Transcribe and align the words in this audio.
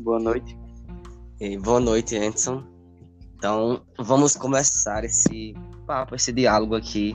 Boa 0.00 0.18
noite. 0.18 0.58
E 1.38 1.58
boa 1.58 1.78
noite, 1.78 2.16
Anderson. 2.16 2.64
Então, 3.36 3.82
vamos 3.98 4.34
começar 4.34 5.04
esse 5.04 5.54
papo, 5.86 6.14
esse 6.14 6.32
diálogo 6.32 6.74
aqui, 6.74 7.14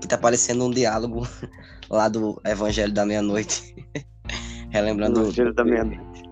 que 0.00 0.08
tá 0.08 0.16
parecendo 0.16 0.64
um 0.64 0.70
diálogo 0.70 1.28
lá 1.90 2.08
do 2.08 2.40
Evangelho 2.46 2.94
da 2.94 3.04
Meia-Noite. 3.04 3.74
Relembrando. 4.70 5.20
Evangelho 5.20 5.52
da 5.52 5.62
Meia-Noite. 5.62 6.22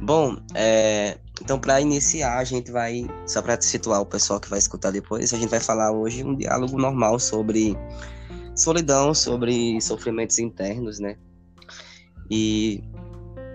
Bom, 0.00 0.38
é, 0.54 1.18
então 1.42 1.60
para 1.60 1.82
iniciar, 1.82 2.38
a 2.38 2.44
gente 2.44 2.72
vai, 2.72 3.06
só 3.26 3.42
para 3.42 3.60
situar 3.60 4.00
o 4.00 4.06
pessoal 4.06 4.40
que 4.40 4.48
vai 4.48 4.58
escutar 4.58 4.90
depois, 4.90 5.34
a 5.34 5.36
gente 5.36 5.50
vai 5.50 5.60
falar 5.60 5.92
hoje 5.92 6.24
um 6.24 6.34
diálogo 6.34 6.78
normal 6.78 7.18
sobre 7.18 7.76
solidão, 8.56 9.12
sobre 9.12 9.78
sofrimentos 9.82 10.38
internos, 10.38 10.98
né? 10.98 11.18
E 12.30 12.82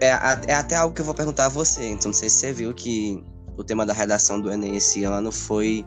é, 0.02 0.08
é 0.48 0.54
até 0.55 0.76
algo 0.76 0.94
que 0.94 1.02
eu 1.02 1.05
vou 1.05 1.13
perguntar 1.13 1.45
a 1.45 1.50
você, 1.50 1.90
então 1.90 2.08
não 2.08 2.13
sei 2.13 2.30
se 2.30 2.38
você 2.38 2.54
viu 2.54 2.73
que 2.73 3.23
o 3.55 3.63
tema 3.63 3.86
da 3.86 3.94
redação 3.94 4.40
do 4.41 4.52
Enem 4.52 4.76
esse 4.76 5.04
ano 5.04 5.32
foi 5.32 5.86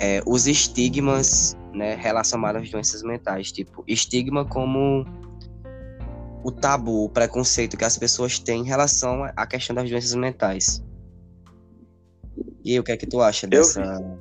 é, 0.00 0.22
os 0.26 0.46
estigmas 0.46 1.56
né, 1.74 1.94
relacionados 1.94 2.62
às 2.62 2.70
doenças 2.70 3.02
mentais. 3.02 3.52
Tipo, 3.52 3.84
estigma 3.86 4.44
como 4.44 5.04
o 6.42 6.50
tabu, 6.50 7.04
o 7.04 7.08
preconceito 7.08 7.76
que 7.76 7.84
as 7.84 7.98
pessoas 7.98 8.38
têm 8.38 8.62
em 8.62 8.64
relação 8.64 9.24
à 9.36 9.46
questão 9.46 9.74
das 9.74 9.88
doenças 9.88 10.14
mentais. 10.14 10.82
E 12.64 12.72
aí, 12.72 12.80
o 12.80 12.82
que 12.82 12.92
é 12.92 12.96
que 12.96 13.06
tu 13.06 13.20
acha 13.20 13.46
dessa. 13.46 13.82
Eu 13.82 13.98
vi, 13.98 14.18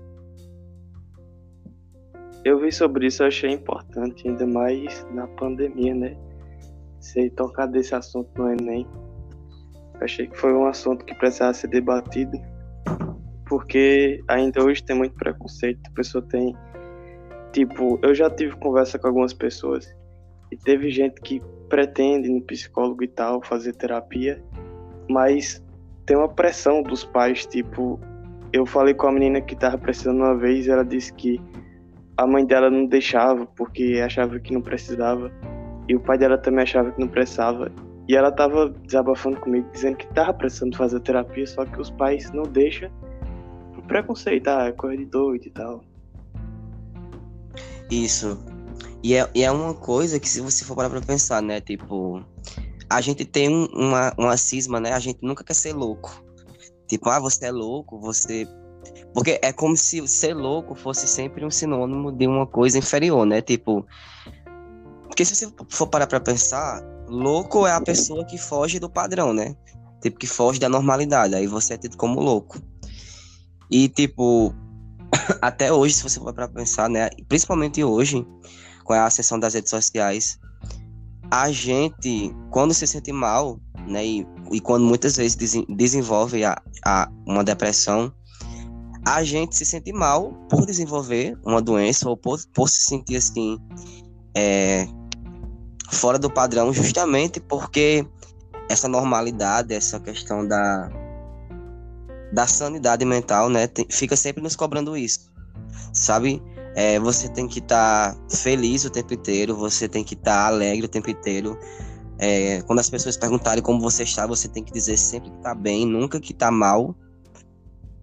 eu 2.45 2.59
vi 2.59 2.71
sobre 2.71 3.07
isso, 3.07 3.23
eu 3.23 3.27
achei 3.27 3.51
importante, 3.51 4.27
ainda 4.27 4.45
mais 4.45 5.05
na 5.11 5.27
pandemia, 5.27 5.93
né? 5.93 6.17
Você 6.99 7.29
tocar 7.29 7.65
desse 7.67 7.95
assunto 7.95 8.29
no 8.37 8.51
Enem. 8.51 8.87
Achei 10.01 10.27
que 10.27 10.37
foi 10.37 10.53
um 10.53 10.65
assunto 10.65 11.03
que 11.05 11.13
precisava 11.15 11.53
ser 11.53 11.67
debatido, 11.67 12.37
porque 13.47 14.23
ainda 14.27 14.63
hoje 14.63 14.83
tem 14.83 14.95
muito 14.95 15.15
preconceito. 15.15 15.79
A 15.87 15.91
pessoa 15.91 16.23
tem. 16.29 16.55
Tipo, 17.51 17.99
eu 18.01 18.13
já 18.13 18.29
tive 18.29 18.55
conversa 18.57 18.99
com 18.99 19.07
algumas 19.07 19.33
pessoas 19.33 19.93
e 20.51 20.57
teve 20.57 20.89
gente 20.89 21.19
que 21.21 21.41
pretende 21.67 22.29
no 22.29 22.41
psicólogo 22.41 23.03
e 23.03 23.07
tal 23.07 23.41
fazer 23.43 23.73
terapia, 23.73 24.41
mas 25.09 25.63
tem 26.05 26.17
uma 26.17 26.27
pressão 26.27 26.81
dos 26.81 27.03
pais, 27.03 27.45
tipo, 27.45 27.99
eu 28.51 28.65
falei 28.65 28.93
com 28.93 29.07
a 29.07 29.11
menina 29.11 29.41
que 29.41 29.55
tava 29.55 29.77
precisando 29.77 30.17
uma 30.17 30.35
vez, 30.35 30.67
ela 30.67 30.83
disse 30.83 31.13
que 31.13 31.39
a 32.17 32.25
mãe 32.25 32.45
dela 32.45 32.69
não 32.69 32.85
deixava 32.85 33.45
porque 33.45 34.01
achava 34.03 34.39
que 34.39 34.53
não 34.53 34.61
precisava 34.61 35.31
e 35.89 35.95
o 35.95 35.99
pai 35.99 36.17
dela 36.17 36.37
também 36.37 36.63
achava 36.63 36.91
que 36.91 36.99
não 36.99 37.07
precisava 37.07 37.71
e 38.07 38.15
ela 38.15 38.31
tava 38.31 38.69
desabafando 38.69 39.39
comigo 39.39 39.67
dizendo 39.71 39.97
que 39.97 40.07
tava 40.13 40.33
precisando 40.33 40.77
fazer 40.77 40.99
terapia, 41.01 41.45
só 41.45 41.65
que 41.65 41.81
os 41.81 41.89
pais 41.89 42.31
não 42.31 42.43
deixam 42.43 42.89
por 43.73 43.83
preconceito, 43.83 44.47
ah, 44.47 44.67
é 44.67 44.71
coisa 44.71 44.97
de 44.97 45.05
doido 45.05 45.45
e 45.45 45.49
tal. 45.49 45.83
Isso. 47.89 48.39
E 49.03 49.15
é, 49.15 49.29
e 49.33 49.43
é 49.43 49.51
uma 49.51 49.73
coisa 49.73 50.19
que 50.19 50.29
se 50.29 50.41
você 50.41 50.63
for 50.63 50.75
parar 50.75 50.89
pra 50.89 51.01
pensar, 51.01 51.41
né, 51.41 51.59
tipo, 51.59 52.23
a 52.89 53.01
gente 53.01 53.25
tem 53.25 53.47
uma, 53.73 54.13
uma 54.17 54.37
cisma, 54.37 54.79
né, 54.79 54.93
a 54.93 54.99
gente 54.99 55.19
nunca 55.21 55.43
quer 55.43 55.53
ser 55.53 55.73
louco. 55.73 56.23
Tipo, 56.87 57.09
ah, 57.09 57.19
você 57.19 57.45
é 57.45 57.51
louco, 57.51 57.99
você. 57.99 58.47
Porque 59.13 59.39
é 59.41 59.53
como 59.53 59.77
se 59.77 60.07
ser 60.07 60.33
louco 60.33 60.73
fosse 60.73 61.07
sempre 61.07 61.45
um 61.45 61.51
sinônimo 61.51 62.11
de 62.11 62.27
uma 62.27 62.47
coisa 62.47 62.77
inferior, 62.79 63.25
né? 63.25 63.41
Tipo. 63.41 63.85
Porque 65.19 65.35
se 65.35 65.35
você 65.35 65.53
for 65.67 65.87
parar 65.87 66.07
pra 66.07 66.21
pensar, 66.21 66.81
louco 67.09 67.67
é 67.67 67.73
a 67.73 67.81
pessoa 67.81 68.23
que 68.23 68.37
foge 68.37 68.79
do 68.79 68.89
padrão, 68.89 69.33
né? 69.33 69.53
Tipo, 70.01 70.17
que 70.17 70.25
foge 70.25 70.61
da 70.61 70.69
normalidade. 70.69 71.35
Aí 71.35 71.45
você 71.45 71.73
é 71.73 71.77
tido 71.77 71.97
como 71.97 72.21
louco. 72.21 72.57
E, 73.69 73.89
tipo, 73.89 74.55
até 75.43 75.73
hoje, 75.73 75.95
se 75.95 76.03
você 76.03 76.21
for 76.21 76.33
para 76.33 76.47
pensar, 76.47 76.89
né? 76.89 77.09
Principalmente 77.27 77.83
hoje, 77.83 78.25
com 78.85 78.93
a 78.93 79.03
ascensão 79.03 79.37
das 79.37 79.55
redes 79.55 79.69
sociais, 79.71 80.39
a 81.29 81.51
gente, 81.51 82.33
quando 82.49 82.73
se 82.73 82.87
sente 82.87 83.11
mal, 83.11 83.59
né? 83.89 84.05
E, 84.05 84.27
e 84.53 84.61
quando 84.61 84.85
muitas 84.85 85.17
vezes 85.17 85.35
desenvolve 85.67 86.45
a, 86.45 86.55
a, 86.85 87.11
uma 87.27 87.43
depressão, 87.43 88.09
a 89.05 89.21
gente 89.21 89.57
se 89.57 89.65
sente 89.65 89.91
mal 89.91 90.31
por 90.49 90.65
desenvolver 90.65 91.37
uma 91.45 91.61
doença 91.61 92.07
ou 92.07 92.15
por, 92.15 92.39
por 92.53 92.69
se 92.69 92.83
sentir 92.83 93.17
assim 93.17 93.57
é, 94.33 94.87
fora 95.91 96.19
do 96.19 96.29
padrão, 96.29 96.71
justamente 96.73 97.39
porque 97.39 98.05
essa 98.69 98.87
normalidade, 98.87 99.73
essa 99.73 99.99
questão 99.99 100.47
da, 100.47 100.89
da 102.31 102.45
sanidade 102.45 103.03
mental, 103.05 103.49
né, 103.49 103.67
fica 103.89 104.15
sempre 104.15 104.41
nos 104.41 104.55
cobrando 104.55 104.95
isso, 104.95 105.31
sabe? 105.93 106.41
É, 106.75 106.99
você 106.99 107.27
tem 107.27 107.47
que 107.47 107.59
estar 107.59 108.13
tá 108.13 108.35
feliz 108.35 108.85
o 108.85 108.89
tempo 108.89 109.13
inteiro, 109.13 109.55
você 109.55 109.87
tem 109.87 110.03
que 110.03 110.13
estar 110.13 110.43
tá 110.43 110.47
alegre 110.47 110.85
o 110.85 110.89
tempo 110.89 111.09
inteiro, 111.09 111.57
é, 112.19 112.61
quando 112.63 112.79
as 112.79 112.89
pessoas 112.89 113.17
perguntarem 113.17 113.63
como 113.63 113.79
você 113.79 114.03
está, 114.03 114.27
você 114.27 114.47
tem 114.47 114.63
que 114.63 114.71
dizer 114.71 114.97
sempre 114.97 115.31
que 115.31 115.37
está 115.37 115.55
bem, 115.55 115.85
nunca 115.85 116.19
que 116.19 116.33
está 116.33 116.51
mal, 116.51 116.95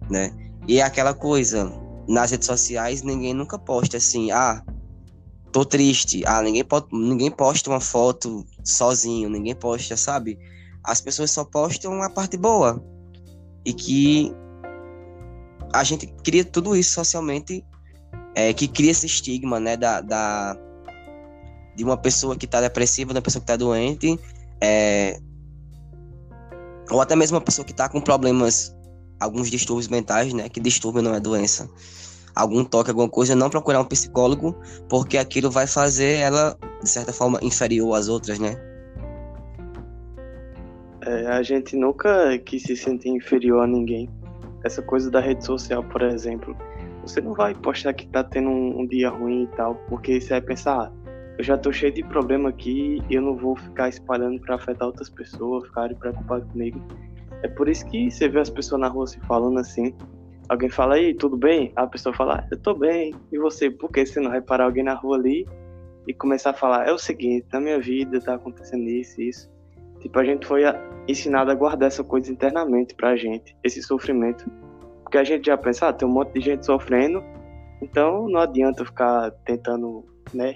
né? 0.09 0.33
E 0.67 0.79
é 0.79 0.83
aquela 0.83 1.13
coisa, 1.13 1.71
nas 2.07 2.31
redes 2.31 2.47
sociais 2.47 3.03
ninguém 3.03 3.33
nunca 3.33 3.57
posta 3.57 3.97
assim, 3.97 4.31
ah, 4.31 4.61
tô 5.57 5.65
triste, 5.65 6.23
ah, 6.27 6.39
ninguém, 6.43 6.63
ninguém 6.91 7.31
posta 7.31 7.67
uma 7.67 7.79
foto 7.79 8.45
sozinho, 8.63 9.27
ninguém 9.27 9.55
posta, 9.55 9.97
sabe? 9.97 10.37
As 10.83 11.01
pessoas 11.01 11.31
só 11.31 11.43
postam 11.43 11.99
a 12.03 12.11
parte 12.11 12.37
boa. 12.37 12.79
E 13.65 13.73
que 13.73 14.31
a 15.73 15.83
gente 15.83 16.05
cria 16.23 16.45
tudo 16.45 16.75
isso 16.75 16.91
socialmente, 16.91 17.65
é, 18.35 18.53
que 18.53 18.67
cria 18.67 18.91
esse 18.91 19.07
estigma, 19.07 19.59
né, 19.59 19.75
da, 19.75 19.99
da 19.99 20.55
de 21.75 21.83
uma 21.83 21.97
pessoa 21.97 22.35
que 22.35 22.45
está 22.45 22.61
depressiva, 22.61 23.11
de 23.11 23.17
uma 23.17 23.23
pessoa 23.23 23.41
que 23.41 23.51
está 23.51 23.55
doente, 23.55 24.19
é... 24.61 25.19
ou 26.91 27.01
até 27.01 27.15
mesmo 27.15 27.35
uma 27.35 27.43
pessoa 27.43 27.65
que 27.65 27.71
está 27.71 27.89
com 27.89 27.99
problemas, 27.99 28.75
alguns 29.19 29.49
distúrbios 29.49 29.87
mentais, 29.87 30.33
né? 30.33 30.49
Que 30.49 30.59
distúrbio 30.59 31.01
não 31.01 31.15
é 31.15 31.19
doença. 31.19 31.67
Algum 32.37 32.63
toque, 32.63 32.89
alguma 32.89 33.09
coisa, 33.09 33.35
não 33.35 33.49
procurar 33.49 33.81
um 33.81 33.85
psicólogo, 33.85 34.55
porque 34.87 35.17
aquilo 35.17 35.49
vai 35.49 35.65
fazer 35.65 36.17
ela, 36.19 36.55
de 36.81 36.89
certa 36.89 37.11
forma, 37.11 37.39
inferior 37.41 37.95
às 37.95 38.07
outras, 38.07 38.37
né? 38.37 38.55
É, 41.01 41.27
a 41.27 41.41
gente 41.41 41.75
nunca 41.75 42.37
quis 42.39 42.63
se 42.63 42.75
sentir 42.75 43.09
inferior 43.09 43.63
a 43.63 43.67
ninguém. 43.67 44.09
Essa 44.63 44.81
coisa 44.81 45.09
da 45.09 45.19
rede 45.19 45.45
social, 45.45 45.83
por 45.83 46.01
exemplo, 46.01 46.55
você 47.01 47.21
não 47.21 47.33
vai 47.33 47.55
postar 47.55 47.93
que 47.93 48.07
tá 48.07 48.23
tendo 48.23 48.49
um, 48.49 48.81
um 48.81 48.87
dia 48.87 49.09
ruim 49.09 49.43
e 49.43 49.47
tal, 49.55 49.75
porque 49.87 50.19
você 50.19 50.29
vai 50.29 50.41
pensar, 50.41 50.81
ah, 50.81 50.91
eu 51.37 51.43
já 51.43 51.57
tô 51.57 51.71
cheio 51.71 51.93
de 51.93 52.03
problema 52.03 52.49
aqui 52.49 53.01
e 53.09 53.15
eu 53.15 53.21
não 53.21 53.37
vou 53.37 53.55
ficar 53.55 53.89
espalhando 53.89 54.41
para 54.41 54.55
afetar 54.55 54.87
outras 54.87 55.09
pessoas, 55.09 55.65
ficarem 55.67 55.95
preocupadas 55.95 56.49
comigo. 56.51 56.81
É 57.43 57.47
por 57.47 57.69
isso 57.69 57.85
que 57.85 58.09
você 58.09 58.27
vê 58.27 58.39
as 58.39 58.49
pessoas 58.49 58.81
na 58.81 58.87
rua 58.87 59.05
se 59.05 59.19
falando 59.21 59.59
assim. 59.59 59.93
Alguém 60.49 60.69
fala 60.69 60.95
aí, 60.95 61.13
tudo 61.13 61.35
bem? 61.35 61.73
A 61.75 61.85
pessoa 61.85 62.15
fala, 62.15 62.47
eu 62.51 62.57
tô 62.57 62.73
bem. 62.73 63.13
E 63.31 63.37
você, 63.37 63.69
por 63.69 63.91
que 63.91 64.05
você 64.05 64.19
não 64.19 64.31
vai 64.31 64.41
parar 64.41 64.65
alguém 64.65 64.83
na 64.83 64.93
rua 64.93 65.17
ali 65.17 65.45
e 66.07 66.13
começar 66.13 66.51
a 66.51 66.53
falar, 66.53 66.87
é 66.87 66.93
o 66.93 66.97
seguinte, 66.97 67.45
na 67.51 67.59
minha 67.59 67.79
vida 67.79 68.21
tá 68.21 68.35
acontecendo 68.35 68.87
isso 68.87 69.19
e 69.21 69.29
isso. 69.29 69.51
Tipo, 69.99 70.19
a 70.19 70.23
gente 70.23 70.47
foi 70.47 70.63
ensinado 71.07 71.51
a 71.51 71.55
guardar 71.55 71.87
essa 71.87 72.03
coisa 72.03 72.31
internamente 72.31 72.95
pra 72.95 73.17
gente, 73.17 73.55
esse 73.63 73.81
sofrimento. 73.81 74.49
Porque 75.03 75.17
a 75.17 75.23
gente 75.23 75.47
já 75.47 75.57
pensa, 75.57 75.89
ah, 75.89 75.93
tem 75.93 76.07
um 76.07 76.11
monte 76.11 76.33
de 76.33 76.41
gente 76.41 76.65
sofrendo, 76.65 77.21
então 77.81 78.27
não 78.29 78.39
adianta 78.39 78.85
ficar 78.85 79.31
tentando, 79.45 80.05
né, 80.33 80.55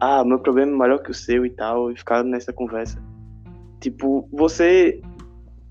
ah, 0.00 0.24
meu 0.24 0.38
problema 0.38 0.72
é 0.72 0.74
maior 0.74 0.98
que 0.98 1.10
o 1.10 1.14
seu 1.14 1.46
e 1.46 1.50
tal, 1.50 1.90
e 1.90 1.96
ficar 1.96 2.22
nessa 2.22 2.52
conversa. 2.52 3.02
Tipo, 3.80 4.28
você 4.32 5.00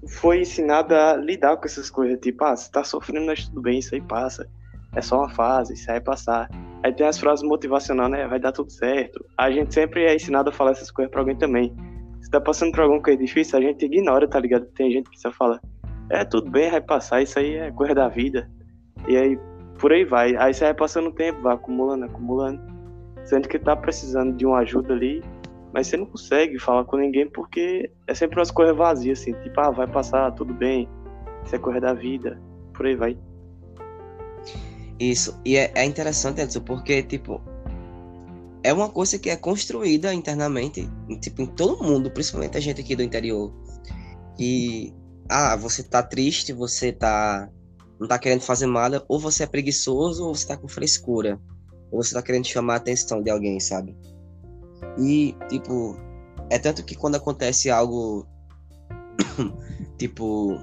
foi 0.07 0.41
ensinado 0.41 0.93
a 0.93 1.15
lidar 1.15 1.57
com 1.57 1.65
essas 1.65 1.89
coisas, 1.89 2.19
tipo, 2.19 2.43
ah, 2.43 2.55
você 2.55 2.71
tá 2.71 2.83
sofrendo, 2.83 3.25
mas 3.25 3.47
tudo 3.47 3.61
bem, 3.61 3.79
isso 3.79 3.93
aí 3.93 4.01
passa. 4.01 4.47
É 4.95 5.01
só 5.01 5.19
uma 5.19 5.29
fase, 5.29 5.73
isso 5.73 5.89
aí 5.89 5.97
vai 5.97 6.01
passar. 6.01 6.49
Aí 6.83 6.93
tem 6.93 7.05
as 7.05 7.19
frases 7.19 7.43
motivacionais, 7.43 8.11
né? 8.11 8.27
Vai 8.27 8.39
dar 8.39 8.51
tudo 8.51 8.71
certo. 8.71 9.25
A 9.37 9.51
gente 9.51 9.73
sempre 9.73 10.05
é 10.05 10.15
ensinado 10.15 10.49
a 10.49 10.53
falar 10.53 10.71
essas 10.71 10.91
coisas 10.91 11.11
pra 11.11 11.21
alguém 11.21 11.35
também. 11.35 11.75
Se 12.21 12.29
tá 12.29 12.39
passando 12.39 12.71
por 12.71 12.81
alguma 12.81 13.01
coisa 13.01 13.19
difícil, 13.19 13.59
a 13.59 13.61
gente 13.61 13.85
ignora, 13.85 14.27
tá 14.27 14.39
ligado? 14.39 14.65
Tem 14.67 14.91
gente 14.91 15.09
que 15.09 15.19
só 15.19 15.31
fala, 15.31 15.59
é, 16.09 16.23
tudo 16.23 16.49
bem, 16.49 16.71
vai 16.71 16.81
passar, 16.81 17.21
isso 17.21 17.37
aí 17.37 17.55
é 17.55 17.71
coisa 17.71 17.93
da 17.93 18.07
vida. 18.07 18.49
E 19.07 19.17
aí, 19.17 19.37
por 19.79 19.91
aí 19.91 20.05
vai. 20.05 20.35
Aí 20.37 20.53
você 20.53 20.65
vai 20.65 20.73
passando 20.73 21.09
o 21.09 21.13
tempo, 21.13 21.41
vai 21.41 21.55
acumulando, 21.55 22.05
acumulando 22.05 22.75
sendo 23.25 23.49
que 23.49 23.59
tá 23.59 23.75
precisando 23.75 24.35
de 24.35 24.45
uma 24.45 24.59
ajuda 24.59 24.93
ali, 24.93 25.21
mas 25.75 25.87
você 25.87 25.97
não 25.97 26.05
consegue 26.05 26.57
falar 26.57 26.85
com 26.85 26.95
ninguém 26.95 27.29
porque 27.29 27.91
é 28.07 28.15
sempre 28.15 28.39
umas 28.39 28.49
coisas 28.49 28.73
vazias, 28.73 29.19
assim, 29.19 29.33
tipo, 29.43 29.59
ah, 29.59 29.71
vai 29.71 29.85
passar, 29.85 30.31
tudo 30.31 30.53
bem, 30.53 30.87
isso 31.43 31.53
é 31.53 31.59
coisa 31.59 31.81
da 31.81 31.93
vida, 31.93 32.41
por 32.73 32.85
aí 32.85 32.95
vai. 32.95 33.17
Isso, 34.97 35.37
e 35.43 35.57
é, 35.57 35.73
é 35.75 35.83
interessante, 35.83 36.39
Edson, 36.39 36.61
porque, 36.61 37.03
tipo, 37.03 37.41
é 38.63 38.71
uma 38.71 38.87
coisa 38.87 39.19
que 39.19 39.29
é 39.29 39.35
construída 39.35 40.13
internamente, 40.13 40.89
tipo, 41.19 41.41
em 41.41 41.45
todo 41.45 41.83
mundo, 41.83 42.09
principalmente 42.09 42.55
a 42.55 42.61
gente 42.61 42.79
aqui 42.79 42.95
do 42.95 43.03
interior. 43.03 43.53
E, 44.39 44.93
ah, 45.29 45.57
você 45.57 45.83
tá 45.83 46.01
triste, 46.01 46.53
você 46.53 46.93
tá. 46.93 47.49
não 47.99 48.07
tá 48.07 48.17
querendo 48.17 48.43
fazer 48.43 48.65
nada, 48.65 49.03
ou 49.09 49.19
você 49.19 49.43
é 49.43 49.45
preguiçoso, 49.45 50.25
ou 50.25 50.33
você 50.33 50.47
tá 50.47 50.55
com 50.55 50.69
frescura. 50.69 51.37
Ou 51.91 52.01
você 52.01 52.13
tá 52.13 52.21
querendo 52.21 52.45
chamar 52.45 52.75
a 52.75 52.77
atenção 52.77 53.21
de 53.21 53.29
alguém, 53.29 53.59
sabe? 53.59 53.93
E, 54.97 55.35
tipo, 55.49 55.97
é 56.49 56.59
tanto 56.59 56.83
que 56.83 56.95
quando 56.95 57.15
acontece 57.15 57.69
algo. 57.69 58.27
tipo. 59.97 60.59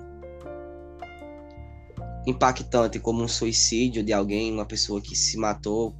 impactante, 2.26 2.98
como 2.98 3.22
um 3.22 3.28
suicídio 3.28 4.02
de 4.02 4.12
alguém, 4.12 4.52
uma 4.52 4.66
pessoa 4.66 5.00
que 5.00 5.16
se 5.16 5.36
matou 5.36 5.94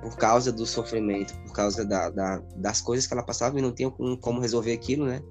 por 0.00 0.16
causa 0.16 0.52
do 0.52 0.66
sofrimento, 0.66 1.34
por 1.44 1.52
causa 1.54 1.84
da, 1.84 2.10
da, 2.10 2.42
das 2.56 2.80
coisas 2.80 3.06
que 3.06 3.14
ela 3.14 3.22
passava 3.22 3.58
e 3.58 3.62
não 3.62 3.72
tinha 3.72 3.90
como 3.90 4.40
resolver 4.40 4.72
aquilo, 4.72 5.06
né? 5.06 5.22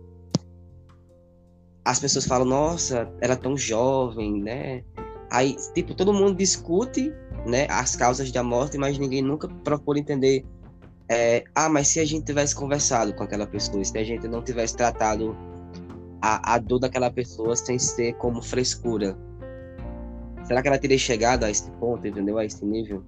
As 1.86 2.00
pessoas 2.00 2.26
falam, 2.26 2.46
nossa, 2.46 3.08
era 3.22 3.36
tão 3.36 3.56
jovem, 3.56 4.42
né? 4.42 4.84
Aí, 5.30 5.56
tipo, 5.76 5.94
todo 5.94 6.14
mundo 6.14 6.38
discute, 6.38 7.14
né, 7.46 7.68
as 7.70 7.96
causas 7.96 8.32
da 8.32 8.42
morte, 8.42 8.78
mas 8.78 8.98
ninguém 8.98 9.22
nunca 9.22 9.48
procura 9.48 10.00
entender 10.00 10.46
é, 11.14 11.44
ah, 11.54 11.70
mas 11.70 11.90
se 11.90 12.00
a 12.00 12.06
gente 12.06 12.26
tivesse 12.26 12.56
conversado 12.56 13.14
com 13.14 13.24
aquela 13.24 13.46
pessoa, 13.46 13.84
se 13.84 13.98
a 13.98 14.04
gente 14.04 14.28
não 14.28 14.42
tivesse 14.42 14.76
tratado 14.76 15.38
a, 16.22 16.56
a 16.56 16.58
dor 16.58 16.80
daquela 16.80 17.12
pessoa 17.12 17.56
sem 17.56 17.78
ser 17.78 18.14
como 18.14 18.42
frescura, 18.42 19.16
será 20.44 20.62
que 20.62 20.68
ela 20.68 20.80
teria 20.80 20.98
chegado 20.98 21.44
a 21.44 21.52
esse 21.52 21.70
ponto, 21.74 22.08
entendeu? 22.08 22.38
A 22.38 22.46
esse 22.46 22.66
nível? 22.66 23.04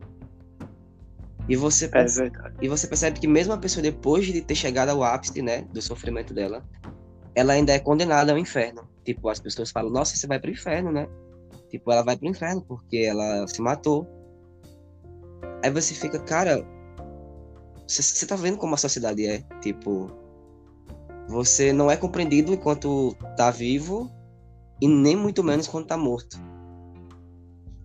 E 1.50 1.56
você, 1.56 1.86
é 1.86 2.06
e 2.62 2.68
você 2.68 2.88
percebe 2.88 3.20
que 3.20 3.28
mesmo 3.28 3.54
a 3.54 3.58
pessoa, 3.58 3.82
depois 3.82 4.26
de 4.26 4.42
ter 4.42 4.56
chegado 4.56 4.90
ao 4.90 5.04
ápice, 5.04 5.42
né, 5.42 5.62
do 5.74 5.82
sofrimento 5.82 6.34
dela, 6.34 6.64
ela 7.34 7.54
ainda 7.54 7.74
é 7.74 7.80
condenada 7.80 8.32
ao 8.32 8.38
inferno. 8.38 8.88
Tipo, 9.04 9.30
as 9.30 9.40
pessoas 9.40 9.72
falam, 9.72 9.92
nossa, 9.92 10.16
você 10.16 10.28
vai 10.28 10.40
pro 10.40 10.52
inferno, 10.52 10.92
né? 10.92 11.08
Tipo, 11.70 11.92
ela 11.92 12.04
vai 12.04 12.18
pro 12.18 12.28
inferno 12.28 12.62
porque 12.62 12.98
ela 12.98 13.48
se 13.48 13.62
matou. 13.62 14.08
Aí 15.64 15.70
você 15.70 15.94
fica, 15.94 16.20
cara, 16.20 16.66
você 17.88 18.26
tá 18.26 18.36
vendo 18.36 18.58
como 18.58 18.74
a 18.74 18.78
sociedade 18.78 19.26
é? 19.26 19.44
Tipo, 19.62 20.12
você 21.28 21.74
não 21.74 21.90
é 21.90 21.98
compreendido 21.98 22.54
enquanto 22.54 23.16
tá 23.36 23.52
vivo 23.52 24.12
e 24.82 24.88
nem 24.88 25.16
muito 25.16 25.44
menos 25.44 25.68
quando 25.68 25.88
tá 25.88 25.98
morto. 25.98 26.40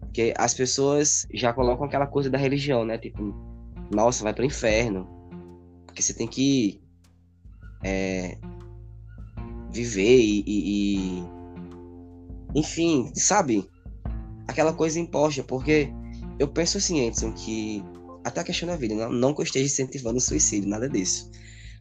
Porque 0.01 0.35
as 0.37 0.55
pessoas 0.55 1.27
já 1.33 1.53
colocam 1.53 1.87
aquela 1.87 2.07
coisa 2.07 2.29
da 2.29 2.37
religião, 2.37 2.85
né? 2.85 2.99
Tipo, 2.99 3.35
nossa, 3.95 4.25
vai 4.25 4.35
pro 4.35 4.45
inferno. 4.45 5.09
Porque 5.87 6.03
você 6.03 6.13
tem 6.13 6.27
que 6.27 6.81
é, 7.83 8.37
viver 9.71 10.19
e, 10.19 10.45
e, 10.47 11.19
e, 11.19 11.25
Enfim, 12.55 13.11
sabe? 13.15 13.69
Aquela 14.49 14.73
coisa 14.73 14.99
imposta. 14.99 15.45
Porque 15.45 15.89
eu 16.39 16.49
penso 16.49 16.79
assim, 16.79 17.01
Edson, 17.07 17.33
que 17.33 17.85
até 18.25 18.41
a 18.41 18.45
questão 18.45 18.69
da 18.69 18.77
vida. 18.77 18.95
Não, 18.95 19.11
não 19.11 19.35
que 19.35 19.41
eu 19.41 19.45
esteja 19.45 19.67
incentivando 19.67 20.19
o 20.19 20.21
suicídio, 20.21 20.69
nada 20.69 20.89
disso. 20.89 21.31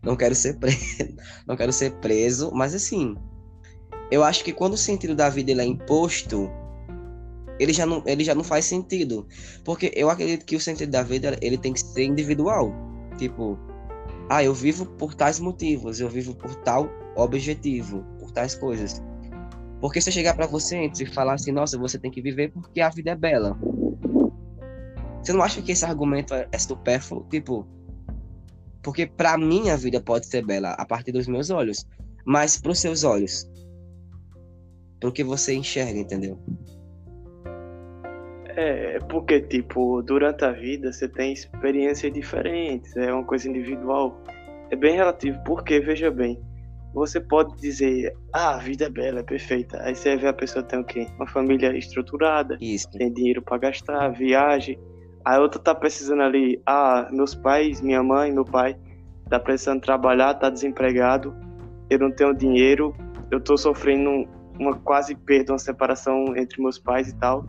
Não 0.02 0.16
quero 0.16 0.34
ser 0.34 0.58
preso, 0.58 0.80
não 1.46 1.58
quero 1.58 1.74
ser 1.74 1.92
preso, 1.96 2.52
mas 2.54 2.74
assim, 2.74 3.16
eu 4.10 4.24
acho 4.24 4.44
que 4.44 4.54
quando 4.54 4.74
o 4.74 4.78
sentido 4.78 5.14
da 5.14 5.30
vida 5.30 5.52
ele 5.52 5.62
é 5.62 5.66
imposto, 5.66 6.50
ele 7.60 7.74
já 7.74 7.86
não, 7.86 8.02
ele 8.06 8.24
já 8.24 8.34
não 8.34 8.44
faz 8.44 8.66
sentido, 8.66 9.28
porque 9.66 9.92
eu 9.94 10.10
acredito 10.10 10.46
que 10.46 10.56
o 10.56 10.60
sentido 10.60 10.90
da 10.90 11.04
vida 11.04 11.38
ele 11.42 11.58
tem 11.58 11.74
que 11.74 11.82
ser 11.82 12.06
individual. 12.06 12.74
Tipo, 13.18 13.60
ah, 14.30 14.42
eu 14.44 14.54
vivo 14.54 14.86
por 14.86 15.14
tais 15.14 15.40
motivos, 15.40 16.00
eu 16.00 16.08
vivo 16.08 16.34
por 16.34 16.56
tal 16.56 16.90
objetivo, 17.16 18.06
por 18.20 18.32
tais 18.32 18.56
coisas. 18.56 19.02
Porque 19.82 20.02
se 20.02 20.10
eu 20.10 20.14
chegar 20.14 20.36
para 20.36 20.46
você 20.46 20.90
e 21.00 21.06
falar 21.06 21.34
assim, 21.34 21.52
nossa, 21.52 21.78
você 21.78 21.98
tem 21.98 22.12
que 22.12 22.22
viver 22.22 22.52
porque 22.52 22.82
a 22.82 22.90
vida 22.90 23.12
é 23.12 23.16
bela. 23.16 23.58
Você 25.22 25.34
não 25.34 25.44
acha 25.44 25.62
que 25.62 25.72
esse 25.72 25.86
argumento 25.86 26.34
é, 26.34 26.48
é 26.52 26.58
supérfluo? 26.58 27.26
Tipo, 27.30 27.68
porque 28.82 29.06
para 29.06 29.38
mim 29.38 29.70
a 29.70 29.76
vida 29.76 30.02
pode 30.02 30.26
ser 30.28 30.46
bela 30.46 30.72
a 30.72 30.86
partir 30.86 31.12
dos 31.12 31.28
meus 31.28 31.50
olhos, 31.50 31.86
mas 32.26 32.60
para 32.60 32.72
os 32.72 32.80
seus 32.80 33.04
olhos, 33.04 33.50
pro 35.00 35.12
que 35.12 35.24
você 35.24 35.54
enxerga, 35.54 36.00
entendeu? 36.00 36.40
É, 38.56 39.00
porque, 39.10 39.42
tipo, 39.42 40.02
durante 40.02 40.44
a 40.44 40.52
vida 40.52 40.92
você 40.92 41.08
tem 41.08 41.34
experiências 41.34 42.12
diferentes, 42.12 42.96
é 42.98 43.14
uma 43.14 43.24
coisa 43.24 43.50
individual. 43.50 44.22
É 44.70 44.76
bem 44.76 44.96
relativo, 44.96 45.40
porque, 45.46 45.80
veja 45.80 46.12
bem, 46.12 46.40
você 46.94 47.20
pode 47.20 47.56
dizer, 47.58 48.14
ah, 48.34 48.56
a 48.56 48.58
vida 48.58 48.86
é 48.86 48.90
bela, 48.90 49.20
é 49.20 49.24
perfeita. 49.24 49.82
Aí 49.82 49.96
você 49.96 50.16
vê 50.18 50.28
a 50.28 50.34
pessoa 50.34 50.64
tem 50.64 50.80
o 50.80 50.84
quê? 50.84 51.08
Uma 51.16 51.28
família 51.28 51.76
estruturada, 51.78 52.58
Isso. 52.60 52.90
tem 52.92 53.14
dinheiro 53.14 53.42
para 53.42 53.58
gastar, 53.58 54.10
viagem, 54.10 54.78
a 55.36 55.40
outra 55.40 55.60
tá 55.60 55.76
precisando 55.76 56.24
ali, 56.24 56.60
ah, 56.66 57.08
meus 57.12 57.36
pais, 57.36 57.82
minha 57.82 58.02
mãe, 58.02 58.32
meu 58.32 58.44
pai, 58.44 58.76
tá 59.30 59.40
precisando 59.40 59.82
trabalhar, 59.82 60.34
tá 60.34 60.50
desempregado, 60.50 61.36
eu 61.88 62.00
não 62.00 62.12
tenho 62.12 62.34
dinheiro, 62.34 62.96
eu 63.30 63.40
tô 63.40 63.56
sofrendo 63.56 64.28
uma 64.60 64.74
quase 64.74 65.14
perda, 65.16 65.54
uma 65.54 65.60
separação 65.60 66.36
entre 66.36 66.62
meus 66.62 66.80
pais 66.80 67.10
e 67.10 67.16
tal. 67.16 67.46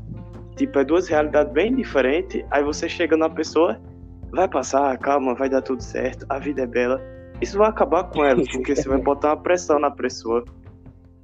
Tipo, 0.57 0.79
é 0.79 0.85
duas 0.85 1.09
realidades 1.09 1.53
bem 1.55 1.75
diferentes. 1.75 2.45
Aí 2.51 2.63
você 2.63 2.87
chega 2.87 3.17
numa 3.17 3.31
pessoa, 3.31 3.81
vai 4.31 4.47
passar, 4.47 4.97
calma, 4.99 5.35
vai 5.35 5.49
dar 5.49 5.63
tudo 5.63 5.83
certo, 5.83 6.27
a 6.29 6.39
vida 6.39 6.63
é 6.63 6.67
bela. 6.67 7.01
Isso 7.41 7.57
vai 7.57 7.71
acabar 7.71 8.05
com 8.05 8.23
ela, 8.23 8.43
porque 8.53 8.77
você 8.77 8.87
vai 8.87 8.99
botar 8.99 9.29
uma 9.29 9.37
pressão 9.39 9.79
na 9.79 9.91
pessoa. 9.91 10.45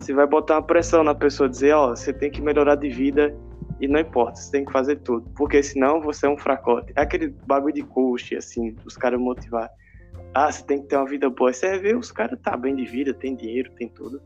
Você 0.01 0.15
vai 0.15 0.27
botar 0.27 0.55
uma 0.55 0.63
pressão 0.63 1.05
na 1.05 1.15
pessoa, 1.15 1.49
dizer, 1.49 1.75
ó, 1.75 1.91
oh, 1.91 1.97
você 1.97 2.15
tem 2.15 2.31
que 2.31 2.41
melhorar 2.41 2.77
de 2.77 2.89
vida, 2.89 3.37
e 3.81 3.87
não 3.87 4.01
importa, 4.01 4.41
você 4.41 4.51
tem 4.51 4.65
que 4.65 4.73
fazer 4.73 4.97
tudo. 4.97 5.29
Porque 5.37 5.63
senão 5.63 6.01
você 6.01 6.27
é 6.27 6.29
um 6.29 6.39
fracote. 6.39 6.93
É 6.97 7.03
aquele 7.03 7.29
bagulho 7.47 7.75
de 7.75 7.83
coach, 7.83 8.35
assim, 8.37 8.75
os 8.85 8.97
caras 8.97 9.21
motivar. 9.21 9.71
Ah, 10.35 10.51
você 10.51 10.65
tem 10.65 10.81
que 10.81 10.89
ter 10.89 10.97
uma 10.97 11.07
vida 11.07 11.29
boa. 11.29 11.53
Você 11.53 11.79
vê, 11.79 11.95
os 11.95 12.11
caras 12.11 12.39
tá 12.41 12.57
bem 12.57 12.75
de 12.75 12.85
vida, 12.85 13.13
tem 13.13 13.35
dinheiro, 13.35 13.71
tem 13.73 13.89
tudo. 13.89 14.21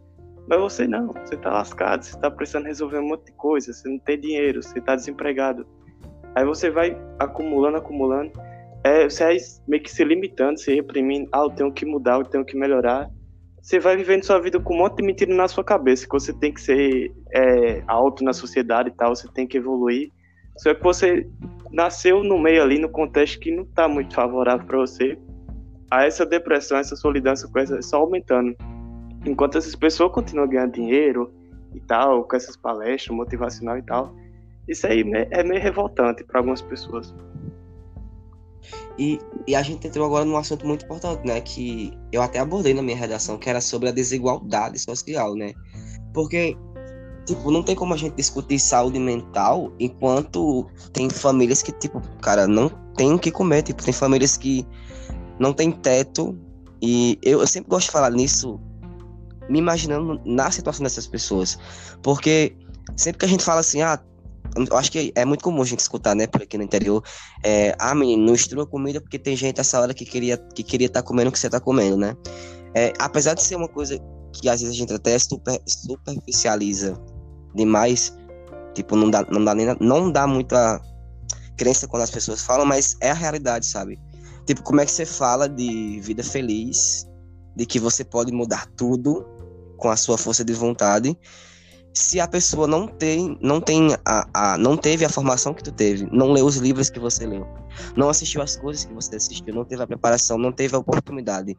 Mas 0.48 0.60
você 0.60 0.86
não, 0.86 1.08
você 1.08 1.36
tá 1.36 1.50
lascado, 1.50 2.02
você 2.02 2.18
tá 2.18 2.30
precisando 2.30 2.66
resolver 2.66 2.98
um 2.98 3.08
monte 3.08 3.26
de 3.26 3.32
coisa, 3.32 3.72
você 3.72 3.88
não 3.88 3.98
tem 3.98 4.18
dinheiro, 4.18 4.62
você 4.62 4.80
tá 4.80 4.96
desempregado. 4.96 5.66
Aí 6.34 6.44
você 6.44 6.70
vai 6.70 6.96
acumulando, 7.18 7.76
acumulando. 7.76 8.32
É, 8.82 9.04
você 9.08 9.24
vai 9.24 9.36
meio 9.68 9.82
que 9.82 9.90
se 9.90 10.02
limitando, 10.04 10.58
se 10.58 10.74
reprimindo. 10.74 11.28
Ah, 11.32 11.40
eu 11.40 11.50
tenho 11.50 11.72
que 11.72 11.84
mudar, 11.84 12.18
eu 12.18 12.24
tenho 12.24 12.44
que 12.44 12.56
melhorar 12.56 13.10
você 13.60 13.78
vai 13.78 13.96
vivendo 13.96 14.24
sua 14.24 14.40
vida 14.40 14.58
com 14.58 14.74
um 14.74 14.78
monte 14.78 14.96
de 14.96 15.02
mentira 15.02 15.34
na 15.34 15.46
sua 15.46 15.62
cabeça, 15.62 16.06
que 16.06 16.12
você 16.12 16.32
tem 16.32 16.52
que 16.52 16.60
ser 16.60 17.12
é, 17.32 17.82
alto 17.86 18.24
na 18.24 18.32
sociedade 18.32 18.88
e 18.88 18.92
tal, 18.92 19.14
você 19.14 19.28
tem 19.28 19.46
que 19.46 19.58
evoluir. 19.58 20.10
Só 20.56 20.74
que 20.74 20.82
você 20.82 21.26
nasceu 21.70 22.24
no 22.24 22.38
meio 22.38 22.62
ali, 22.62 22.78
no 22.78 22.88
contexto 22.88 23.38
que 23.38 23.50
não 23.50 23.62
está 23.62 23.86
muito 23.86 24.14
favorável 24.14 24.66
para 24.66 24.78
você. 24.78 25.18
A 25.90 26.04
essa 26.04 26.24
depressão, 26.24 26.78
essa 26.78 26.96
solidão, 26.96 27.32
essa 27.32 27.48
coisa 27.48 27.80
só 27.82 27.98
aumentando. 27.98 28.56
Enquanto 29.26 29.58
essas 29.58 29.74
pessoas 29.74 30.12
continuam 30.12 30.48
ganhando 30.48 30.72
dinheiro 30.72 31.32
e 31.74 31.80
tal, 31.80 32.24
com 32.24 32.36
essas 32.36 32.56
palestras 32.56 33.14
motivacional 33.14 33.78
e 33.78 33.82
tal, 33.82 34.14
isso 34.68 34.86
aí 34.86 35.04
é 35.30 35.42
meio 35.42 35.60
revoltante 35.60 36.24
para 36.24 36.40
algumas 36.40 36.62
pessoas. 36.62 37.14
E, 39.00 39.18
e 39.46 39.56
a 39.56 39.62
gente 39.62 39.86
entrou 39.86 40.04
agora 40.04 40.26
num 40.26 40.36
assunto 40.36 40.66
muito 40.66 40.84
importante, 40.84 41.26
né? 41.26 41.40
Que 41.40 41.90
eu 42.12 42.20
até 42.20 42.38
abordei 42.38 42.74
na 42.74 42.82
minha 42.82 42.98
redação, 42.98 43.38
que 43.38 43.48
era 43.48 43.58
sobre 43.58 43.88
a 43.88 43.92
desigualdade 43.92 44.78
social, 44.78 45.34
né? 45.34 45.54
Porque, 46.12 46.54
tipo, 47.24 47.50
não 47.50 47.62
tem 47.62 47.74
como 47.74 47.94
a 47.94 47.96
gente 47.96 48.14
discutir 48.14 48.58
saúde 48.58 48.98
mental 48.98 49.72
enquanto 49.80 50.66
tem 50.92 51.08
famílias 51.08 51.62
que, 51.62 51.72
tipo, 51.72 51.98
cara, 52.20 52.46
não 52.46 52.68
tem 52.94 53.14
o 53.14 53.18
que 53.18 53.30
comer. 53.30 53.62
Tipo, 53.62 53.82
tem 53.82 53.94
famílias 53.94 54.36
que 54.36 54.66
não 55.38 55.54
tem 55.54 55.72
teto. 55.72 56.38
E 56.82 57.18
eu, 57.22 57.40
eu 57.40 57.46
sempre 57.46 57.70
gosto 57.70 57.86
de 57.86 57.92
falar 57.92 58.10
nisso, 58.10 58.60
me 59.48 59.58
imaginando 59.58 60.20
na 60.26 60.50
situação 60.50 60.82
dessas 60.82 61.06
pessoas. 61.06 61.58
Porque 62.02 62.54
sempre 62.96 63.20
que 63.20 63.24
a 63.24 63.28
gente 63.28 63.44
fala 63.44 63.60
assim, 63.60 63.80
ah, 63.80 63.98
eu 64.56 64.76
acho 64.76 64.90
que 64.90 65.12
é 65.14 65.24
muito 65.24 65.42
comum 65.42 65.62
a 65.62 65.64
gente 65.64 65.80
escutar, 65.80 66.14
né, 66.14 66.26
por 66.26 66.42
aqui 66.42 66.58
no 66.58 66.64
interior, 66.64 67.02
é, 67.44 67.74
ah, 67.78 67.94
menino, 67.94 68.26
não 68.26 68.34
instrua 68.34 68.66
comida 68.66 69.00
porque 69.00 69.18
tem 69.18 69.36
gente 69.36 69.60
essa 69.60 69.80
hora 69.80 69.94
que 69.94 70.04
queria 70.04 70.36
que 70.54 70.62
queria 70.62 70.86
estar 70.86 71.02
tá 71.02 71.06
comendo 71.06 71.30
o 71.30 71.32
que 71.32 71.38
você 71.38 71.46
está 71.46 71.60
comendo, 71.60 71.96
né? 71.96 72.16
É, 72.74 72.92
apesar 72.98 73.34
de 73.34 73.42
ser 73.42 73.56
uma 73.56 73.68
coisa 73.68 73.98
que 74.32 74.48
às 74.48 74.60
vezes 74.60 74.74
a 74.74 74.78
gente 74.78 74.92
até 74.92 75.18
super, 75.18 75.60
superficializa 75.66 76.96
demais, 77.54 78.16
tipo, 78.74 78.96
não 78.96 79.10
dá, 79.10 79.26
não 79.30 79.44
dá 79.44 79.54
nem 79.54 79.66
não 79.80 80.10
dá 80.10 80.26
muita 80.26 80.80
crença 81.56 81.86
quando 81.88 82.02
as 82.02 82.10
pessoas 82.10 82.42
falam, 82.42 82.64
mas 82.64 82.96
é 83.00 83.10
a 83.10 83.14
realidade, 83.14 83.66
sabe? 83.66 83.98
Tipo, 84.46 84.62
como 84.62 84.80
é 84.80 84.86
que 84.86 84.92
você 84.92 85.04
fala 85.04 85.48
de 85.48 86.00
vida 86.00 86.22
feliz, 86.22 87.06
de 87.56 87.66
que 87.66 87.78
você 87.78 88.04
pode 88.04 88.32
mudar 88.32 88.66
tudo 88.76 89.26
com 89.76 89.88
a 89.90 89.96
sua 89.96 90.16
força 90.16 90.44
de 90.44 90.52
vontade, 90.52 91.16
se 91.92 92.20
a 92.20 92.28
pessoa 92.28 92.66
não 92.66 92.86
tem, 92.86 93.36
não 93.40 93.60
tem 93.60 93.96
a, 94.04 94.26
a, 94.32 94.58
não 94.58 94.76
teve 94.76 95.04
a 95.04 95.08
formação 95.08 95.52
que 95.52 95.62
tu 95.62 95.72
teve, 95.72 96.08
não 96.12 96.32
leu 96.32 96.46
os 96.46 96.56
livros 96.56 96.88
que 96.88 97.00
você 97.00 97.26
leu, 97.26 97.46
não 97.96 98.08
assistiu 98.08 98.42
as 98.42 98.56
coisas 98.56 98.84
que 98.84 98.94
você 98.94 99.16
assistiu, 99.16 99.54
não 99.54 99.64
teve 99.64 99.82
a 99.82 99.86
preparação, 99.86 100.38
não 100.38 100.52
teve 100.52 100.76
a 100.76 100.78
oportunidade, 100.78 101.56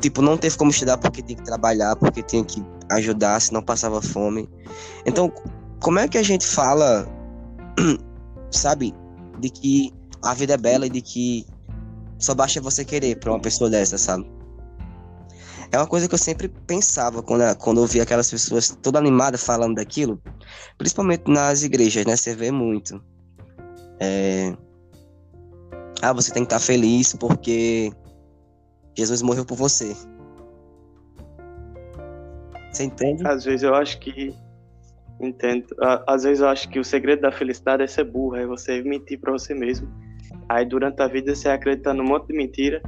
tipo, 0.00 0.22
não 0.22 0.36
teve 0.36 0.56
como 0.56 0.70
estudar 0.70 0.98
porque 0.98 1.22
tinha 1.22 1.36
que 1.36 1.44
trabalhar, 1.44 1.96
porque 1.96 2.22
tinha 2.22 2.44
que 2.44 2.64
ajudar, 2.90 3.40
se 3.40 3.52
não 3.52 3.62
passava 3.62 4.00
fome. 4.00 4.48
Então, 5.04 5.32
como 5.80 5.98
é 5.98 6.06
que 6.06 6.18
a 6.18 6.22
gente 6.22 6.46
fala, 6.46 7.06
sabe, 8.50 8.94
de 9.40 9.50
que 9.50 9.92
a 10.22 10.34
vida 10.34 10.54
é 10.54 10.56
bela 10.56 10.86
e 10.86 10.90
de 10.90 11.00
que 11.00 11.46
só 12.18 12.34
basta 12.34 12.60
você 12.60 12.84
querer 12.84 13.18
para 13.18 13.30
uma 13.30 13.40
pessoa 13.40 13.68
dessa, 13.68 13.98
sabe? 13.98 14.35
É 15.72 15.78
uma 15.78 15.86
coisa 15.86 16.08
que 16.08 16.14
eu 16.14 16.18
sempre 16.18 16.48
pensava 16.48 17.22
quando, 17.22 17.56
quando 17.58 17.80
eu 17.80 17.86
via 17.86 18.02
aquelas 18.02 18.30
pessoas 18.30 18.76
toda 18.82 18.98
animadas 18.98 19.44
falando 19.44 19.76
daquilo, 19.76 20.20
principalmente 20.78 21.30
nas 21.30 21.62
igrejas, 21.62 22.04
né? 22.04 22.16
Você 22.16 22.34
vê 22.34 22.50
muito. 22.50 23.02
É... 24.00 24.54
Ah, 26.02 26.12
você 26.12 26.32
tem 26.32 26.44
que 26.44 26.46
estar 26.46 26.60
feliz 26.60 27.14
porque 27.14 27.90
Jesus 28.96 29.22
morreu 29.22 29.44
por 29.44 29.56
você. 29.56 29.96
Você 32.70 32.84
entende? 32.84 33.26
Às 33.26 33.44
vezes 33.44 33.62
eu 33.62 33.74
acho 33.74 33.98
que. 33.98 34.34
Entendo. 35.18 35.74
Às 36.06 36.24
vezes 36.24 36.40
eu 36.40 36.48
acho 36.48 36.68
que 36.68 36.78
o 36.78 36.84
segredo 36.84 37.22
da 37.22 37.32
felicidade 37.32 37.82
é 37.82 37.86
ser 37.86 38.04
burro, 38.04 38.36
é 38.36 38.46
você 38.46 38.82
mentir 38.82 39.18
para 39.18 39.32
você 39.32 39.54
mesmo. 39.54 39.88
Aí 40.48 40.64
durante 40.64 41.00
a 41.00 41.08
vida 41.08 41.34
você 41.34 41.48
acredita 41.48 41.94
num 41.94 42.04
monte 42.04 42.28
de 42.28 42.34
mentira 42.34 42.82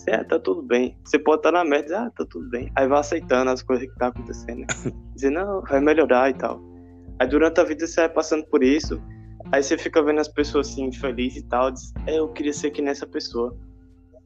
você, 0.00 0.10
é, 0.12 0.24
tá 0.24 0.38
tudo 0.38 0.62
bem. 0.62 0.96
Você 1.04 1.18
pode 1.18 1.40
estar 1.40 1.52
na 1.52 1.64
merda, 1.64 2.04
ah, 2.04 2.10
tá 2.10 2.24
tudo 2.24 2.48
bem. 2.48 2.70
Aí 2.74 2.88
vai 2.88 3.00
aceitando 3.00 3.50
as 3.50 3.62
coisas 3.62 3.86
que 3.86 3.98
tá 3.98 4.08
acontecendo. 4.08 4.64
Dizer, 5.14 5.30
não, 5.30 5.60
vai 5.62 5.80
melhorar 5.80 6.30
e 6.30 6.34
tal. 6.34 6.60
Aí 7.18 7.28
durante 7.28 7.60
a 7.60 7.64
vida 7.64 7.86
você 7.86 8.00
vai 8.00 8.08
passando 8.08 8.44
por 8.46 8.62
isso. 8.62 9.00
Aí 9.52 9.62
você 9.62 9.76
fica 9.76 10.02
vendo 10.02 10.20
as 10.20 10.28
pessoas 10.28 10.68
assim, 10.68 10.90
felizes 10.92 11.42
e 11.42 11.46
tal. 11.46 11.70
Diz, 11.70 11.92
é, 12.06 12.18
eu 12.18 12.28
queria 12.28 12.52
ser 12.52 12.70
que 12.70 12.80
nessa 12.80 13.06
pessoa. 13.06 13.56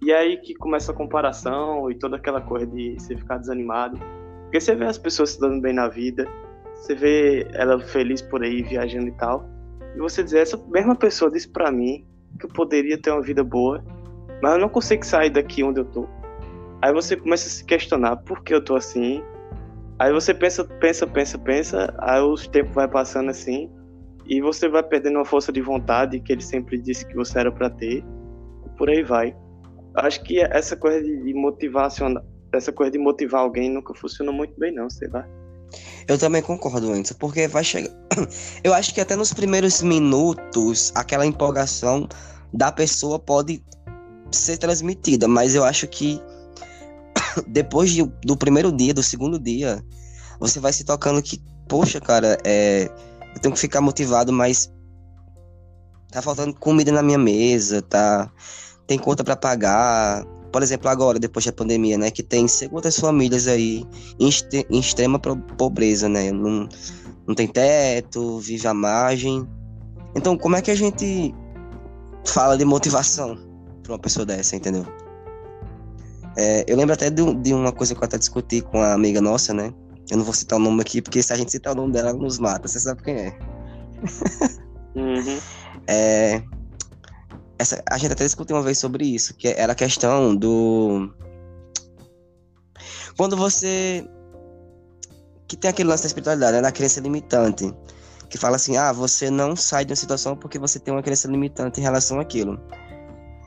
E 0.01 0.13
aí 0.13 0.37
que 0.37 0.55
começa 0.55 0.93
a 0.93 0.95
comparação 0.95 1.91
e 1.91 1.99
toda 1.99 2.17
aquela 2.17 2.41
coisa 2.41 2.67
de 2.67 2.95
você 2.99 3.17
ficar 3.17 3.39
desanimado. 3.39 3.99
Porque 4.45 4.61
você 4.61 4.75
vê 4.75 4.85
as 4.85 4.99
pessoas 4.99 5.31
se 5.31 5.41
dando 5.41 5.61
bem 5.61 5.73
na 5.73 5.89
vida. 5.89 6.29
Você 6.75 6.95
vê 6.95 7.49
ela 7.53 7.81
feliz 7.81 8.23
por 8.23 8.43
aí, 8.43 8.63
viajando 8.63 9.09
e 9.09 9.13
tal. 9.13 9.45
E 9.97 9.99
você 9.99 10.23
diz, 10.23 10.35
essa 10.35 10.57
mesma 10.69 10.95
pessoa 10.95 11.31
disse 11.31 11.49
para 11.49 11.73
mim 11.73 12.05
que 12.39 12.47
eu 12.47 12.51
poderia 12.51 13.01
ter 13.01 13.11
uma 13.11 13.23
vida 13.23 13.43
boa 13.43 13.83
mas 14.45 14.53
eu 14.53 14.59
não 14.59 14.69
consigo 14.69 15.03
sair 15.07 15.31
daqui 15.31 15.65
onde 15.65 15.81
eu 15.81 15.87
tô. 15.87 16.07
Aí 16.83 16.93
você 16.93 17.17
começa 17.17 17.49
a 17.49 17.51
se 17.51 17.65
questionar 17.65 18.17
por 18.17 18.45
que 18.45 18.53
eu 18.53 18.63
tô 18.63 18.77
assim. 18.77 19.23
Aí 19.99 20.13
você 20.13 20.35
pensa, 20.35 20.63
pensa, 20.63 21.07
pensa, 21.07 21.39
pensa, 21.39 21.95
aí 21.99 22.21
os 22.21 22.47
tempos 22.47 22.75
vai 22.75 22.87
passando 22.87 23.31
assim 23.31 23.71
e 24.27 24.43
você 24.43 24.69
vai 24.69 24.83
perdendo 24.83 25.17
uma 25.17 25.25
força 25.25 25.51
de 25.51 25.63
vontade 25.63 26.21
que 26.21 26.31
ele 26.31 26.43
sempre 26.43 26.77
disse 26.77 27.07
que 27.07 27.15
você 27.15 27.39
era 27.39 27.51
para 27.51 27.71
ter. 27.71 28.05
Por 28.77 28.91
aí 28.91 29.03
vai. 29.03 29.35
Acho 29.95 30.23
que 30.25 30.39
essa 30.39 30.77
coisa 30.77 31.03
de 31.03 31.33
motivação, 31.33 32.15
essa 32.53 32.71
coisa 32.71 32.93
de 32.93 32.99
motivar 32.99 33.41
alguém 33.41 33.71
nunca 33.71 33.95
funciona 33.95 34.31
muito 34.31 34.53
bem 34.61 34.75
não, 34.75 34.91
sei 34.91 35.09
lá. 35.09 35.27
Eu 36.07 36.19
também 36.19 36.43
concordo, 36.43 36.91
Anderson, 36.91 37.15
porque 37.19 37.49
vai 37.49 37.65
chegar. 37.65 37.91
Eu 38.63 38.75
acho 38.75 38.93
que 38.93 39.01
até 39.01 39.17
nos 39.17 39.33
primeiros 39.33 39.81
minutos, 39.81 40.93
aquela 40.95 41.25
empolgação 41.25 42.07
da 42.53 42.71
pessoa 42.71 43.19
pode 43.19 43.65
ser 44.35 44.59
transmitida, 44.59 45.27
mas 45.29 45.55
eu 45.55 45.65
acho 45.65 45.87
que 45.87 46.21
depois 47.47 47.91
de, 47.93 48.03
do 48.25 48.37
primeiro 48.37 48.71
dia, 48.71 48.95
do 48.95 49.03
segundo 49.03 49.39
dia, 49.39 49.85
você 50.39 50.61
vai 50.61 50.73
se 50.73 50.85
tocando 50.85 51.23
que, 51.23 51.43
poxa, 51.69 52.01
cara, 52.01 52.39
é, 52.45 52.91
eu 53.35 53.41
tenho 53.41 53.55
que 53.55 53.61
ficar 53.61 53.81
motivado, 53.81 54.33
mas 54.33 54.73
tá 56.11 56.23
faltando 56.23 56.55
comida 56.55 56.93
na 56.93 57.03
minha 57.03 57.19
mesa, 57.19 57.83
tá? 57.83 58.31
Tem 58.87 58.99
conta 58.99 59.25
para 59.25 59.37
pagar. 59.37 60.25
Por 60.53 60.63
exemplo, 60.63 60.89
agora, 60.89 61.19
depois 61.19 61.45
da 61.45 61.53
pandemia, 61.53 61.99
né? 61.99 62.11
Que 62.11 62.23
tem 62.23 62.47
segundas 62.47 62.99
famílias 62.99 63.49
aí 63.49 63.85
em, 64.21 64.31
em 64.71 64.79
extrema 64.79 65.19
pobreza, 65.19 66.09
né? 66.09 66.31
Não, 66.31 66.69
não 67.27 67.35
tem 67.35 67.49
teto, 67.49 68.39
vive 68.39 68.69
à 68.69 68.73
margem. 68.73 69.45
Então, 70.15 70.39
como 70.39 70.55
é 70.55 70.63
que 70.63 70.71
a 70.71 70.77
gente 70.77 71.35
fala 72.25 72.57
de 72.57 72.65
motivação? 72.65 73.37
Pra 73.85 73.93
uma 73.93 73.99
pessoa 73.99 74.27
dessa, 74.27 74.57
entendeu? 74.57 74.85
É, 76.37 76.65
eu 76.67 76.77
lembro 76.77 76.93
até 76.93 77.09
de, 77.09 77.35
de, 77.35 77.55
uma 77.55 77.71
coisa 77.71 77.95
que 77.95 78.01
eu 78.01 78.05
até 78.05 78.19
discuti 78.19 78.61
com 78.61 78.79
uma 78.79 78.93
amiga 78.93 79.21
nossa, 79.21 79.55
né? 79.55 79.73
Eu 80.11 80.17
não 80.17 80.25
vou 80.25 80.35
citar 80.35 80.59
o 80.59 80.63
nome 80.63 80.81
aqui, 80.81 81.01
porque 81.01 81.23
se 81.23 81.33
a 81.33 81.37
gente 81.37 81.53
citar 81.53 81.73
o 81.73 81.77
nome 81.77 81.93
dela, 81.93 82.11
ela 82.11 82.19
nos 82.19 82.41
mata. 82.41 82.67
Você 82.67 82.81
sabe 82.81 83.03
quem 83.03 83.15
é. 83.15 83.39
Uhum. 84.97 85.41
é 85.89 86.41
essa, 87.59 87.83
a 87.89 87.99
gente 87.99 88.13
até 88.13 88.25
discutiu 88.25 88.57
uma 88.57 88.63
vez 88.63 88.79
sobre 88.79 89.07
isso, 89.07 89.35
que 89.35 89.49
era 89.49 89.73
a 89.73 89.77
questão 89.77 90.35
do. 90.35 91.11
Quando 93.17 93.37
você. 93.37 94.07
Que 95.47 95.57
tem 95.57 95.71
aquele 95.71 95.89
lance 95.89 96.03
da 96.03 96.09
espiritualidade, 96.09 96.57
né? 96.57 96.63
Da 96.63 96.73
crença 96.73 97.01
limitante. 97.01 97.73
Que 98.29 98.39
fala 98.39 98.57
assim: 98.57 98.77
ah, 98.77 98.93
você 98.93 99.31
não 99.31 99.55
sai 99.55 99.85
de 99.85 99.93
uma 99.93 99.97
situação 99.97 100.37
porque 100.37 100.59
você 100.59 100.79
tem 100.79 100.93
uma 100.93 101.03
crença 101.03 101.29
limitante 101.29 101.81
em 101.81 101.83
relação 101.83 102.19
àquilo. 102.19 102.61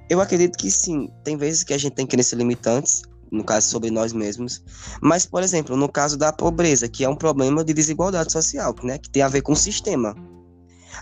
Eu 0.10 0.22
acredito 0.22 0.58
que 0.58 0.72
sim. 0.72 1.10
Tem 1.24 1.36
vezes 1.36 1.64
que 1.64 1.74
a 1.74 1.78
gente 1.78 1.94
tem 1.94 2.08
crenças 2.08 2.38
limitantes, 2.38 3.02
no 3.32 3.44
caso 3.44 3.68
sobre 3.68 3.92
nós 3.92 4.14
mesmos. 4.14 4.64
Mas, 5.02 5.26
por 5.26 5.44
exemplo, 5.44 5.76
no 5.76 5.90
caso 5.90 6.18
da 6.18 6.32
pobreza, 6.32 6.88
que 6.88 7.04
é 7.04 7.10
um 7.10 7.16
problema 7.16 7.64
de 7.64 7.74
desigualdade 7.74 8.32
social, 8.32 8.74
né? 8.84 8.98
Que 8.98 9.10
tem 9.10 9.22
a 9.22 9.28
ver 9.28 9.42
com 9.42 9.52
o 9.52 9.56
sistema. 9.56 10.16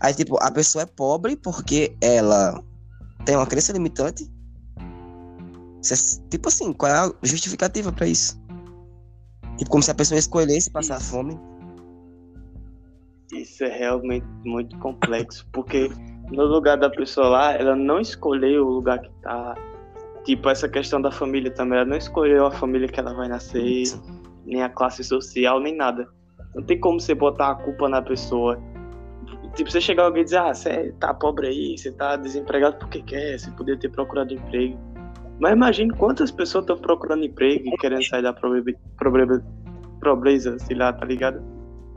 Aí, 0.02 0.14
tipo, 0.14 0.42
a 0.42 0.52
pessoa 0.52 0.82
é 0.82 0.86
pobre 0.86 1.36
porque 1.36 1.96
ela 2.02 2.62
tem 3.26 3.36
uma 3.36 3.46
crença 3.46 3.72
limitante. 3.72 4.30
Tipo 6.32 6.50
assim, 6.50 6.74
qual 6.74 6.92
é 6.92 6.98
a 6.98 7.14
justificativa 7.22 7.92
para 7.92 8.08
isso? 8.08 8.42
Tipo, 9.58 9.70
como 9.70 9.84
se 9.84 9.92
a 9.92 9.96
pessoa 9.96 10.18
escolhesse 10.18 10.72
passar 10.72 11.00
fome. 11.00 11.40
Isso 13.32 13.64
é 13.64 13.78
realmente 13.78 14.26
muito 14.44 14.78
complexo, 14.80 15.48
porque 15.54 15.90
no 16.32 16.46
lugar 16.46 16.78
da 16.78 16.90
pessoa 16.90 17.28
lá, 17.28 17.54
ela 17.54 17.76
não 17.76 18.00
escolheu 18.00 18.66
o 18.66 18.70
lugar 18.70 19.00
que 19.00 19.10
tá. 19.22 19.56
Tipo, 20.24 20.50
essa 20.50 20.68
questão 20.68 21.02
da 21.02 21.12
família 21.12 21.52
também, 21.52 21.78
ela 21.78 21.88
não 21.88 21.98
escolheu 21.98 22.46
a 22.46 22.52
família 22.52 22.88
que 22.88 23.00
ela 23.00 23.14
vai 23.14 23.28
nascer, 23.28 23.84
nem 24.46 24.64
a 24.64 24.70
classe 24.70 25.04
social, 25.04 25.60
nem 25.60 25.76
nada. 25.76 26.08
Não 26.56 26.64
tem 26.64 26.80
como 26.80 27.00
você 27.00 27.14
botar 27.14 27.52
a 27.52 27.56
culpa 27.56 27.88
na 27.88 28.02
pessoa. 28.02 28.60
Tipo, 29.56 29.70
você 29.70 29.80
chegar 29.80 30.06
alguém 30.06 30.22
e 30.22 30.26
dizer, 30.26 30.38
ah, 30.38 30.54
você 30.54 30.94
tá 31.00 31.14
pobre 31.14 31.48
aí, 31.48 31.78
você 31.78 31.92
tá 31.92 32.16
desempregado 32.16 32.78
porque 32.78 33.02
quer, 33.02 33.38
você 33.40 33.52
poderia 33.52 33.80
ter 33.80 33.90
procurado 33.90 34.34
emprego. 34.34 34.78
Mas 35.40 35.52
imagine 35.54 35.94
quantas 35.94 36.32
pessoas 36.32 36.64
estão 36.64 36.78
procurando 36.78 37.26
emprego 37.26 37.68
e 37.68 37.78
querendo 37.78 38.04
sair 38.06 38.24
da 38.24 38.34
pobreza, 38.34 39.46
pobreza, 40.02 40.60
sei 40.60 40.78
lá, 40.78 40.94
tá 40.94 41.06
ligado? 41.06 41.42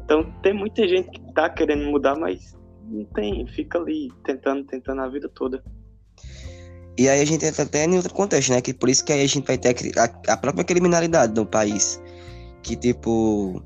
Então 0.05 0.25
tem 0.43 0.53
muita 0.53 0.87
gente 0.89 1.11
que 1.11 1.33
tá 1.33 1.49
querendo 1.49 1.85
mudar, 1.91 2.17
mas 2.17 2.58
não 2.89 3.05
tem, 3.05 3.47
fica 3.47 3.79
ali 3.79 4.11
tentando, 4.25 4.65
tentando 4.65 5.01
a 5.01 5.09
vida 5.09 5.29
toda. 5.29 5.63
E 6.99 7.09
aí 7.09 7.21
a 7.21 7.25
gente 7.25 7.45
entra 7.45 7.63
até 7.63 7.85
em 7.85 7.97
outro 7.97 8.13
contexto, 8.13 8.51
né? 8.51 8.61
Que 8.61 8.75
por 8.75 8.89
isso 8.89 9.05
que 9.05 9.13
aí 9.13 9.23
a 9.23 9.29
gente 9.29 9.47
vai 9.47 9.57
ter 9.57 9.77
a, 9.97 10.33
a 10.33 10.37
própria 10.37 10.65
criminalidade 10.65 11.33
no 11.33 11.47
país. 11.47 12.01
Que 12.63 12.75
tipo. 12.75 13.63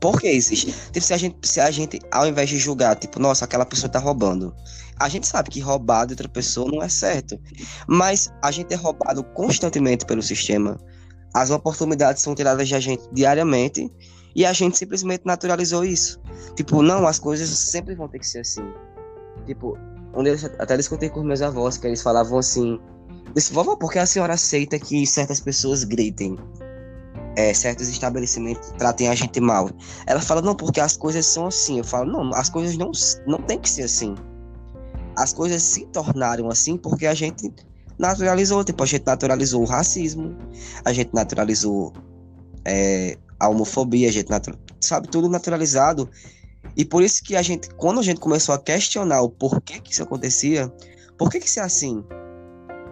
Por 0.00 0.20
que 0.20 0.26
existe? 0.26 0.72
Tipo, 0.90 1.00
se 1.00 1.14
a, 1.14 1.16
gente, 1.16 1.36
se 1.42 1.60
a 1.60 1.70
gente, 1.70 2.00
ao 2.10 2.26
invés 2.26 2.50
de 2.50 2.58
julgar, 2.58 2.96
tipo, 2.96 3.18
nossa, 3.18 3.44
aquela 3.44 3.64
pessoa 3.64 3.90
tá 3.90 3.98
roubando. 3.98 4.54
A 4.98 5.08
gente 5.08 5.26
sabe 5.26 5.48
que 5.48 5.60
roubar 5.60 6.06
de 6.06 6.12
outra 6.12 6.28
pessoa 6.28 6.70
não 6.70 6.82
é 6.82 6.88
certo. 6.88 7.38
Mas 7.86 8.32
a 8.42 8.50
gente 8.50 8.74
é 8.74 8.76
roubado 8.76 9.22
constantemente 9.22 10.04
pelo 10.04 10.22
sistema. 10.22 10.78
As 11.32 11.50
oportunidades 11.50 12.22
são 12.22 12.34
tiradas 12.34 12.66
de 12.66 12.74
a 12.74 12.80
gente 12.80 13.02
diariamente 13.12 13.90
e 14.36 14.44
a 14.44 14.52
gente 14.52 14.76
simplesmente 14.76 15.22
naturalizou 15.24 15.82
isso. 15.82 16.20
Tipo, 16.54 16.82
não, 16.82 17.06
as 17.06 17.18
coisas 17.18 17.48
sempre 17.48 17.94
vão 17.94 18.06
ter 18.06 18.18
que 18.18 18.28
ser 18.28 18.40
assim. 18.40 18.70
Tipo, 19.46 19.78
onde 20.12 20.28
eu 20.28 20.36
até 20.58 20.76
discuti 20.76 21.08
com 21.08 21.22
meus 21.22 21.40
avós, 21.40 21.78
que 21.78 21.86
eles 21.86 22.02
falavam 22.02 22.38
assim: 22.38 22.78
disse, 23.34 23.50
vovó, 23.50 23.76
por 23.76 23.90
que 23.90 23.98
a 23.98 24.04
senhora 24.04 24.34
aceita 24.34 24.78
que 24.78 25.06
certas 25.06 25.40
pessoas 25.40 25.84
gritem? 25.84 26.38
É, 27.34 27.52
certos 27.54 27.88
estabelecimentos 27.88 28.72
tratem 28.78 29.08
a 29.08 29.14
gente 29.14 29.40
mal. 29.40 29.70
Ela 30.06 30.20
fala, 30.20 30.42
não, 30.42 30.54
porque 30.54 30.80
as 30.80 30.98
coisas 30.98 31.24
são 31.24 31.46
assim. 31.46 31.78
Eu 31.78 31.84
falo, 31.84 32.10
não, 32.10 32.34
as 32.34 32.50
coisas 32.50 32.76
não, 32.76 32.92
não 33.26 33.38
tem 33.38 33.58
que 33.58 33.70
ser 33.70 33.84
assim. 33.84 34.14
As 35.16 35.32
coisas 35.32 35.62
se 35.62 35.86
tornaram 35.86 36.50
assim 36.50 36.76
porque 36.76 37.06
a 37.06 37.14
gente 37.14 37.54
naturalizou. 37.98 38.62
Tipo, 38.64 38.82
a 38.82 38.86
gente 38.86 39.06
naturalizou 39.06 39.62
o 39.62 39.66
racismo, 39.66 40.36
a 40.84 40.92
gente 40.92 41.14
naturalizou 41.14 41.92
é, 42.66 43.18
a 43.38 43.48
homofobia, 43.48 44.08
a 44.08 44.12
gente 44.12 44.28
sabe 44.80 45.08
tudo 45.08 45.28
naturalizado. 45.28 46.08
E 46.76 46.84
por 46.84 47.02
isso 47.02 47.22
que 47.22 47.36
a 47.36 47.42
gente, 47.42 47.68
quando 47.74 48.00
a 48.00 48.02
gente 48.02 48.20
começou 48.20 48.54
a 48.54 48.58
questionar 48.58 49.22
o 49.22 49.30
porquê 49.30 49.80
que 49.80 49.92
isso 49.92 50.02
acontecia, 50.02 50.72
por 51.18 51.30
que 51.30 51.40
que 51.40 51.46
isso 51.46 51.60
é 51.60 51.62
assim? 51.62 52.04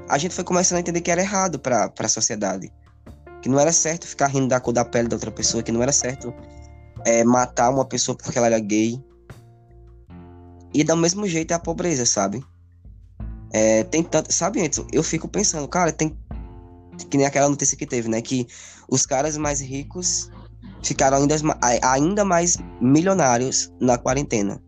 A 0.09 0.19
gente 0.19 0.35
foi 0.35 0.45
começando 0.45 0.79
a 0.79 0.81
entender 0.81 1.01
que 1.01 1.11
era 1.11 1.21
errado 1.21 1.59
para 1.59 1.93
a 1.99 2.09
sociedade. 2.09 2.73
Que 3.43 3.49
não 3.49 3.59
era 3.59 3.73
certo 3.73 4.07
ficar 4.07 4.29
rindo 4.29 4.49
da 4.49 4.61
cor 4.61 4.73
da 4.73 4.85
pele 4.85 5.09
da 5.09 5.17
outra 5.17 5.31
pessoa, 5.31 5.63
que 5.63 5.73
não 5.73 5.83
era 5.83 5.93
certo 5.93 6.33
é, 7.05 7.23
matar 7.25 7.71
uma 7.71 7.85
pessoa 7.85 8.17
porque 8.17 8.39
ela 8.39 8.47
era 8.47 8.59
gay. 8.59 9.03
E 10.73 10.83
do 10.83 10.97
mesmo 10.97 11.27
jeito 11.27 11.53
é 11.53 11.55
a 11.55 11.59
pobreza, 11.59 12.05
sabe? 12.07 12.43
É, 13.53 13.85
tem 13.85 14.03
tanto. 14.03 14.33
Sabe, 14.33 14.61
Edson, 14.61 14.87
eu 14.93 15.03
fico 15.03 15.29
pensando, 15.29 15.69
cara, 15.69 15.93
tem. 15.93 16.17
Que 17.11 17.17
nem 17.17 17.27
aquela 17.27 17.49
notícia 17.49 17.77
que 17.77 17.87
teve, 17.87 18.09
né? 18.09 18.21
Que 18.21 18.47
os 18.89 19.05
caras 19.07 19.37
mais 19.37 19.61
ricos 19.61 20.31
ficaram 20.85 21.17
ainda, 21.17 21.35
ainda 21.83 22.25
mais 22.25 22.59
milionários 22.81 23.73
na 23.81 23.97
quarentena. 23.97 24.63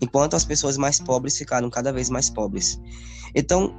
Enquanto 0.00 0.34
as 0.34 0.44
pessoas 0.44 0.76
mais 0.76 1.00
pobres 1.00 1.36
ficaram 1.36 1.70
cada 1.70 1.92
vez 1.92 2.10
mais 2.10 2.28
pobres. 2.28 2.78
Então, 3.34 3.74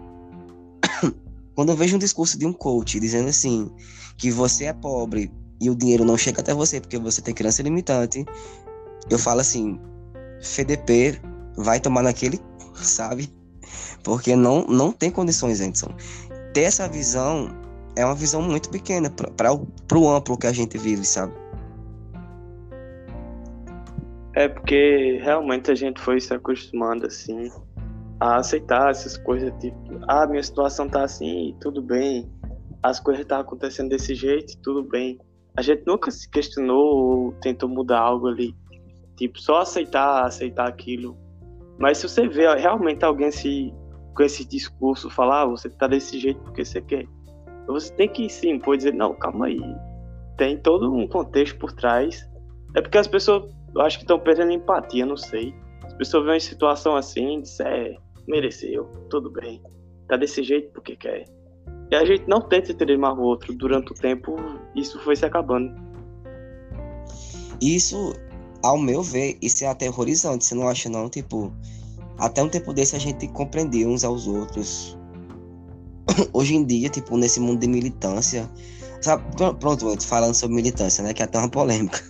quando 1.56 1.70
eu 1.70 1.76
vejo 1.76 1.96
um 1.96 2.00
discurso 2.00 2.38
de 2.38 2.46
um 2.46 2.52
coach 2.52 3.00
dizendo 3.00 3.30
assim, 3.30 3.70
que 4.18 4.32
você 4.32 4.66
é 4.66 4.74
pobre 4.74 5.32
e 5.62 5.70
o 5.70 5.76
dinheiro 5.76 6.04
não 6.04 6.18
chega 6.18 6.42
até 6.42 6.54
você 6.54 6.82
porque 6.82 6.98
você 6.98 7.22
tem 7.22 7.34
criança 7.34 7.62
limitante, 7.62 8.26
eu 9.10 9.20
falo 9.20 9.42
assim, 9.42 9.80
FDP 10.42 11.22
vai 11.56 11.80
tomar 11.80 12.02
naquele, 12.02 12.42
sabe? 12.74 13.32
Porque 14.04 14.36
não, 14.36 14.66
não 14.66 14.92
tem 14.92 15.12
condições, 15.12 15.62
Anderson. 15.62 15.94
Ter 16.54 16.62
essa 16.62 16.88
visão 16.88 17.50
é 17.96 18.04
uma 18.04 18.16
visão 18.16 18.42
muito 18.42 18.70
pequena 18.70 19.10
para 19.10 19.54
o 19.54 20.10
amplo 20.10 20.38
que 20.38 20.48
a 20.48 20.54
gente 20.54 20.78
vive, 20.78 21.06
sabe? 21.06 21.34
É 24.38 24.48
porque 24.48 25.18
realmente 25.24 25.72
a 25.72 25.74
gente 25.74 26.00
foi 26.00 26.22
se 26.22 26.32
acostumando 26.32 27.08
assim 27.08 27.50
a 28.20 28.36
aceitar 28.36 28.92
essas 28.92 29.18
coisas, 29.18 29.52
tipo, 29.60 29.76
ah, 30.08 30.28
minha 30.28 30.44
situação 30.44 30.88
tá 30.88 31.04
assim, 31.04 31.58
tudo 31.60 31.82
bem. 31.82 32.32
As 32.84 33.00
coisas 33.00 33.26
tá 33.26 33.40
acontecendo 33.40 33.90
desse 33.90 34.14
jeito, 34.14 34.56
tudo 34.62 34.84
bem. 34.84 35.18
A 35.56 35.64
gente 35.64 35.82
nunca 35.88 36.12
se 36.12 36.30
questionou 36.30 36.86
ou 36.86 37.32
tentou 37.42 37.68
mudar 37.68 38.00
algo 38.00 38.28
ali. 38.28 38.56
Tipo, 39.16 39.42
só 39.42 39.62
aceitar, 39.62 40.24
aceitar 40.24 40.68
aquilo. 40.68 41.18
Mas 41.80 41.98
se 41.98 42.08
você 42.08 42.28
vê 42.28 42.48
realmente 42.58 43.04
alguém 43.04 43.32
se 43.32 43.74
com 44.14 44.22
esse 44.22 44.48
discurso 44.48 45.10
falar, 45.10 45.42
ah, 45.42 45.46
você 45.48 45.68
tá 45.68 45.88
desse 45.88 46.20
jeito 46.20 46.40
porque 46.42 46.64
você 46.64 46.80
quer. 46.80 47.08
Você 47.66 47.92
tem 47.92 48.08
que 48.08 48.30
sim, 48.30 48.60
pode 48.60 48.84
dizer, 48.84 48.94
não, 48.94 49.16
calma 49.16 49.48
aí. 49.48 49.60
Tem 50.38 50.56
todo 50.58 50.94
um 50.94 51.08
contexto 51.08 51.58
por 51.58 51.72
trás. 51.72 52.24
É 52.76 52.82
porque 52.84 53.00
as 53.00 53.08
pessoas, 53.08 53.52
eu 53.78 53.84
acho 53.84 53.98
que 54.00 54.04
estão 54.04 54.20
perdendo 54.20 54.52
empatia, 54.52 55.06
não 55.06 55.16
sei. 55.16 55.54
As 55.84 55.94
pessoas 55.94 56.24
veem 56.24 56.34
uma 56.34 56.40
situação 56.40 56.96
assim, 56.96 57.42
dizem, 57.42 57.68
é, 57.68 57.96
mereceu, 58.28 58.86
tudo 59.08 59.30
bem. 59.30 59.62
Tá 60.08 60.18
desse 60.18 60.42
jeito 60.42 60.72
porque 60.74 60.96
quer. 60.96 61.26
E 61.92 61.96
a 61.96 62.04
gente 62.04 62.28
não 62.28 62.42
tenta 62.42 62.72
entender 62.72 62.98
mais 62.98 63.16
o 63.16 63.22
outro. 63.22 63.54
Durante 63.54 63.92
o 63.92 63.96
tempo, 63.96 64.36
isso 64.76 65.00
foi 65.02 65.16
se 65.16 65.26
acabando. 65.26 65.76
Isso, 67.62 68.14
ao 68.64 68.80
meu 68.80 69.04
ver, 69.04 69.38
isso 69.44 69.64
é 69.64 69.68
aterrorizante, 69.68 70.46
você 70.46 70.56
não 70.56 70.68
acha 70.68 70.90
não? 70.90 71.08
Tipo, 71.08 71.54
até 72.18 72.42
um 72.42 72.50
tempo 72.50 72.74
desse 72.74 72.96
a 72.96 73.00
gente 73.00 73.28
compreendia 73.28 73.88
uns 73.88 74.04
aos 74.04 74.26
outros. 74.28 74.98
Hoje 76.34 76.56
em 76.56 76.66
dia, 76.66 76.90
tipo, 76.90 77.16
nesse 77.16 77.40
mundo 77.40 77.60
de 77.60 77.68
militância. 77.68 78.50
Sabe, 79.02 79.24
pronto, 79.60 80.02
falando 80.04 80.34
sobre 80.34 80.56
militância, 80.56 81.04
né? 81.04 81.14
Que 81.14 81.22
é 81.22 81.26
até 81.26 81.38
uma 81.38 81.50
polêmica. 81.50 82.02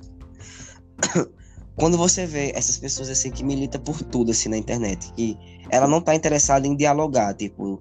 Quando 1.77 1.97
você 1.97 2.25
vê 2.25 2.51
essas 2.55 2.77
pessoas 2.77 3.09
assim 3.09 3.31
que 3.31 3.43
militam 3.43 3.79
por 3.81 4.01
tudo 4.03 4.31
assim 4.31 4.49
na 4.49 4.57
internet, 4.57 5.11
que 5.13 5.37
ela 5.69 5.87
não 5.87 6.01
tá 6.01 6.15
interessada 6.15 6.67
em 6.67 6.75
dialogar, 6.75 7.33
tipo, 7.35 7.79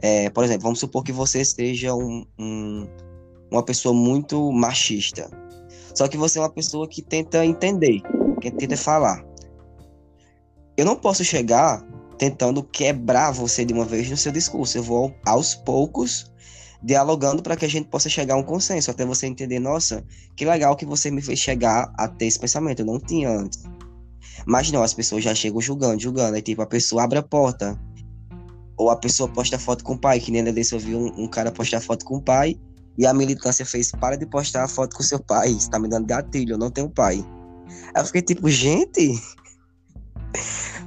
é, 0.00 0.30
por 0.30 0.44
exemplo, 0.44 0.62
vamos 0.62 0.78
supor 0.78 1.02
que 1.02 1.12
você 1.12 1.44
seja 1.44 1.94
um, 1.94 2.24
um, 2.38 2.86
uma 3.50 3.64
pessoa 3.64 3.94
muito 3.94 4.52
machista. 4.52 5.28
Só 5.94 6.08
que 6.08 6.16
você 6.16 6.38
é 6.38 6.42
uma 6.42 6.50
pessoa 6.50 6.88
que 6.88 7.02
tenta 7.02 7.44
entender, 7.44 8.00
que 8.40 8.50
tenta 8.50 8.76
falar 8.76 9.24
eu 10.76 10.84
não 10.84 10.96
posso 10.96 11.24
chegar 11.24 11.84
tentando 12.18 12.62
quebrar 12.62 13.30
você 13.30 13.64
de 13.64 13.72
uma 13.72 13.84
vez 13.84 14.08
no 14.10 14.16
seu 14.16 14.32
discurso. 14.32 14.78
Eu 14.78 14.82
vou 14.82 15.14
aos 15.26 15.54
poucos 15.54 16.30
dialogando 16.82 17.42
para 17.42 17.56
que 17.56 17.64
a 17.64 17.68
gente 17.68 17.88
possa 17.88 18.08
chegar 18.08 18.34
a 18.34 18.36
um 18.36 18.42
consenso, 18.42 18.90
até 18.90 19.04
você 19.04 19.26
entender, 19.26 19.58
nossa, 19.60 20.04
que 20.34 20.44
legal 20.44 20.76
que 20.76 20.84
você 20.84 21.10
me 21.10 21.22
fez 21.22 21.38
chegar 21.38 21.92
a 21.96 22.08
ter 22.08 22.26
esse 22.26 22.38
pensamento, 22.38 22.80
eu 22.80 22.86
não 22.86 22.98
tinha 22.98 23.30
antes. 23.30 23.62
Mas 24.44 24.70
não, 24.72 24.82
as 24.82 24.92
pessoas 24.92 25.22
já 25.22 25.34
chegam 25.34 25.60
julgando, 25.60 26.02
julgando, 26.02 26.34
aí 26.34 26.42
tipo, 26.42 26.60
a 26.62 26.66
pessoa 26.66 27.04
abre 27.04 27.18
a 27.18 27.22
porta, 27.22 27.78
ou 28.76 28.90
a 28.90 28.96
pessoa 28.96 29.28
posta 29.28 29.58
foto 29.58 29.84
com 29.84 29.94
o 29.94 29.98
pai, 29.98 30.18
que 30.18 30.32
nem 30.32 30.42
desse 30.44 30.74
eu 30.74 30.80
vi 30.80 30.94
um, 30.94 31.06
um, 31.22 31.28
cara 31.28 31.52
postar 31.52 31.80
foto 31.80 32.04
com 32.04 32.16
o 32.16 32.22
pai, 32.22 32.58
e 32.98 33.06
a 33.06 33.14
militância 33.14 33.64
fez, 33.64 33.92
para 33.92 34.16
de 34.16 34.26
postar 34.26 34.64
a 34.64 34.68
foto 34.68 34.96
com 34.96 35.02
seu 35.02 35.20
pai, 35.20 35.52
você 35.52 35.70
tá 35.70 35.78
me 35.78 35.88
dando 35.88 36.06
gatilho, 36.06 36.54
eu 36.54 36.58
não 36.58 36.70
tenho 36.70 36.90
pai. 36.90 37.24
Aí 37.94 38.02
eu 38.02 38.06
fiquei 38.06 38.22
tipo, 38.22 38.48
gente, 38.50 39.20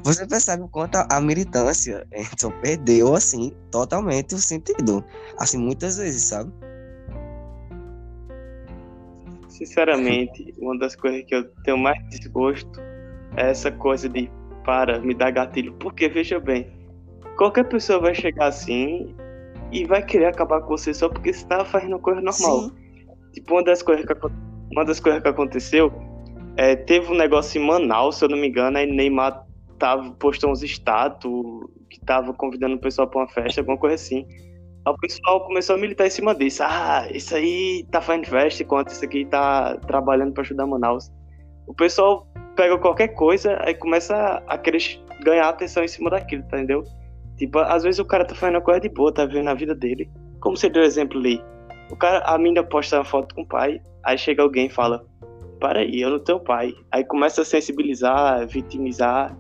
você 0.04 0.26
percebe 0.28 0.64
o 0.64 0.68
quanto 0.68 0.96
a, 0.96 1.22
militância 1.22 2.06
então, 2.12 2.52
perdeu, 2.62 3.14
assim, 3.14 3.52
totalmente 3.72 4.36
o 4.36 4.38
sentido. 4.38 5.04
Assim, 5.38 5.58
muitas 5.58 5.98
vezes, 5.98 6.24
sabe? 6.24 6.52
Sinceramente, 9.48 10.54
uma 10.58 10.78
das 10.78 10.96
coisas 10.96 11.24
que 11.26 11.36
eu 11.36 11.44
tenho 11.64 11.78
mais 11.78 11.98
desgosto 12.10 12.82
é 13.38 13.50
essa 13.52 13.72
coisa 13.72 14.10
de 14.10 14.30
para, 14.64 15.00
me 15.00 15.14
dar 15.14 15.32
gatilho. 15.32 15.74
Porque, 15.74 16.10
veja 16.10 16.40
bem, 16.40 16.68
qualquer 17.38 17.66
pessoa 17.66 18.00
vai 18.00 18.16
chegar 18.16 18.48
assim 18.48 19.16
e 19.72 19.86
vai 19.86 20.04
querer 20.04 20.26
acabar 20.26 20.62
com 20.62 20.70
você 20.70 20.94
só 20.94 21.08
porque 21.08 21.32
você 21.32 21.40
está 21.40 21.64
fazendo 21.64 22.00
coisa 22.00 22.22
normal. 22.22 22.64
Sim. 22.64 22.72
Tipo, 23.34 23.54
uma 23.54 23.64
das 23.64 23.82
coisas 23.82 24.06
que, 24.06 24.14
uma 24.72 24.84
das 24.86 25.00
coisas 25.00 25.22
que 25.22 25.28
aconteceu 25.28 25.94
é, 26.58 26.76
teve 26.76 27.12
um 27.12 27.16
negócio 27.16 27.62
em 27.62 27.66
Manaus, 27.66 28.18
se 28.18 28.26
eu 28.26 28.30
não 28.30 28.38
me 28.38 28.48
engano, 28.48 28.78
aí 28.78 28.86
Neymar 28.86 29.46
tava, 29.78 30.12
postou 30.12 30.52
uns 30.52 30.64
status 30.64 31.32
que 31.90 32.00
tava 32.06 32.34
convidando 32.34 32.76
o 32.76 32.80
pessoal 32.80 33.08
pra 33.08 33.22
uma 33.22 33.28
festa, 33.28 33.62
alguma 33.62 33.78
coisa 33.78 33.96
assim. 33.96 34.26
Aí 34.86 34.94
o 34.94 34.98
pessoal 34.98 35.46
começou 35.46 35.76
a 35.76 35.80
militar 35.80 36.08
em 36.08 36.12
cima 36.12 36.36
disso. 36.36 36.64
Ah, 36.64 37.08
isso 37.12 37.36
aí 37.36 37.86
tá 37.92 38.02
fazendo 38.02 38.28
festa 38.28 38.64
enquanto 38.64 38.90
isso 38.90 39.04
aqui 39.04 39.26
tá 39.26 39.78
trabalhando 39.88 40.34
para 40.34 40.44
ajudar 40.44 40.66
Manaus. 40.66 41.12
O 41.68 41.74
pessoal 41.74 42.28
pega 42.56 42.78
qualquer 42.78 43.10
coisa 43.10 43.58
aí 43.62 43.74
começa 43.74 44.42
a 44.48 44.58
querer 44.58 44.82
ganhar 45.24 45.50
atenção 45.50 45.84
em 45.84 45.88
cima 45.88 46.10
daquilo, 46.10 46.44
tá 46.44 46.58
entendeu? 46.58 46.84
Tipo, 47.38 47.60
às 47.60 47.84
vezes 47.84 48.00
o 48.00 48.06
cara 48.06 48.24
tá 48.24 48.34
fazendo 48.34 48.56
uma 48.56 48.62
coisa 48.62 48.80
de 48.80 48.90
boa, 48.90 49.14
tá 49.14 49.26
vendo 49.26 49.50
a 49.50 49.54
vida 49.54 49.76
dele. 49.76 50.10
Como 50.40 50.56
você 50.56 50.70
deu 50.70 50.84
o 50.84 50.86
exemplo 50.86 51.20
ali. 51.20 51.42
O 51.92 51.96
cara, 51.96 52.20
a 52.20 52.38
mina 52.38 52.64
posta 52.64 52.98
uma 52.98 53.04
foto 53.04 53.36
com 53.36 53.42
o 53.42 53.48
pai, 53.48 53.82
aí 54.04 54.18
chega 54.18 54.42
alguém 54.42 54.68
e 54.68 54.70
fala: 54.70 55.06
Para 55.66 55.80
aí, 55.80 56.00
eu 56.00 56.12
não 56.12 56.20
tenho 56.20 56.40
pai. 56.40 56.76
Aí 56.92 57.04
começa 57.04 57.42
a 57.42 57.44
sensibilizar, 57.44 58.48
vitimizar, 58.48 59.36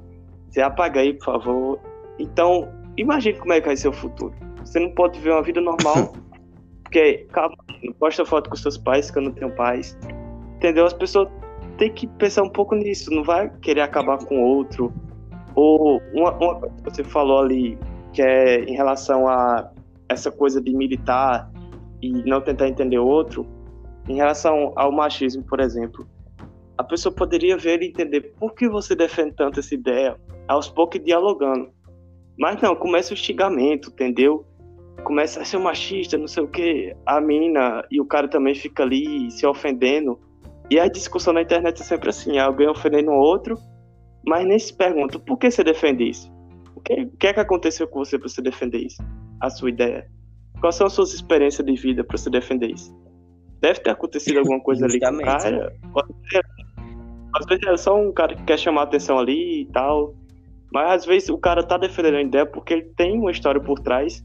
você 0.50 0.60
apaga 0.60 1.00
aí, 1.00 1.14
por 1.14 1.26
favor. 1.26 1.80
Então, 2.18 2.68
imagine 2.98 3.38
como 3.38 3.54
é 3.54 3.62
que 3.62 3.68
vai 3.68 3.78
ser 3.78 3.90
o 3.90 3.94
futuro. 3.94 4.34
Você 4.64 4.80
não 4.80 4.90
pode 4.90 5.20
viver 5.20 5.34
uma 5.34 5.44
vida 5.44 5.62
normal, 5.62 6.14
porque, 6.82 7.28
calma, 7.32 7.56
não 7.84 7.94
posta 7.94 8.26
foto 8.26 8.50
com 8.50 8.56
seus 8.56 8.76
pais, 8.76 9.12
que 9.12 9.20
eu 9.20 9.22
não 9.22 9.34
tenho 9.34 9.52
pais. 9.52 9.96
Entendeu? 10.56 10.88
As 10.88 10.94
pessoas 10.94 11.30
têm 11.78 11.94
que 11.94 12.08
pensar 12.08 12.42
um 12.42 12.50
pouco 12.50 12.74
nisso, 12.74 13.12
não 13.12 13.24
vai 13.24 13.48
querer 13.62 13.82
acabar 13.82 14.18
com 14.18 14.42
outro. 14.42 14.92
Ou 15.54 16.02
uma, 16.12 16.32
uma 16.32 16.56
coisa 16.56 16.76
que 16.76 16.90
você 16.90 17.04
falou 17.04 17.44
ali, 17.44 17.78
que 18.14 18.24
é 18.24 18.64
em 18.64 18.74
relação 18.74 19.28
a 19.28 19.70
essa 20.10 20.32
coisa 20.32 20.60
de 20.60 20.74
militar 20.74 21.52
e 22.02 22.12
não 22.28 22.42
tentar 22.42 22.68
entender 22.68 22.98
outro, 22.98 23.46
em 24.10 24.16
relação 24.16 24.74
ao 24.76 24.92
machismo, 24.92 25.44
por 25.44 25.60
exemplo 25.60 26.04
a 26.78 26.84
pessoa 26.84 27.14
poderia 27.14 27.58
ver 27.58 27.82
e 27.82 27.88
entender 27.88 28.34
por 28.40 28.54
que 28.54 28.68
você 28.68 28.96
defende 28.96 29.34
tanto 29.36 29.60
essa 29.60 29.74
ideia, 29.74 30.18
aos 30.48 30.70
poucos 30.70 31.04
dialogando. 31.04 31.70
Mas 32.38 32.62
não, 32.62 32.76
começa 32.76 33.14
o 33.14 33.18
xingamento, 33.18 33.90
entendeu? 33.90 34.46
Começa 35.04 35.42
a 35.42 35.46
ser 35.46 35.58
machista, 35.58 36.18
não 36.18 36.28
sei 36.28 36.44
o 36.44 36.48
que, 36.48 36.96
a 37.06 37.22
mina 37.22 37.86
e 37.90 38.02
o 38.02 38.06
cara 38.06 38.28
também 38.28 38.56
fica 38.56 38.84
ali 38.84 39.30
se 39.32 39.46
ofendendo. 39.46 40.20
E 40.70 40.80
a 40.80 40.88
discussão 40.88 41.34
na 41.34 41.42
internet 41.42 41.82
é 41.82 41.86
sempre 41.86 42.10
assim, 42.10 42.38
alguém 42.38 42.68
ofendendo 42.68 43.12
o 43.12 43.16
outro, 43.16 43.58
mas 44.26 44.46
nem 44.46 44.58
se 44.58 44.74
pergunta, 44.74 45.20
por 45.20 45.38
que 45.38 45.52
você 45.52 45.64
defende 45.64 46.10
isso? 46.10 46.34
O 46.76 46.82
que, 46.82 47.06
que 47.20 47.28
é 47.28 47.34
que 47.34 47.40
aconteceu 47.40 47.88
com 47.88 48.00
você 48.00 48.18
para 48.18 48.28
você 48.28 48.42
defender 48.42 48.80
isso? 48.80 49.02
A 49.40 49.50
sua 49.50 49.70
ideia? 49.70 50.10
Quais 50.60 50.76
são 50.76 50.88
as 50.88 50.94
suas 50.94 51.14
experiências 51.14 51.66
de 51.66 51.76
vida 51.76 52.04
para 52.04 52.18
você 52.18 52.30
defender 52.30 52.72
isso? 52.72 52.94
Deve 53.62 53.80
ter 53.80 53.92
acontecido 53.92 54.40
alguma 54.40 54.60
coisa 54.60 54.86
ali 54.86 55.00
com 55.00 55.08
o 55.08 55.22
cara. 55.22 55.74
Pode 55.94 56.14
ser 56.30 56.44
às 57.36 57.46
vezes 57.46 57.68
é 57.68 57.78
só 57.78 58.00
um 58.00 58.12
cara 58.12 58.36
que 58.36 58.44
quer 58.44 58.58
chamar 58.58 58.84
atenção 58.84 59.20
ali 59.20 59.62
e 59.62 59.66
tal. 59.66 60.16
Mas 60.72 60.92
às 60.92 61.06
vezes 61.06 61.30
o 61.30 61.38
cara 61.38 61.64
tá 61.64 61.78
defendendo 61.78 62.16
a 62.16 62.22
ideia 62.22 62.46
porque 62.46 62.74
ele 62.74 62.84
tem 62.96 63.18
uma 63.20 63.32
história 63.32 63.62
por 63.62 63.80
trás. 63.80 64.24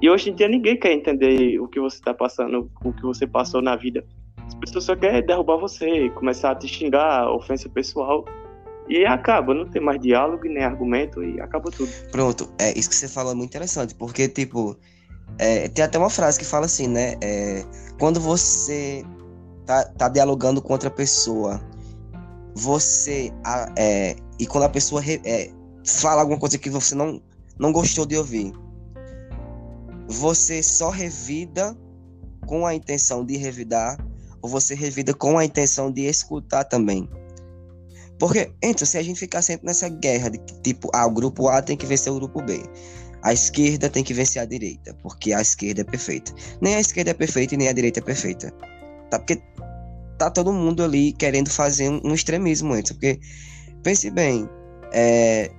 E 0.00 0.08
hoje 0.08 0.30
em 0.30 0.34
dia 0.34 0.48
ninguém 0.48 0.76
quer 0.76 0.92
entender 0.92 1.58
o 1.60 1.68
que 1.68 1.80
você 1.80 2.00
tá 2.00 2.14
passando, 2.14 2.70
o 2.84 2.92
que 2.92 3.02
você 3.02 3.26
passou 3.26 3.60
na 3.60 3.76
vida. 3.76 4.04
As 4.46 4.54
pessoas 4.54 4.84
só 4.84 4.96
querem 4.96 5.24
derrubar 5.24 5.56
você, 5.56 6.08
começar 6.10 6.52
a 6.52 6.54
te 6.54 6.66
xingar, 6.66 7.30
ofensa 7.30 7.68
pessoal. 7.68 8.24
E 8.88 9.04
acaba, 9.04 9.52
não 9.52 9.66
tem 9.66 9.82
mais 9.82 10.00
diálogo 10.00 10.44
nem 10.44 10.64
argumento 10.64 11.22
e 11.22 11.38
acaba 11.40 11.70
tudo. 11.70 11.90
Pronto, 12.10 12.48
é 12.58 12.76
isso 12.78 12.88
que 12.88 12.96
você 12.96 13.06
falou 13.06 13.32
é 13.32 13.34
muito 13.34 13.50
interessante, 13.50 13.94
porque, 13.94 14.26
tipo, 14.28 14.78
é, 15.38 15.68
tem 15.68 15.84
até 15.84 15.98
uma 15.98 16.08
frase 16.08 16.38
que 16.38 16.44
fala 16.46 16.64
assim, 16.64 16.88
né? 16.88 17.16
É, 17.22 17.64
quando 17.98 18.18
você 18.18 19.04
tá, 19.66 19.84
tá 19.84 20.08
dialogando 20.08 20.62
com 20.62 20.72
outra 20.72 20.90
pessoa 20.90 21.60
você. 22.58 23.32
É, 23.76 24.16
e 24.38 24.46
quando 24.46 24.64
a 24.64 24.68
pessoa 24.68 25.02
é, 25.04 25.50
fala 25.84 26.20
alguma 26.20 26.38
coisa 26.38 26.58
que 26.58 26.68
você 26.68 26.94
não, 26.94 27.22
não 27.58 27.72
gostou 27.72 28.04
de 28.04 28.16
ouvir, 28.16 28.52
você 30.08 30.62
só 30.62 30.90
revida 30.90 31.76
com 32.46 32.66
a 32.66 32.74
intenção 32.74 33.24
de 33.24 33.36
revidar, 33.36 33.96
ou 34.42 34.48
você 34.48 34.74
revida 34.74 35.14
com 35.14 35.38
a 35.38 35.44
intenção 35.44 35.90
de 35.90 36.02
escutar 36.06 36.64
também. 36.64 37.08
Porque, 38.18 38.50
então, 38.62 38.86
se 38.86 38.98
a 38.98 39.02
gente 39.02 39.20
ficar 39.20 39.42
sempre 39.42 39.66
nessa 39.66 39.88
guerra 39.88 40.30
de 40.30 40.38
tipo, 40.62 40.90
ah, 40.92 41.06
o 41.06 41.10
grupo 41.10 41.46
A 41.48 41.62
tem 41.62 41.76
que 41.76 41.86
vencer 41.86 42.12
o 42.12 42.16
grupo 42.16 42.42
B. 42.42 42.60
A 43.22 43.32
esquerda 43.32 43.88
tem 43.88 44.02
que 44.02 44.14
vencer 44.14 44.42
a 44.42 44.44
direita, 44.44 44.94
porque 45.02 45.32
a 45.32 45.40
esquerda 45.40 45.82
é 45.82 45.84
perfeita. 45.84 46.32
Nem 46.60 46.74
a 46.74 46.80
esquerda 46.80 47.10
é 47.10 47.14
perfeita 47.14 47.54
e 47.54 47.58
nem 47.58 47.68
a 47.68 47.72
direita 47.72 48.00
é 48.00 48.02
perfeita. 48.02 48.50
Tá? 49.10 49.18
Porque 49.18 49.40
tá 50.18 50.30
todo 50.30 50.52
mundo 50.52 50.82
ali 50.82 51.12
querendo 51.12 51.48
fazer 51.48 51.88
um, 51.88 52.00
um 52.04 52.14
extremismo 52.14 52.72
antes. 52.72 52.92
Porque, 52.92 53.20
pense 53.82 54.10
bem, 54.10 54.48
é, 54.92 55.50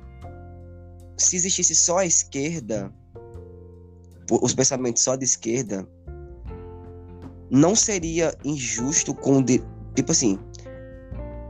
se 1.17 1.35
existisse 1.35 1.75
só 1.75 1.99
a 1.99 2.05
esquerda, 2.05 2.93
os 4.29 4.53
pensamentos 4.53 5.03
só 5.03 5.15
de 5.15 5.25
esquerda, 5.25 5.87
não 7.49 7.75
seria 7.75 8.33
injusto 8.43 9.13
com. 9.13 9.41
De, 9.41 9.63
tipo 9.95 10.11
assim, 10.11 10.37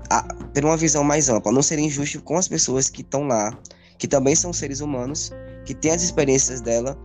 a, 0.10 0.22
ter 0.54 0.64
uma 0.64 0.78
visão 0.78 1.04
mais 1.04 1.30
ampla, 1.30 1.52
não 1.52 1.62
seria 1.62 1.86
injusto 1.86 2.22
com 2.22 2.38
as 2.38 2.48
pessoas 2.48 2.90
que 2.90 3.02
estão 3.02 3.28
lá, 3.28 3.58
que 3.98 4.08
também 4.08 4.36
são 4.36 4.54
seres 4.54 4.80
humanos, 4.80 5.32
que 5.66 5.74
têm 5.74 5.92
as 5.92 6.02
experiências 6.02 6.62
dela, 6.62 6.98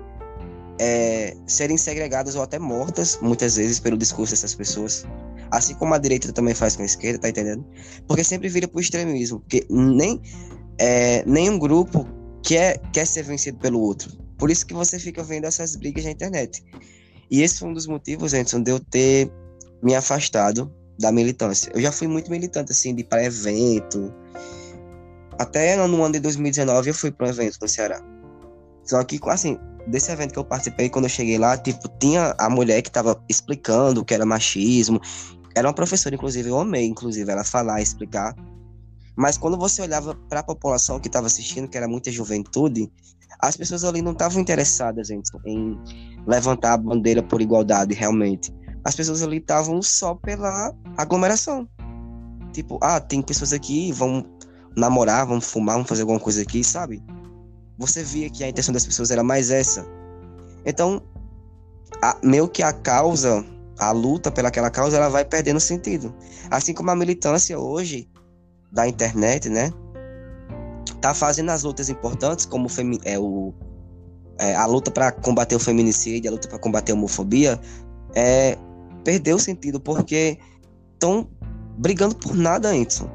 é, 0.78 1.37
serem 1.46 1.76
segregadas 1.76 2.34
ou 2.34 2.42
até 2.42 2.58
mortas, 2.58 3.18
muitas 3.22 3.56
vezes, 3.56 3.78
pelo 3.78 3.96
discurso 3.96 4.32
dessas 4.32 4.54
pessoas. 4.54 5.04
Assim 5.50 5.74
como 5.74 5.94
a 5.94 5.98
direita 5.98 6.32
também 6.32 6.54
faz 6.54 6.76
com 6.76 6.82
a 6.82 6.87
esquerda, 6.87 7.20
tá 7.20 7.28
entendendo? 7.28 7.64
Porque 8.06 8.24
sempre 8.24 8.48
vira 8.48 8.66
pro 8.66 8.80
extremismo. 8.80 9.40
Porque 9.40 9.66
nem, 9.70 10.20
é, 10.78 11.24
nenhum 11.26 11.58
grupo 11.58 12.06
quer, 12.42 12.78
quer 12.92 13.06
ser 13.06 13.22
vencido 13.22 13.58
pelo 13.58 13.80
outro. 13.80 14.10
Por 14.38 14.50
isso 14.50 14.66
que 14.66 14.74
você 14.74 14.98
fica 14.98 15.22
vendo 15.22 15.46
essas 15.46 15.76
brigas 15.76 16.04
na 16.04 16.10
internet. 16.10 16.64
E 17.30 17.42
esse 17.42 17.58
foi 17.58 17.68
um 17.68 17.72
dos 17.72 17.87
motivos, 17.87 18.34
Anderson, 18.34 18.62
de 18.62 18.70
eu 18.70 18.80
ter 18.80 19.30
me 19.82 19.94
afastado 19.94 20.72
da 20.98 21.12
militância. 21.12 21.70
Eu 21.74 21.80
já 21.80 21.92
fui 21.92 22.08
muito 22.08 22.30
militante, 22.30 22.72
assim, 22.72 22.94
de 22.94 23.02
ir 23.02 23.04
para 23.04 23.24
evento. 23.24 24.12
Até 25.38 25.76
no 25.87 26.02
ano 26.02 26.12
de 26.12 26.20
2019 26.20 26.90
eu 26.90 26.94
fui 26.94 27.10
para 27.10 27.26
um 27.26 27.30
evento 27.30 27.58
no 27.60 27.68
Ceará. 27.68 28.00
Só 28.84 29.02
que, 29.02 29.18
assim, 29.26 29.58
desse 29.86 30.10
evento 30.10 30.32
que 30.32 30.38
eu 30.38 30.44
participei, 30.44 30.88
quando 30.88 31.04
eu 31.04 31.10
cheguei 31.10 31.38
lá, 31.38 31.56
tipo, 31.56 31.88
tinha 31.98 32.34
a 32.38 32.48
mulher 32.48 32.82
que 32.82 32.90
tava 32.90 33.22
explicando 33.28 34.00
o 34.00 34.04
que 34.04 34.14
era 34.14 34.24
machismo. 34.24 35.00
Era 35.54 35.68
uma 35.68 35.74
professora, 35.74 36.14
inclusive, 36.14 36.48
eu 36.48 36.58
amei, 36.58 36.86
inclusive, 36.86 37.30
ela 37.30 37.44
falar, 37.44 37.80
explicar. 37.80 38.34
Mas 39.16 39.38
quando 39.38 39.56
você 39.56 39.82
olhava 39.82 40.14
para 40.28 40.40
a 40.40 40.42
população 40.42 40.98
que 40.98 41.08
estava 41.08 41.26
assistindo, 41.26 41.68
que 41.68 41.76
era 41.76 41.86
muita 41.86 42.10
juventude, 42.10 42.90
as 43.40 43.56
pessoas 43.56 43.84
ali 43.84 44.02
não 44.02 44.12
estavam 44.12 44.40
interessadas 44.40 45.10
em, 45.10 45.22
em 45.46 45.78
levantar 46.26 46.72
a 46.72 46.76
bandeira 46.78 47.22
por 47.22 47.40
igualdade, 47.40 47.94
realmente. 47.94 48.52
As 48.84 48.96
pessoas 48.96 49.22
ali 49.22 49.38
estavam 49.38 49.80
só 49.82 50.14
pela 50.14 50.74
aglomeração. 50.96 51.68
Tipo, 52.52 52.78
ah, 52.82 53.00
tem 53.00 53.22
pessoas 53.22 53.52
aqui, 53.52 53.92
vão 53.92 54.24
namorar, 54.76 55.26
vão 55.26 55.40
fumar, 55.40 55.76
vão 55.76 55.84
fazer 55.84 56.02
alguma 56.02 56.20
coisa 56.20 56.42
aqui, 56.42 56.62
sabe? 56.62 57.02
Você 57.78 58.02
via 58.02 58.30
que 58.30 58.44
a 58.44 58.48
intenção 58.48 58.72
das 58.72 58.87
pessoas 58.87 59.10
era 59.10 59.22
mais 59.22 59.50
essa. 59.50 59.87
Então, 60.64 61.02
a, 62.02 62.16
meio 62.22 62.48
que 62.48 62.62
a 62.62 62.72
causa, 62.72 63.44
a 63.78 63.90
luta 63.90 64.30
pelaquela 64.30 64.70
causa, 64.70 64.96
ela 64.96 65.08
vai 65.08 65.24
perdendo 65.24 65.60
sentido. 65.60 66.14
Assim 66.50 66.72
como 66.72 66.90
a 66.90 66.96
militância 66.96 67.58
hoje 67.58 68.08
da 68.70 68.87
internet, 68.88 69.48
né? 69.48 69.72
Tá 71.00 71.14
fazendo 71.14 71.50
as 71.50 71.62
lutas 71.62 71.88
importantes, 71.88 72.46
como 72.46 72.68
é, 73.04 73.18
o, 73.18 73.52
é, 74.38 74.54
a 74.54 74.66
luta 74.66 74.90
para 74.90 75.12
combater 75.12 75.54
o 75.54 75.60
feminicídio, 75.60 76.30
a 76.30 76.32
luta 76.32 76.48
para 76.48 76.58
combater 76.58 76.92
a 76.92 76.94
homofobia, 76.94 77.60
é, 78.14 78.56
perdeu 79.04 79.38
sentido, 79.38 79.80
porque 79.80 80.38
estão 80.94 81.28
brigando 81.76 82.16
por 82.16 82.34
nada, 82.34 82.70
Anderson. 82.70 83.10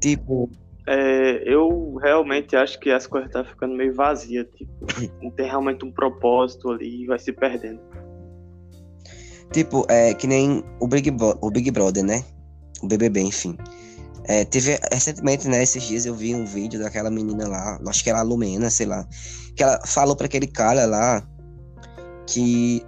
Tipo. 0.00 0.50
É, 0.86 1.42
eu 1.44 1.94
realmente 1.96 2.56
acho 2.56 2.78
que 2.80 2.90
as 2.90 3.06
coisas 3.06 3.28
estão 3.28 3.44
tá 3.44 3.48
ficando 3.48 3.74
meio 3.74 3.94
vazias, 3.94 4.46
tipo, 4.56 4.72
não 5.22 5.30
tem 5.30 5.46
realmente 5.46 5.84
um 5.84 5.92
propósito 5.92 6.70
ali 6.70 7.02
e 7.02 7.06
vai 7.06 7.18
se 7.18 7.32
perdendo. 7.32 7.80
Tipo, 9.52 9.84
é 9.88 10.14
que 10.14 10.26
nem 10.26 10.62
o 10.80 10.86
Big, 10.86 11.10
Bro 11.10 11.38
o 11.40 11.50
Big 11.50 11.70
Brother, 11.70 12.04
né? 12.04 12.24
o 12.82 12.86
BBB, 12.86 13.20
enfim. 13.20 13.56
É, 14.24 14.44
teve 14.44 14.78
recentemente, 14.92 15.48
né, 15.48 15.62
esses 15.62 15.82
dias 15.82 16.06
eu 16.06 16.14
vi 16.14 16.34
um 16.34 16.44
vídeo 16.44 16.78
daquela 16.80 17.10
menina 17.10 17.48
lá, 17.48 17.80
acho 17.86 18.04
que 18.04 18.10
era 18.10 18.20
a 18.20 18.22
Lumena, 18.22 18.70
sei 18.70 18.86
lá, 18.86 19.06
que 19.56 19.62
ela 19.62 19.80
falou 19.86 20.14
para 20.14 20.26
aquele 20.26 20.46
cara 20.46 20.86
lá 20.86 21.26
que 22.26 22.84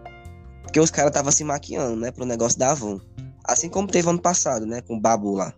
que 0.72 0.80
os 0.80 0.90
caras 0.90 1.10
estavam 1.10 1.32
se 1.32 1.44
maquiando, 1.44 1.96
né, 1.96 2.10
pro 2.10 2.24
negócio 2.24 2.58
da 2.58 2.70
Avon. 2.70 2.98
Assim 3.44 3.68
como 3.68 3.88
teve 3.88 4.08
ano 4.08 4.20
passado, 4.20 4.64
né, 4.64 4.80
com 4.80 4.96
o 4.96 5.00
Babu 5.00 5.34
lá. 5.34 5.52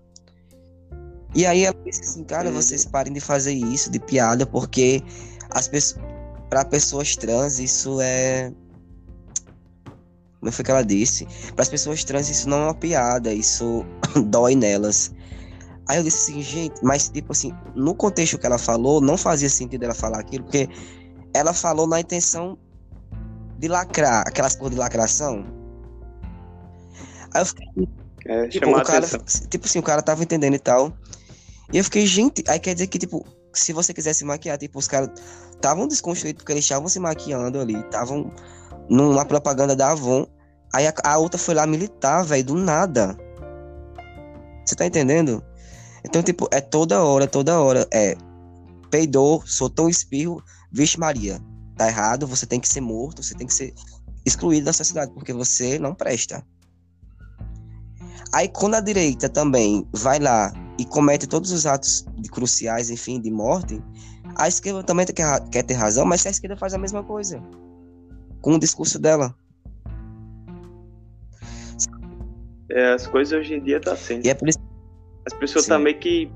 E 1.35 1.45
aí 1.47 1.65
ela 1.65 1.77
disse 1.85 2.03
assim, 2.03 2.25
cara, 2.25 2.49
uhum. 2.49 2.55
vocês 2.55 2.85
parem 2.85 3.13
de 3.13 3.21
fazer 3.21 3.53
isso 3.53 3.91
de 3.91 3.99
piada 3.99 4.47
porque 4.47 5.03
as 5.51 5.69
pessoas 5.69 6.05
para 6.49 6.65
pessoas 6.65 7.17
trans 7.17 7.59
isso 7.59 8.01
é 8.01 8.53
como 10.39 10.53
foi 10.53 10.65
que 10.65 10.71
ela 10.71 10.85
disse? 10.85 11.27
Para 11.55 11.63
as 11.63 11.69
pessoas 11.69 12.05
trans 12.05 12.29
isso 12.29 12.49
não 12.49 12.59
é 12.59 12.65
uma 12.65 12.75
piada, 12.75 13.33
isso 13.33 13.85
dói 14.27 14.55
nelas. 14.55 15.11
Aí 15.89 15.97
eu 15.97 16.03
disse 16.03 16.31
assim, 16.31 16.43
gente, 16.43 16.85
mas 16.85 17.09
tipo 17.09 17.33
assim, 17.33 17.53
no 17.75 17.95
contexto 17.95 18.39
que 18.39 18.47
ela 18.47 18.59
falou, 18.59 19.01
não 19.01 19.17
fazia 19.17 19.49
sentido 19.49 19.85
ela 19.85 19.95
falar 19.95 20.21
aquilo, 20.21 20.45
porque 20.45 20.69
ela 21.33 21.53
falou 21.53 21.87
na 21.87 21.99
intenção 21.99 22.59
de 23.59 23.69
lacrar, 23.69 24.23
aquelas 24.27 24.55
coisas 24.55 24.75
de 24.75 24.81
lacração. 24.81 25.47
Aí 27.33 27.41
eu 27.41 27.47
fiquei. 27.47 27.89
É, 28.27 28.49
tipo, 28.49 28.71
o 28.71 28.83
cara, 28.83 29.07
tipo 29.49 29.67
assim, 29.67 29.79
o 29.79 29.83
cara 29.83 30.03
tava 30.03 30.23
entendendo 30.23 30.55
e 30.55 30.59
tal. 30.59 30.97
E 31.73 31.79
eu 31.79 31.85
fiquei, 31.85 32.07
gente, 32.07 32.45
aí 32.49 32.59
quer 32.59 32.75
dizer 32.75 32.87
que, 32.87 32.99
tipo, 32.99 33.25
se 33.53 33.73
você 33.73 33.95
quisesse 33.95 34.25
maquiar, 34.25 34.59
tipo, 34.59 34.79
os 34.79 34.89
caras 34.89 35.11
estavam 35.55 35.89
desconstruídos 35.89 36.43
porque 36.43 36.53
eles 36.53 36.65
estavam 36.65 36.89
se 36.89 36.99
maquiando 36.99 37.61
ali, 37.61 37.79
estavam 37.79 38.33
numa 38.89 39.25
propaganda 39.25 39.75
da 39.75 39.93
Avon. 39.93 40.27
Aí 40.73 40.87
a, 40.87 40.95
a 41.05 41.19
outra 41.19 41.39
foi 41.39 41.55
lá 41.55 41.67
militar, 41.67 42.25
velho, 42.25 42.45
do 42.45 42.55
nada. 42.55 43.17
Você 44.65 44.75
tá 44.75 44.87
entendendo? 44.87 45.43
Então, 46.05 46.23
tipo, 46.23 46.49
é 46.51 46.61
toda 46.61 47.03
hora, 47.03 47.27
toda 47.27 47.61
hora. 47.61 47.87
É. 47.93 48.17
Peidou, 48.91 49.43
soltou 49.47 49.87
um 49.87 49.89
espirro, 49.89 50.43
vixe 50.73 50.99
Maria. 50.99 51.41
Tá 51.77 51.89
errado, 51.89 52.27
você 52.27 52.47
tem 52.47 52.61
que 52.61 52.69
ser 52.69 52.81
morto, 52.81 53.23
você 53.23 53.35
tem 53.35 53.47
que 53.47 53.55
ser 53.55 53.75
excluído 54.25 54.67
da 54.67 54.73
sociedade, 54.73 55.13
porque 55.13 55.33
você 55.33 55.79
não 55.79 55.95
presta. 55.95 56.45
Aí 58.33 58.49
quando 58.49 58.75
a 58.75 58.81
direita 58.81 59.29
também 59.29 59.87
vai 59.93 60.19
lá 60.19 60.53
e 60.79 60.85
comete 60.85 61.27
todos 61.27 61.53
os 61.53 61.67
atos 61.67 62.05
cruciais, 62.31 62.91
enfim, 62.91 63.21
de 63.21 63.31
morte, 63.31 63.81
a 64.37 64.49
esquerda 64.49 64.83
também 64.83 65.07
quer, 65.07 65.49
quer 65.49 65.63
ter 65.63 65.75
razão, 65.75 66.05
mas 66.05 66.27
a 66.27 66.31
esquerda 66.31 66.57
faz 66.57 66.75
a 66.75 66.79
mesma 66.79 67.03
coisa 67.03 67.43
com 68.41 68.55
o 68.55 68.59
discurso 68.59 68.99
dela. 68.99 69.35
É, 72.71 72.93
as 72.93 73.07
coisas 73.07 73.39
hoje 73.39 73.55
em 73.55 73.63
dia 73.63 73.81
tá 73.81 73.97
sendo. 73.97 74.27
E 74.27 74.31
é 74.31 74.35
por 74.35 74.49
isso... 74.49 74.59
As 75.27 75.33
pessoas 75.33 75.65
estão 75.65 75.79
tá 75.79 75.85
meio 75.85 75.99
que 75.99 76.31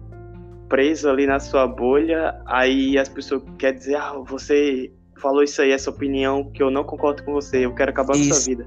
presas 0.69 1.05
ali 1.05 1.27
na 1.27 1.41
sua 1.41 1.67
bolha, 1.67 2.41
aí 2.47 2.97
as 2.97 3.09
pessoas 3.09 3.43
querem 3.59 3.79
dizer, 3.79 3.97
ah, 3.97 4.15
você 4.27 4.91
falou 5.21 5.43
isso 5.43 5.61
aí, 5.61 5.73
essa 5.73 5.91
opinião 5.91 6.51
que 6.51 6.63
eu 6.63 6.71
não 6.71 6.85
concordo 6.85 7.23
com 7.25 7.33
você, 7.33 7.67
eu 7.67 7.75
quero 7.75 7.91
acabar 7.91 8.15
isso. 8.17 8.29
com 8.29 8.35
sua 8.35 8.45
vida. 8.45 8.67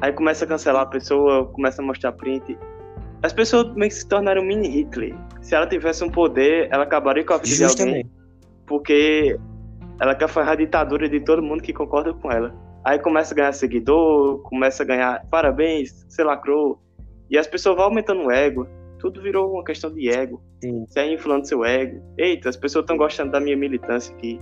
Aí 0.00 0.12
começa 0.12 0.44
a 0.44 0.48
cancelar 0.48 0.82
a 0.82 0.86
pessoa, 0.86 1.46
começa 1.46 1.80
a 1.80 1.84
mostrar 1.84 2.12
print. 2.12 2.58
As 3.24 3.32
pessoas 3.32 3.74
meio 3.74 3.88
que 3.88 3.96
se 3.96 4.06
tornaram 4.06 4.44
mini 4.44 4.68
Hitler. 4.68 5.14
Se 5.40 5.54
ela 5.54 5.66
tivesse 5.66 6.04
um 6.04 6.10
poder, 6.10 6.68
ela 6.70 6.84
acabaria 6.84 7.24
com 7.24 7.32
a 7.32 7.38
vida 7.38 7.48
Justamente. 7.48 7.76
de 7.76 7.98
alguém. 8.00 8.10
Porque 8.66 9.40
ela 9.98 10.14
quer 10.14 10.28
fazer 10.28 10.50
a 10.50 10.54
ditadura 10.54 11.08
de 11.08 11.20
todo 11.20 11.42
mundo 11.42 11.62
que 11.62 11.72
concorda 11.72 12.12
com 12.12 12.30
ela. 12.30 12.54
Aí 12.84 12.98
começa 12.98 13.32
a 13.32 13.36
ganhar 13.36 13.52
seguidor, 13.54 14.42
começa 14.42 14.82
a 14.82 14.86
ganhar 14.86 15.26
parabéns, 15.30 16.04
você 16.06 16.22
lacrou. 16.22 16.78
E 17.30 17.38
as 17.38 17.46
pessoas 17.46 17.76
vão 17.76 17.86
aumentando 17.86 18.26
o 18.26 18.30
ego. 18.30 18.68
Tudo 18.98 19.22
virou 19.22 19.54
uma 19.54 19.64
questão 19.64 19.90
de 19.90 20.06
ego. 20.10 20.42
Sim. 20.62 20.84
Você 20.86 21.00
é 21.00 21.10
inflando 21.10 21.48
seu 21.48 21.64
ego. 21.64 22.02
Eita, 22.18 22.50
as 22.50 22.58
pessoas 22.58 22.82
estão 22.82 22.98
gostando 22.98 23.32
da 23.32 23.40
minha 23.40 23.56
militância 23.56 24.14
aqui. 24.14 24.38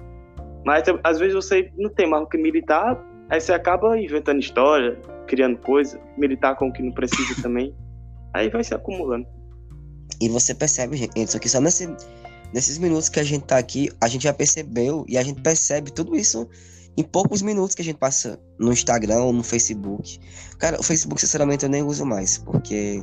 Mas 0.67 0.83
às 1.05 1.21
vezes 1.21 1.37
você 1.37 1.71
não 1.79 1.89
tem 1.89 2.09
mais 2.09 2.25
o 2.25 2.27
que 2.27 2.37
militar, 2.37 3.01
aí 3.31 3.41
você 3.41 3.53
acaba 3.53 3.97
inventando 3.97 4.41
história, 4.41 4.99
criando 5.29 5.57
coisa, 5.59 6.01
militar 6.19 6.57
com 6.57 6.67
o 6.67 6.73
que 6.73 6.83
não 6.83 6.91
precisa 6.91 7.41
também. 7.41 7.73
Aí 8.35 8.49
vai 8.49 8.65
se 8.65 8.75
acumulando. 8.75 9.27
E 10.21 10.29
você 10.29 10.55
percebe, 10.55 10.97
gente, 10.97 11.37
aqui 11.37 11.49
só 11.49 11.61
nesse, 11.61 11.89
nesses 12.53 12.79
minutos 12.79 13.09
que 13.09 13.21
a 13.21 13.25
gente 13.25 13.45
tá 13.45 13.59
aqui, 13.59 13.91
a 14.01 14.09
gente 14.09 14.23
já 14.25 14.33
percebeu 14.33 15.05
e 15.09 15.19
a 15.19 15.23
gente 15.23 15.41
percebe 15.41 15.91
tudo 15.91 16.17
isso 16.17 16.49
em 16.97 17.03
poucos 17.03 17.43
minutos 17.43 17.75
que 17.75 17.83
a 17.83 17.85
gente 17.85 17.97
passa 17.97 18.39
no 18.59 18.73
Instagram 18.73 19.23
ou 19.23 19.33
no 19.33 19.43
Facebook. 19.43 20.19
Cara, 20.59 20.79
o 20.79 20.83
Facebook, 20.83 21.21
sinceramente, 21.21 21.65
eu 21.65 21.71
nem 21.71 21.83
uso 21.83 22.05
mais, 22.05 22.39
porque 22.39 23.03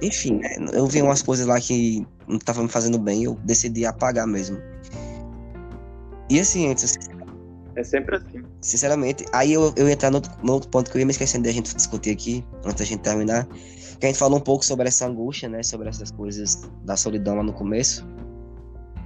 enfim, 0.00 0.38
né, 0.38 0.56
eu 0.72 0.86
vi 0.86 1.02
umas 1.02 1.22
coisas 1.22 1.46
lá 1.46 1.60
que 1.60 2.06
não 2.26 2.36
estavam 2.36 2.64
me 2.64 2.70
fazendo 2.70 2.98
bem, 2.98 3.24
eu 3.24 3.34
decidi 3.44 3.84
apagar 3.84 4.26
mesmo. 4.26 4.58
E 6.30 6.38
assim, 6.38 6.70
antes. 6.70 6.96
É 7.78 7.84
sempre 7.84 8.16
assim. 8.16 8.42
Sinceramente, 8.60 9.24
aí 9.32 9.52
eu, 9.52 9.72
eu 9.76 9.86
ia 9.86 9.92
entrar 9.92 10.10
no 10.10 10.20
no 10.42 10.54
outro 10.54 10.68
ponto 10.68 10.90
que 10.90 10.96
eu 10.96 10.98
ia 10.98 11.06
me 11.06 11.12
esquecendo 11.12 11.44
de 11.44 11.50
a 11.50 11.52
gente 11.52 11.72
discutir 11.72 12.10
aqui, 12.10 12.44
antes 12.64 12.74
da 12.74 12.84
gente 12.84 13.02
terminar. 13.02 13.46
Que 14.00 14.06
a 14.06 14.08
gente 14.08 14.18
falou 14.18 14.36
um 14.36 14.42
pouco 14.42 14.64
sobre 14.64 14.88
essa 14.88 15.06
angústia, 15.06 15.48
né? 15.48 15.62
Sobre 15.62 15.88
essas 15.88 16.10
coisas 16.10 16.60
da 16.84 16.96
solidão 16.96 17.36
lá 17.36 17.42
no 17.44 17.52
começo. 17.52 18.04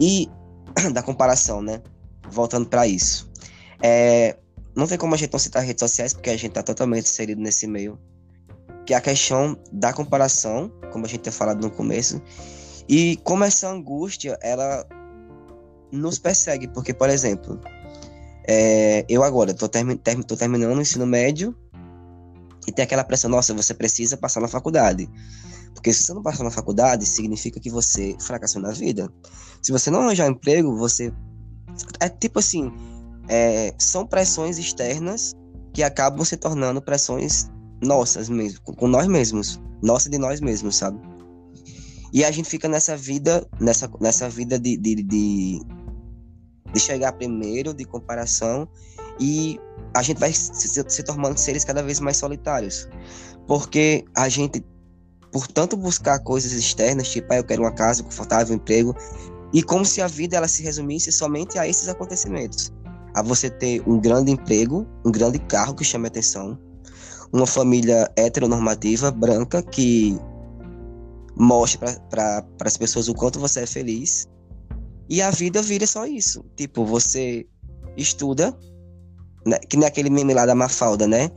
E 0.01 0.27
da 0.95 1.03
comparação, 1.03 1.61
né? 1.61 1.83
Voltando 2.31 2.67
para 2.67 2.87
isso. 2.87 3.31
É, 3.83 4.39
não 4.75 4.87
tem 4.87 4.97
como 4.97 5.15
a 5.15 5.19
gente 5.19 5.31
não 5.31 5.39
citar 5.39 5.63
redes 5.63 5.81
sociais, 5.81 6.15
porque 6.15 6.31
a 6.31 6.37
gente 6.37 6.53
tá 6.53 6.63
totalmente 6.63 7.05
inserido 7.05 7.43
nesse 7.43 7.67
meio. 7.67 8.01
Que 8.87 8.95
é 8.95 8.97
a 8.97 9.03
questão 9.03 9.55
da 9.71 9.93
comparação, 9.93 10.73
como 10.91 11.05
a 11.05 11.09
gente 11.09 11.21
tinha 11.21 11.33
falado 11.33 11.61
no 11.61 11.71
começo, 11.71 12.23
e 12.89 13.19
como 13.19 13.45
essa 13.45 13.69
angústia, 13.69 14.39
ela 14.43 14.87
nos 15.93 16.19
persegue, 16.19 16.69
porque, 16.69 16.95
por 16.95 17.11
exemplo, 17.11 17.61
é, 18.47 19.05
eu 19.09 19.23
agora 19.23 19.55
tô, 19.55 19.69
termi 19.69 19.97
term 19.97 20.23
tô 20.23 20.37
terminando 20.37 20.77
o 20.77 20.81
ensino 20.81 21.07
médio 21.07 21.55
e 22.67 22.73
tem 22.73 22.85
aquela 22.85 23.05
pressão, 23.05 23.31
nossa, 23.31 23.55
você 23.55 23.75
precisa 23.75 24.17
passar 24.17 24.41
na 24.41 24.49
faculdade. 24.49 25.09
Porque 25.75 25.93
se 25.93 26.05
você 26.05 26.15
não 26.15 26.23
passar 26.23 26.45
na 26.45 26.51
faculdade, 26.51 27.05
significa 27.07 27.59
que 27.59 27.71
você 27.71 28.15
fracassou 28.21 28.63
na 28.63 28.71
vida. 28.71 29.13
Se 29.61 29.73
você 29.73 29.91
não 29.91 30.03
arranjar 30.03 30.29
emprego, 30.29 30.77
você. 30.77 31.13
É 31.99 32.09
tipo 32.09 32.39
assim: 32.39 32.71
é, 33.29 33.75
são 33.79 34.07
pressões 34.07 34.59
externas 34.59 35.33
que 35.73 35.83
acabam 35.83 36.25
se 36.25 36.37
tornando 36.37 36.83
pressões 36.83 37.51
nossas 37.83 38.29
mesmo, 38.29 38.61
com 38.61 38.87
nós 38.87 39.07
mesmos. 39.07 39.61
Nossa 39.83 40.09
de 40.09 40.19
nós 40.19 40.41
mesmos, 40.41 40.77
sabe? 40.77 41.01
E 42.13 42.25
a 42.25 42.31
gente 42.31 42.49
fica 42.49 42.69
nessa 42.69 42.97
vida, 42.97 43.47
nessa, 43.59 43.91
nessa 44.01 44.29
vida 44.29 44.59
de, 44.59 44.77
de, 44.77 45.03
de, 45.03 45.63
de 46.73 46.81
chegar 46.81 47.13
primeiro, 47.13 47.75
de 47.75 47.85
comparação, 47.85 48.69
e 49.21 49.61
a 49.95 50.03
gente 50.03 50.19
vai 50.19 50.33
se, 50.33 50.85
se 50.87 51.03
tornando 51.03 51.39
seres 51.39 51.65
cada 51.65 51.83
vez 51.83 52.01
mais 52.01 52.17
solitários. 52.17 52.89
Porque 53.47 54.05
a 54.17 54.29
gente, 54.29 54.65
por 55.31 55.47
tanto 55.47 55.77
buscar 55.77 56.19
coisas 56.21 56.53
externas, 56.53 57.09
tipo, 57.09 57.33
ah, 57.33 57.37
eu 57.37 57.45
quero 57.45 57.63
uma 57.63 57.73
casa 57.73 58.03
confortável, 58.03 58.55
um 58.55 58.57
emprego, 58.57 58.95
e 59.53 59.63
como 59.63 59.85
se 59.85 60.01
a 60.01 60.07
vida 60.07 60.37
ela 60.37 60.49
se 60.49 60.63
resumisse 60.63 61.13
somente 61.13 61.59
a 61.59 61.69
esses 61.69 61.89
acontecimentos 61.89 62.73
a 63.15 63.23
você 63.23 63.51
ter 63.51 63.83
um 63.87 64.01
grande 64.01 64.33
emprego, 64.33 64.87
um 65.05 65.11
grande 65.11 65.39
carro 65.39 65.75
que 65.75 65.85
chame 65.85 66.07
atenção, 66.07 66.59
uma 67.33 67.47
família 67.47 68.11
heteronormativa, 68.17 69.11
branca, 69.11 69.63
que 69.63 70.19
mostre 71.37 71.79
para 72.11 72.45
as 72.65 72.77
pessoas 72.77 73.09
o 73.09 73.15
quanto 73.15 73.39
você 73.39 73.61
é 73.61 73.67
feliz. 73.67 74.29
E 75.09 75.21
a 75.21 75.31
vida 75.31 75.63
vira 75.63 75.87
só 75.87 76.07
isso. 76.07 76.45
Tipo, 76.57 76.85
você 76.85 77.47
estuda, 77.97 78.57
né? 79.47 79.59
que 79.69 79.77
nem 79.77 79.87
aquele 79.87 80.11
meme 80.11 80.35
lá 80.35 80.47
da 80.47 80.55
Mafalda, 80.55 81.07
né? 81.07 81.31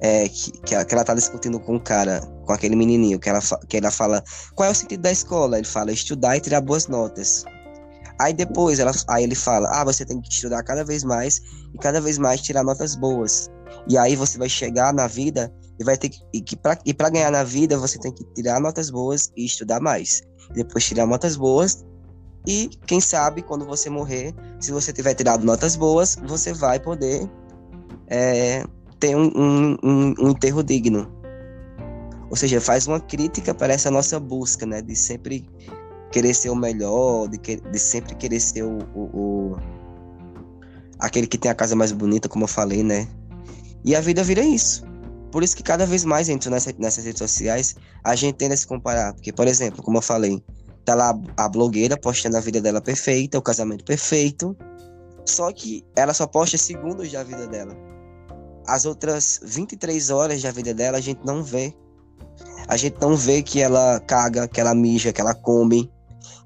É, 0.00 0.28
que, 0.28 0.50
que, 0.62 0.74
ela 0.74 1.04
tá 1.04 1.14
discutindo 1.14 1.58
com 1.60 1.76
o 1.76 1.80
cara, 1.80 2.20
com 2.44 2.52
aquele 2.52 2.76
menininho, 2.76 3.18
que 3.18 3.28
ela, 3.28 3.40
que 3.68 3.76
ela 3.76 3.90
fala, 3.90 4.22
qual 4.54 4.68
é 4.68 4.72
o 4.72 4.74
sentido 4.74 5.00
da 5.00 5.10
escola? 5.10 5.56
Ele 5.56 5.66
fala, 5.66 5.92
estudar 5.92 6.36
e 6.36 6.40
tirar 6.40 6.60
boas 6.60 6.88
notas. 6.88 7.44
Aí 8.18 8.32
depois 8.32 8.78
ela, 8.78 8.92
aí 9.08 9.24
ele 9.24 9.34
fala: 9.34 9.68
ah, 9.72 9.84
você 9.84 10.04
tem 10.04 10.20
que 10.20 10.28
estudar 10.28 10.62
cada 10.62 10.84
vez 10.84 11.02
mais 11.02 11.40
e 11.74 11.78
cada 11.78 12.00
vez 12.00 12.18
mais 12.18 12.40
tirar 12.40 12.62
notas 12.62 12.94
boas. 12.94 13.50
E 13.88 13.98
aí 13.98 14.14
você 14.14 14.38
vai 14.38 14.48
chegar 14.48 14.94
na 14.94 15.06
vida 15.06 15.52
e 15.78 15.84
vai 15.84 15.96
ter 15.96 16.08
que. 16.08 16.18
E, 16.32 16.40
que 16.40 16.56
pra, 16.56 16.78
e 16.84 16.92
ganhar 16.92 17.30
na 17.30 17.42
vida 17.42 17.76
você 17.76 17.98
tem 17.98 18.12
que 18.12 18.24
tirar 18.34 18.60
notas 18.60 18.90
boas 18.90 19.32
e 19.36 19.44
estudar 19.44 19.80
mais. 19.80 20.22
Depois 20.54 20.84
tirar 20.84 21.06
notas 21.06 21.36
boas. 21.36 21.84
E 22.46 22.68
quem 22.86 23.00
sabe 23.00 23.42
quando 23.42 23.64
você 23.64 23.88
morrer, 23.88 24.34
se 24.60 24.70
você 24.70 24.92
tiver 24.92 25.14
tirado 25.14 25.44
notas 25.44 25.76
boas, 25.76 26.16
você 26.26 26.52
vai 26.52 26.78
poder 26.78 27.28
é, 28.06 28.64
ter 29.00 29.16
um, 29.16 29.30
um, 29.34 29.76
um, 29.82 30.14
um 30.20 30.30
enterro 30.30 30.62
digno. 30.62 31.10
Ou 32.28 32.36
seja, 32.36 32.60
faz 32.60 32.86
uma 32.86 33.00
crítica 33.00 33.54
para 33.54 33.72
essa 33.72 33.90
nossa 33.90 34.18
busca, 34.18 34.66
né? 34.66 34.82
De 34.82 34.94
sempre 34.94 35.48
querer 36.10 36.34
ser 36.34 36.50
o 36.50 36.56
melhor, 36.56 37.28
de, 37.28 37.38
que, 37.38 37.56
de 37.56 37.78
sempre 37.78 38.14
querer 38.14 38.40
ser 38.40 38.62
o, 38.62 38.78
o, 38.94 39.00
o, 39.02 39.56
aquele 40.98 41.26
que 41.26 41.38
tem 41.38 41.50
a 41.50 41.54
casa 41.54 41.74
mais 41.74 41.92
bonita, 41.92 42.28
como 42.28 42.44
eu 42.44 42.48
falei, 42.48 42.82
né? 42.82 43.08
E 43.84 43.94
a 43.94 44.00
vida 44.00 44.22
vira 44.22 44.42
isso. 44.42 44.84
Por 45.30 45.42
isso 45.42 45.56
que 45.56 45.62
cada 45.62 45.84
vez 45.84 46.04
mais 46.04 46.28
entro 46.28 46.50
nessa, 46.50 46.72
nessas 46.78 47.04
redes 47.04 47.18
sociais, 47.18 47.74
a 48.02 48.14
gente 48.14 48.36
tende 48.36 48.54
a 48.54 48.56
se 48.56 48.66
comparar. 48.66 49.12
Porque, 49.14 49.32
por 49.32 49.46
exemplo, 49.48 49.82
como 49.82 49.98
eu 49.98 50.02
falei, 50.02 50.42
tá 50.84 50.94
lá 50.94 51.18
a 51.36 51.48
blogueira 51.48 51.96
postando 51.96 52.36
a 52.36 52.40
vida 52.40 52.60
dela 52.60 52.80
perfeita, 52.80 53.38
o 53.38 53.42
casamento 53.42 53.84
perfeito. 53.84 54.56
Só 55.26 55.50
que 55.52 55.84
ela 55.96 56.12
só 56.12 56.26
posta 56.26 56.58
segundos 56.58 57.10
da 57.10 57.22
vida 57.22 57.46
dela. 57.46 57.74
As 58.66 58.84
outras 58.84 59.40
23 59.42 60.10
horas 60.10 60.42
da 60.42 60.50
vida 60.50 60.74
dela 60.74 60.98
a 60.98 61.00
gente 61.00 61.20
não 61.24 61.42
vê. 61.42 61.74
A 62.68 62.76
gente 62.76 62.96
não 63.00 63.16
vê 63.16 63.42
que 63.42 63.60
ela 63.60 64.00
caga, 64.00 64.48
que 64.48 64.60
ela 64.60 64.74
mija, 64.74 65.12
que 65.12 65.20
ela 65.20 65.34
come, 65.34 65.90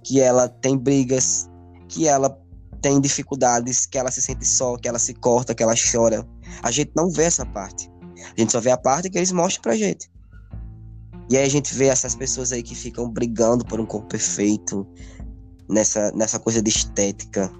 que 0.03 0.21
ela 0.21 0.49
tem 0.49 0.77
brigas, 0.77 1.49
que 1.89 2.09
ela 2.09 2.37
tem 2.81 3.01
dificuldades, 3.01 3.87
que 3.87 3.99
ela 3.99 4.11
se 4.11 4.23
sente 4.23 4.47
só, 4.47 4.77
que 4.77 4.89
ela 4.89 4.99
se 4.99 5.15
corta, 5.15 5.55
que 5.55 5.63
ela 5.63 5.75
chora. 5.75 6.27
A 6.63 6.71
gente 6.71 6.93
não 6.95 7.11
vê 7.11 7.25
essa 7.25 7.45
parte. 7.47 7.91
A 8.37 8.41
gente 8.41 8.53
só 8.53 8.61
vê 8.61 8.71
a 8.71 8.79
parte 8.79 9.11
que 9.11 9.19
eles 9.19 9.33
mostram 9.33 9.63
pra 9.63 9.77
gente. 9.77 10.11
E 11.31 11.37
aí 11.37 11.45
a 11.45 11.49
gente 11.49 11.75
vê 11.75 11.87
essas 11.87 12.15
pessoas 12.15 12.53
aí 12.53 12.63
que 12.63 12.75
ficam 12.75 13.11
brigando 13.11 13.65
por 13.65 13.81
um 13.81 13.87
corpo 13.87 14.09
perfeito, 14.09 14.87
nessa, 15.69 16.11
nessa 16.13 16.39
coisa 16.39 16.63
de 16.63 16.71
estética, 16.71 17.53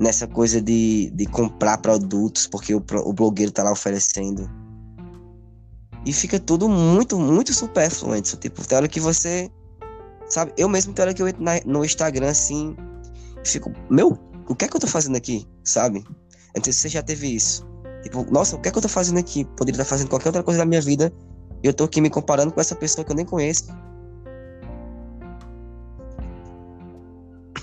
nessa 0.00 0.26
coisa 0.26 0.60
de, 0.60 1.10
de 1.10 1.26
comprar 1.26 1.78
produtos 1.78 2.46
porque 2.46 2.74
o, 2.74 2.82
o 3.04 3.12
blogueiro 3.12 3.52
tá 3.52 3.62
lá 3.62 3.72
oferecendo. 3.72 4.50
E 6.04 6.12
fica 6.12 6.38
tudo 6.38 6.68
muito, 6.68 7.18
muito 7.18 7.52
supérfluo. 7.52 8.20
Tipo, 8.20 8.66
tem 8.66 8.78
hora 8.78 8.88
que 8.88 9.00
você 9.00 9.50
Sabe? 10.28 10.52
Eu 10.56 10.68
mesmo, 10.68 10.92
tem 10.92 11.04
hora 11.04 11.14
que 11.14 11.22
eu 11.22 11.28
entro 11.28 11.42
na, 11.42 11.60
no 11.64 11.84
Instagram 11.84 12.28
assim, 12.28 12.76
fico, 13.44 13.72
meu, 13.88 14.18
o 14.48 14.54
que 14.54 14.64
é 14.64 14.68
que 14.68 14.76
eu 14.76 14.80
tô 14.80 14.86
fazendo 14.86 15.16
aqui? 15.16 15.46
Sabe? 15.64 16.04
Se 16.62 16.72
você 16.72 16.88
já 16.88 17.02
teve 17.02 17.28
isso. 17.28 17.66
Tipo, 18.02 18.26
nossa, 18.30 18.56
o 18.56 18.60
que 18.60 18.68
é 18.68 18.72
que 18.72 18.78
eu 18.78 18.82
tô 18.82 18.88
fazendo 18.88 19.18
aqui? 19.18 19.44
Poderia 19.56 19.80
estar 19.80 19.84
fazendo 19.84 20.08
qualquer 20.08 20.28
outra 20.28 20.42
coisa 20.42 20.58
na 20.58 20.64
minha 20.64 20.80
vida. 20.80 21.12
E 21.66 21.68
eu 21.68 21.74
tô 21.74 21.82
aqui 21.82 22.00
me 22.00 22.08
comparando 22.08 22.52
com 22.52 22.60
essa 22.60 22.76
pessoa 22.76 23.04
que 23.04 23.10
eu 23.10 23.16
nem 23.16 23.26
conheço. 23.26 23.76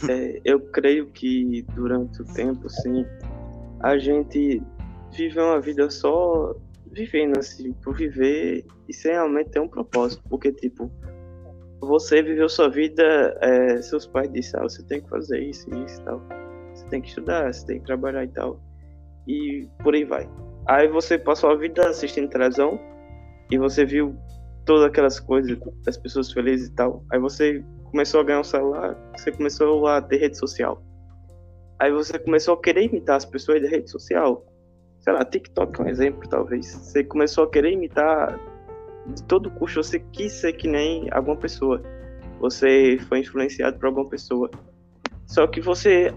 É, 0.10 0.42
eu 0.44 0.60
creio 0.60 1.10
que 1.12 1.66
durante 1.74 2.22
o 2.22 2.26
tempo, 2.26 2.70
sim, 2.70 3.06
a 3.80 3.98
gente 3.98 4.62
vive 5.14 5.40
uma 5.40 5.62
vida 5.62 5.90
só 5.90 6.54
vivendo, 6.92 7.40
assim, 7.40 7.72
por 7.82 7.96
viver 7.96 8.66
e 8.90 8.94
sem 8.94 9.14
realmente 9.14 9.52
ter 9.52 9.62
um 9.62 9.70
propósito. 9.70 10.22
Porque, 10.30 10.52
tipo, 10.52 10.92
você 11.80 12.22
viveu 12.22 12.50
sua 12.50 12.68
vida, 12.68 13.38
é, 13.40 13.82
seus 13.82 14.06
pais 14.06 14.30
disseram, 14.34 14.66
ah, 14.66 14.70
você 14.70 14.84
tem 14.84 15.02
que 15.02 15.08
fazer 15.08 15.40
isso, 15.42 15.74
isso 15.76 16.02
e 16.02 16.04
tal. 16.04 16.22
Você 16.74 16.86
tem 16.90 17.00
que 17.00 17.08
estudar, 17.08 17.54
você 17.54 17.66
tem 17.66 17.80
que 17.80 17.86
trabalhar 17.86 18.26
e 18.26 18.28
tal. 18.28 18.60
E 19.26 19.66
por 19.82 19.96
aí 19.96 20.04
vai. 20.04 20.30
Aí 20.68 20.90
você 20.90 21.18
passou 21.18 21.52
a 21.52 21.56
vida 21.56 21.88
assistindo 21.88 22.28
televisão 22.28 22.78
e 23.54 23.58
você 23.60 23.86
viu 23.86 24.16
todas 24.66 24.84
aquelas 24.84 25.20
coisas 25.20 25.60
das 25.86 25.96
pessoas 25.96 26.32
felizes 26.32 26.70
e 26.70 26.72
tal. 26.72 27.06
Aí 27.12 27.20
você 27.20 27.64
começou 27.92 28.22
a 28.22 28.24
ganhar 28.24 28.40
um 28.40 28.44
celular, 28.44 28.98
você 29.16 29.32
começou 29.32 29.86
a 29.86 30.02
ter 30.02 30.18
rede 30.18 30.40
social. 30.40 30.82
Aí 31.78 31.92
você 31.92 32.18
começou 32.18 32.56
a 32.56 32.62
querer 32.62 32.86
imitar 32.86 33.16
as 33.16 33.26
pessoas 33.26 33.62
da 33.62 33.70
rede 33.70 33.92
social. 33.92 34.44
Sei 35.02 35.14
lá, 35.14 35.24
TikTok 35.24 35.80
é 35.80 35.84
um 35.84 35.88
exemplo, 35.88 36.28
talvez. 36.28 36.66
Você 36.66 37.04
começou 37.04 37.44
a 37.44 37.52
querer 37.52 37.74
imitar 37.74 38.40
de 39.06 39.22
todo 39.26 39.52
custo 39.52 39.84
você 39.84 40.00
quis 40.00 40.32
ser 40.32 40.54
que 40.54 40.68
nem 40.68 41.08
alguma 41.12 41.38
pessoa. 41.38 41.80
Você 42.40 42.98
foi 43.08 43.20
influenciado 43.20 43.78
por 43.78 43.86
alguma 43.86 44.10
pessoa. 44.10 44.50
Só 45.28 45.46
que 45.46 45.62
você, 45.62 46.12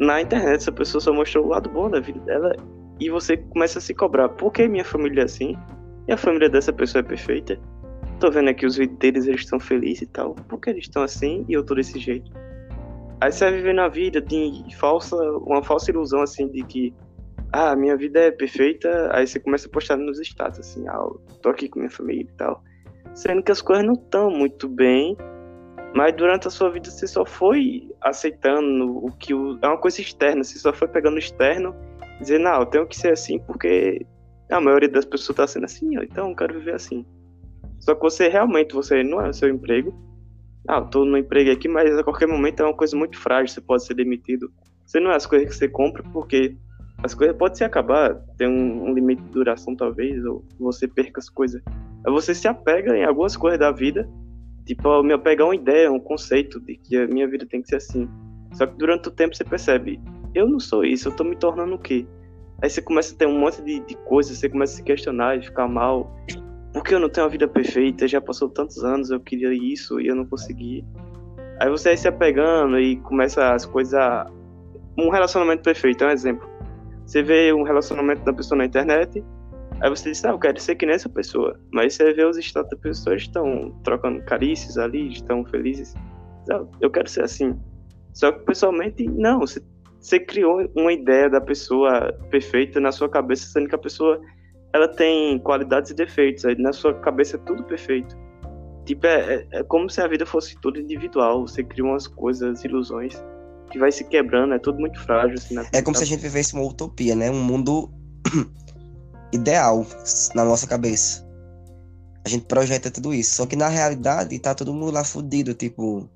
na 0.00 0.20
internet, 0.20 0.56
essa 0.56 0.72
pessoa 0.72 1.00
só 1.00 1.12
mostrou 1.12 1.44
o 1.44 1.48
lado 1.50 1.70
bom 1.70 1.88
da 1.88 2.00
vida 2.00 2.18
dela 2.20 2.56
e 2.98 3.08
você 3.08 3.36
começa 3.36 3.78
a 3.78 3.82
se 3.82 3.94
cobrar. 3.94 4.28
Por 4.30 4.52
que 4.52 4.66
minha 4.66 4.84
família 4.84 5.20
é 5.20 5.24
assim? 5.26 5.56
E 6.08 6.12
a 6.12 6.16
família 6.16 6.48
dessa 6.48 6.72
pessoa 6.72 7.00
é 7.00 7.02
perfeita? 7.02 7.58
Tô 8.18 8.30
vendo 8.30 8.50
aqui 8.50 8.66
os 8.66 8.76
vídeos 8.76 8.98
deles, 8.98 9.26
eles 9.26 9.40
estão 9.40 9.58
felizes 9.58 10.02
e 10.02 10.06
tal. 10.06 10.34
Por 10.34 10.60
que 10.60 10.70
eles 10.70 10.84
estão 10.84 11.02
assim 11.02 11.44
e 11.48 11.52
eu 11.52 11.64
tô 11.64 11.74
desse 11.74 11.98
jeito? 11.98 12.30
Aí 13.20 13.30
você 13.30 13.44
vai 13.44 13.54
vivendo 13.54 13.80
a 13.80 13.88
vida 13.88 14.20
de 14.20 14.64
falsa, 14.76 15.16
uma 15.16 15.62
falsa 15.62 15.90
ilusão 15.90 16.22
assim 16.22 16.48
de 16.48 16.62
que 16.62 16.94
ah, 17.52 17.74
minha 17.74 17.96
vida 17.96 18.20
é 18.20 18.30
perfeita, 18.30 19.10
aí 19.12 19.26
você 19.26 19.40
começa 19.40 19.66
a 19.66 19.70
postar 19.70 19.96
nos 19.96 20.20
status, 20.20 20.60
assim, 20.60 20.86
ah, 20.88 21.04
tô 21.42 21.48
aqui 21.48 21.68
com 21.68 21.80
minha 21.80 21.90
família 21.90 22.22
e 22.22 22.36
tal. 22.36 22.62
Sendo 23.12 23.42
que 23.42 23.50
as 23.50 23.60
coisas 23.60 23.84
não 23.84 23.94
estão 23.94 24.30
muito 24.30 24.68
bem, 24.68 25.16
mas 25.94 26.14
durante 26.14 26.46
a 26.46 26.50
sua 26.50 26.70
vida 26.70 26.88
você 26.88 27.06
só 27.06 27.26
foi 27.26 27.90
aceitando 28.00 29.04
o 29.04 29.10
que 29.18 29.34
o, 29.34 29.58
é 29.60 29.66
uma 29.66 29.78
coisa 29.78 30.00
externa, 30.00 30.44
você 30.44 30.58
só 30.58 30.72
foi 30.72 30.86
pegando 30.86 31.16
o 31.16 31.18
externo 31.18 31.74
dizendo, 32.20 32.44
não, 32.44 32.60
eu 32.60 32.66
tenho 32.66 32.86
que 32.86 32.96
ser 32.96 33.12
assim 33.12 33.38
porque 33.40 34.06
a 34.50 34.60
maioria 34.60 34.88
das 34.88 35.04
pessoas 35.04 35.36
tá 35.36 35.46
sendo 35.46 35.64
assim, 35.64 35.96
então 36.02 36.30
eu 36.30 36.36
quero 36.36 36.58
viver 36.58 36.74
assim. 36.74 37.04
Só 37.78 37.94
que 37.94 38.02
você 38.02 38.28
realmente, 38.28 38.74
você 38.74 39.02
não 39.02 39.20
é 39.20 39.30
o 39.30 39.32
seu 39.32 39.48
emprego. 39.48 39.94
Ah, 40.68 40.78
eu 40.78 40.86
tô 40.86 41.04
no 41.04 41.16
emprego 41.16 41.50
aqui, 41.50 41.68
mas 41.68 41.96
a 41.96 42.04
qualquer 42.04 42.28
momento 42.28 42.60
é 42.60 42.64
uma 42.64 42.76
coisa 42.76 42.96
muito 42.96 43.18
frágil, 43.18 43.48
você 43.48 43.60
pode 43.60 43.84
ser 43.84 43.94
demitido. 43.94 44.52
Você 44.86 45.00
não 45.00 45.10
é 45.10 45.16
as 45.16 45.24
coisas 45.24 45.48
que 45.48 45.54
você 45.54 45.68
compra, 45.68 46.02
porque 46.12 46.56
as 47.02 47.14
coisas 47.14 47.34
podem 47.36 47.56
se 47.56 47.64
acabar, 47.64 48.14
tem 48.36 48.46
um, 48.46 48.90
um, 48.90 48.92
limite 48.92 49.22
de 49.22 49.30
duração 49.30 49.74
talvez, 49.74 50.22
ou 50.24 50.44
você 50.58 50.86
perca 50.86 51.18
as 51.18 51.30
coisas. 51.30 51.62
Você 52.04 52.34
se 52.34 52.46
apega 52.46 52.96
em 52.96 53.04
algumas 53.04 53.36
coisas 53.36 53.58
da 53.58 53.70
vida, 53.70 54.08
tipo, 54.66 55.02
me 55.02 55.14
apegar 55.14 55.46
uma 55.46 55.54
ideia, 55.54 55.90
um 55.90 56.00
conceito 56.00 56.60
de 56.60 56.76
que 56.76 56.96
a 56.96 57.06
minha 57.06 57.26
vida 57.26 57.46
tem 57.46 57.62
que 57.62 57.68
ser 57.68 57.76
assim. 57.76 58.08
Só 58.52 58.66
que 58.66 58.76
durante 58.76 59.08
o 59.08 59.10
tempo 59.10 59.34
você 59.34 59.44
percebe, 59.44 60.00
eu 60.34 60.46
não 60.46 60.60
sou 60.60 60.84
isso, 60.84 61.08
eu 61.08 61.12
tô 61.16 61.24
me 61.24 61.36
tornando 61.36 61.74
o 61.74 61.78
quê? 61.78 62.06
Aí 62.62 62.68
você 62.68 62.82
começa 62.82 63.14
a 63.14 63.16
ter 63.16 63.26
um 63.26 63.38
monte 63.38 63.62
de, 63.62 63.80
de 63.80 63.94
coisas, 63.96 64.36
você 64.36 64.48
começa 64.48 64.74
a 64.74 64.76
se 64.76 64.82
questionar 64.82 65.38
e 65.38 65.42
ficar 65.42 65.66
mal. 65.66 66.14
Por 66.72 66.84
que 66.84 66.94
eu 66.94 67.00
não 67.00 67.08
tenho 67.08 67.26
uma 67.26 67.30
vida 67.30 67.48
perfeita? 67.48 68.06
Já 68.06 68.20
passou 68.20 68.48
tantos 68.48 68.84
anos, 68.84 69.10
eu 69.10 69.18
queria 69.18 69.52
isso 69.52 70.00
e 70.00 70.08
eu 70.08 70.14
não 70.14 70.26
consegui. 70.26 70.84
Aí 71.58 71.68
você 71.68 71.90
vai 71.90 71.96
se 71.96 72.08
apegando 72.08 72.78
e 72.78 72.96
começa 72.96 73.52
as 73.54 73.64
coisas 73.64 73.94
a... 73.94 74.30
Um 74.98 75.08
relacionamento 75.08 75.62
perfeito, 75.62 76.04
é 76.04 76.08
um 76.08 76.10
exemplo. 76.10 76.48
Você 77.06 77.22
vê 77.22 77.52
um 77.52 77.62
relacionamento 77.62 78.22
da 78.24 78.32
pessoa 78.32 78.58
na 78.58 78.66
internet, 78.66 79.24
aí 79.80 79.90
você 79.90 80.10
diz, 80.10 80.24
ah, 80.24 80.30
eu 80.30 80.38
quero 80.38 80.60
ser 80.60 80.74
que 80.74 80.84
nem 80.84 80.94
essa 80.94 81.08
pessoa. 81.08 81.58
Mas 81.72 81.94
você 81.94 82.12
vê 82.12 82.24
os 82.24 82.36
status 82.38 82.70
das 82.70 82.80
pessoas 82.80 83.22
estão 83.22 83.74
trocando 83.82 84.22
carícias 84.24 84.76
ali, 84.78 85.08
estão 85.10 85.44
felizes. 85.44 85.94
Ah, 86.52 86.62
eu 86.80 86.90
quero 86.90 87.08
ser 87.08 87.24
assim. 87.24 87.58
Só 88.12 88.32
que 88.32 88.44
pessoalmente, 88.44 89.08
não. 89.08 89.40
Você 89.40 89.60
você 90.00 90.18
criou 90.18 90.66
uma 90.74 90.92
ideia 90.92 91.28
da 91.28 91.40
pessoa 91.40 92.12
perfeita 92.30 92.80
na 92.80 92.90
sua 92.90 93.08
cabeça, 93.08 93.46
sendo 93.46 93.68
que 93.68 93.74
a 93.74 93.78
pessoa 93.78 94.20
ela 94.72 94.88
tem 94.88 95.38
qualidades 95.40 95.90
e 95.90 95.94
defeitos. 95.94 96.44
Aí 96.44 96.56
na 96.56 96.72
sua 96.72 96.94
cabeça 96.94 97.36
é 97.36 97.40
tudo 97.40 97.62
perfeito. 97.64 98.16
Tipo, 98.86 99.06
é, 99.06 99.34
é, 99.34 99.46
é 99.58 99.62
como 99.64 99.90
se 99.90 100.00
a 100.00 100.08
vida 100.08 100.24
fosse 100.24 100.56
tudo 100.60 100.80
individual. 100.80 101.46
Você 101.46 101.62
cria 101.62 101.84
umas 101.84 102.06
coisas, 102.06 102.64
ilusões, 102.64 103.22
que 103.70 103.78
vai 103.78 103.92
se 103.92 104.04
quebrando, 104.04 104.54
é 104.54 104.58
tudo 104.58 104.78
muito 104.78 104.98
frágil. 105.00 105.34
Assim, 105.34 105.56
é 105.72 105.82
como 105.82 105.96
se 105.96 106.02
a 106.02 106.06
gente 106.06 106.20
vivesse 106.20 106.54
uma 106.54 106.64
utopia, 106.64 107.14
né? 107.14 107.30
Um 107.30 107.42
mundo 107.42 107.90
ideal 109.32 109.86
na 110.34 110.44
nossa 110.46 110.66
cabeça. 110.66 111.28
A 112.24 112.28
gente 112.28 112.46
projeta 112.46 112.90
tudo 112.90 113.12
isso. 113.12 113.36
Só 113.36 113.46
que 113.46 113.54
na 113.54 113.68
realidade 113.68 114.38
tá 114.38 114.54
todo 114.54 114.72
mundo 114.72 114.92
lá 114.92 115.04
fudido, 115.04 115.52
tipo 115.52 116.08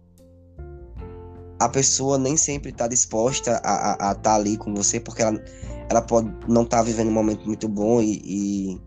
a 1.65 1.69
pessoa 1.69 2.19
nem 2.19 2.37
sempre 2.37 2.71
está 2.71 2.87
disposta 2.87 3.59
a 3.65 3.95
estar 3.95 4.15
tá 4.17 4.35
ali 4.35 4.57
com 4.59 4.75
você, 4.75 5.01
porque 5.01 5.23
ela, 5.23 5.43
ela 5.89 6.03
pode 6.03 6.31
não 6.47 6.63
estar 6.63 6.79
tá 6.79 6.83
vivendo 6.83 7.09
um 7.09 7.13
momento 7.13 7.47
muito 7.47 7.67
bom 7.67 8.03
e, 8.03 8.21
e, 8.23 8.81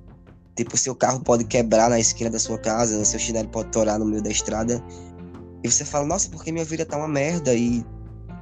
tipo, 0.56 0.78
seu 0.78 0.96
carro 0.96 1.20
pode 1.20 1.44
quebrar 1.46 1.90
na 1.90 2.00
esquina 2.00 2.30
da 2.30 2.38
sua 2.38 2.60
casa, 2.60 3.04
seu 3.04 3.20
chinelo 3.20 3.50
pode 3.50 3.72
torar 3.72 3.98
no 3.98 4.06
meio 4.06 4.22
da 4.22 4.30
estrada. 4.30 4.84
E 5.64 5.72
você 5.72 5.84
fala, 5.84 6.06
nossa, 6.06 6.30
porque 6.30 6.52
minha 6.52 6.64
vida 6.64 6.86
tá 6.86 6.98
uma 6.98 7.08
merda 7.08 7.56
e 7.56 7.84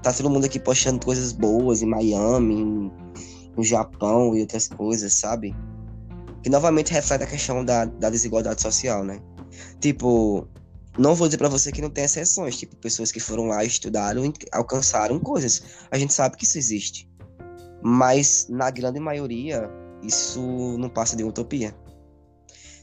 tá 0.03 0.11
todo 0.11 0.29
mundo 0.29 0.43
aqui 0.43 0.59
postando 0.59 1.03
coisas 1.05 1.31
boas 1.31 1.81
em 1.81 1.85
Miami, 1.85 2.91
no 3.55 3.63
Japão 3.63 4.35
e 4.35 4.41
outras 4.41 4.67
coisas, 4.67 5.13
sabe? 5.13 5.55
Que 6.43 6.49
novamente 6.49 6.91
reflete 6.91 7.23
a 7.23 7.27
questão 7.27 7.63
da, 7.63 7.85
da 7.85 8.09
desigualdade 8.09 8.61
social, 8.61 9.01
né? 9.01 9.21
Tipo, 9.79 10.45
não 10.97 11.15
vou 11.15 11.27
dizer 11.27 11.37
para 11.37 11.49
você 11.49 11.71
que 11.71 11.81
não 11.81 11.89
tem 11.89 12.05
exceções, 12.05 12.57
tipo, 12.57 12.75
pessoas 12.77 13.11
que 13.11 13.19
foram 13.19 13.47
lá, 13.47 13.63
estudaram 13.63 14.25
e 14.25 14.33
alcançaram 14.51 15.19
coisas. 15.19 15.61
A 15.91 15.97
gente 15.97 16.13
sabe 16.13 16.37
que 16.37 16.45
isso 16.45 16.57
existe. 16.57 17.09
Mas, 17.81 18.47
na 18.49 18.69
grande 18.71 18.99
maioria, 18.99 19.69
isso 20.01 20.41
não 20.77 20.89
passa 20.89 21.15
de 21.15 21.23
utopia. 21.23 21.75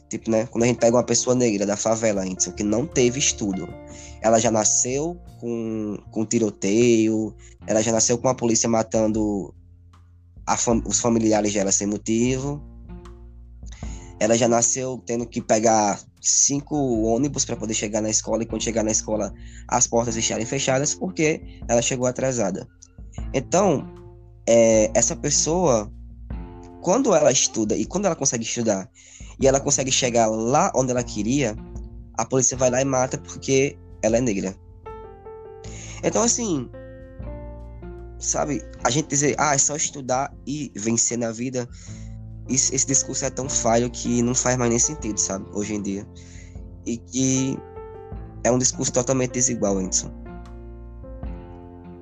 Tipo, 0.08 0.30
né? 0.30 0.46
Quando 0.46 0.64
a 0.64 0.66
gente 0.66 0.78
pega 0.78 0.94
uma 0.96 1.04
pessoa 1.04 1.34
negra 1.34 1.64
da 1.64 1.76
favela, 1.76 2.26
Edson, 2.26 2.52
que 2.52 2.62
não 2.62 2.86
teve 2.86 3.18
estudo, 3.18 3.66
ela 4.20 4.38
já 4.38 4.50
nasceu 4.50 5.18
com, 5.40 5.96
com 6.10 6.26
tiroteio, 6.26 7.34
ela 7.66 7.82
já 7.82 7.92
nasceu 7.92 8.18
com 8.18 8.28
a 8.28 8.34
polícia 8.34 8.68
matando 8.68 9.54
fam 10.58 10.82
os 10.84 11.00
familiares 11.00 11.54
dela 11.54 11.72
sem 11.72 11.86
motivo, 11.86 12.62
ela 14.20 14.36
já 14.36 14.46
nasceu 14.46 15.02
tendo 15.06 15.26
que 15.26 15.40
pegar 15.40 15.98
cinco 16.22 16.76
ônibus 17.02 17.44
para 17.44 17.56
poder 17.56 17.74
chegar 17.74 18.00
na 18.00 18.08
escola 18.08 18.44
e 18.44 18.46
quando 18.46 18.62
chegar 18.62 18.84
na 18.84 18.92
escola 18.92 19.34
as 19.66 19.86
portas 19.88 20.16
estarem 20.16 20.46
fechadas 20.46 20.94
porque 20.94 21.42
ela 21.68 21.82
chegou 21.82 22.06
atrasada. 22.06 22.68
Então, 23.34 23.84
é, 24.48 24.90
essa 24.94 25.16
pessoa, 25.16 25.92
quando 26.80 27.14
ela 27.14 27.32
estuda 27.32 27.76
e 27.76 27.84
quando 27.84 28.06
ela 28.06 28.14
consegue 28.14 28.44
estudar 28.44 28.88
e 29.40 29.46
ela 29.46 29.58
consegue 29.58 29.90
chegar 29.90 30.28
lá 30.28 30.70
onde 30.74 30.92
ela 30.92 31.02
queria, 31.02 31.56
a 32.16 32.24
polícia 32.24 32.56
vai 32.56 32.70
lá 32.70 32.80
e 32.80 32.84
mata 32.84 33.18
porque 33.18 33.76
ela 34.02 34.16
é 34.16 34.20
negra. 34.20 34.54
Então, 36.04 36.22
assim, 36.22 36.68
sabe, 38.18 38.62
a 38.84 38.90
gente 38.90 39.08
dizer, 39.08 39.34
ah, 39.38 39.54
é 39.54 39.58
só 39.58 39.76
estudar 39.76 40.32
e 40.46 40.72
vencer 40.76 41.18
na 41.18 41.32
vida 41.32 41.68
esse, 42.48 42.74
esse 42.74 42.86
discurso 42.86 43.24
é 43.24 43.30
tão 43.30 43.48
falho 43.48 43.90
que 43.90 44.22
não 44.22 44.34
faz 44.34 44.56
mais 44.56 44.70
nem 44.70 44.78
sentido, 44.78 45.18
sabe? 45.18 45.46
Hoje 45.52 45.74
em 45.74 45.82
dia. 45.82 46.06
E 46.84 46.96
que 46.96 47.58
é 48.44 48.50
um 48.50 48.58
discurso 48.58 48.92
totalmente 48.92 49.32
desigual, 49.32 49.78
Anderson. 49.78 50.10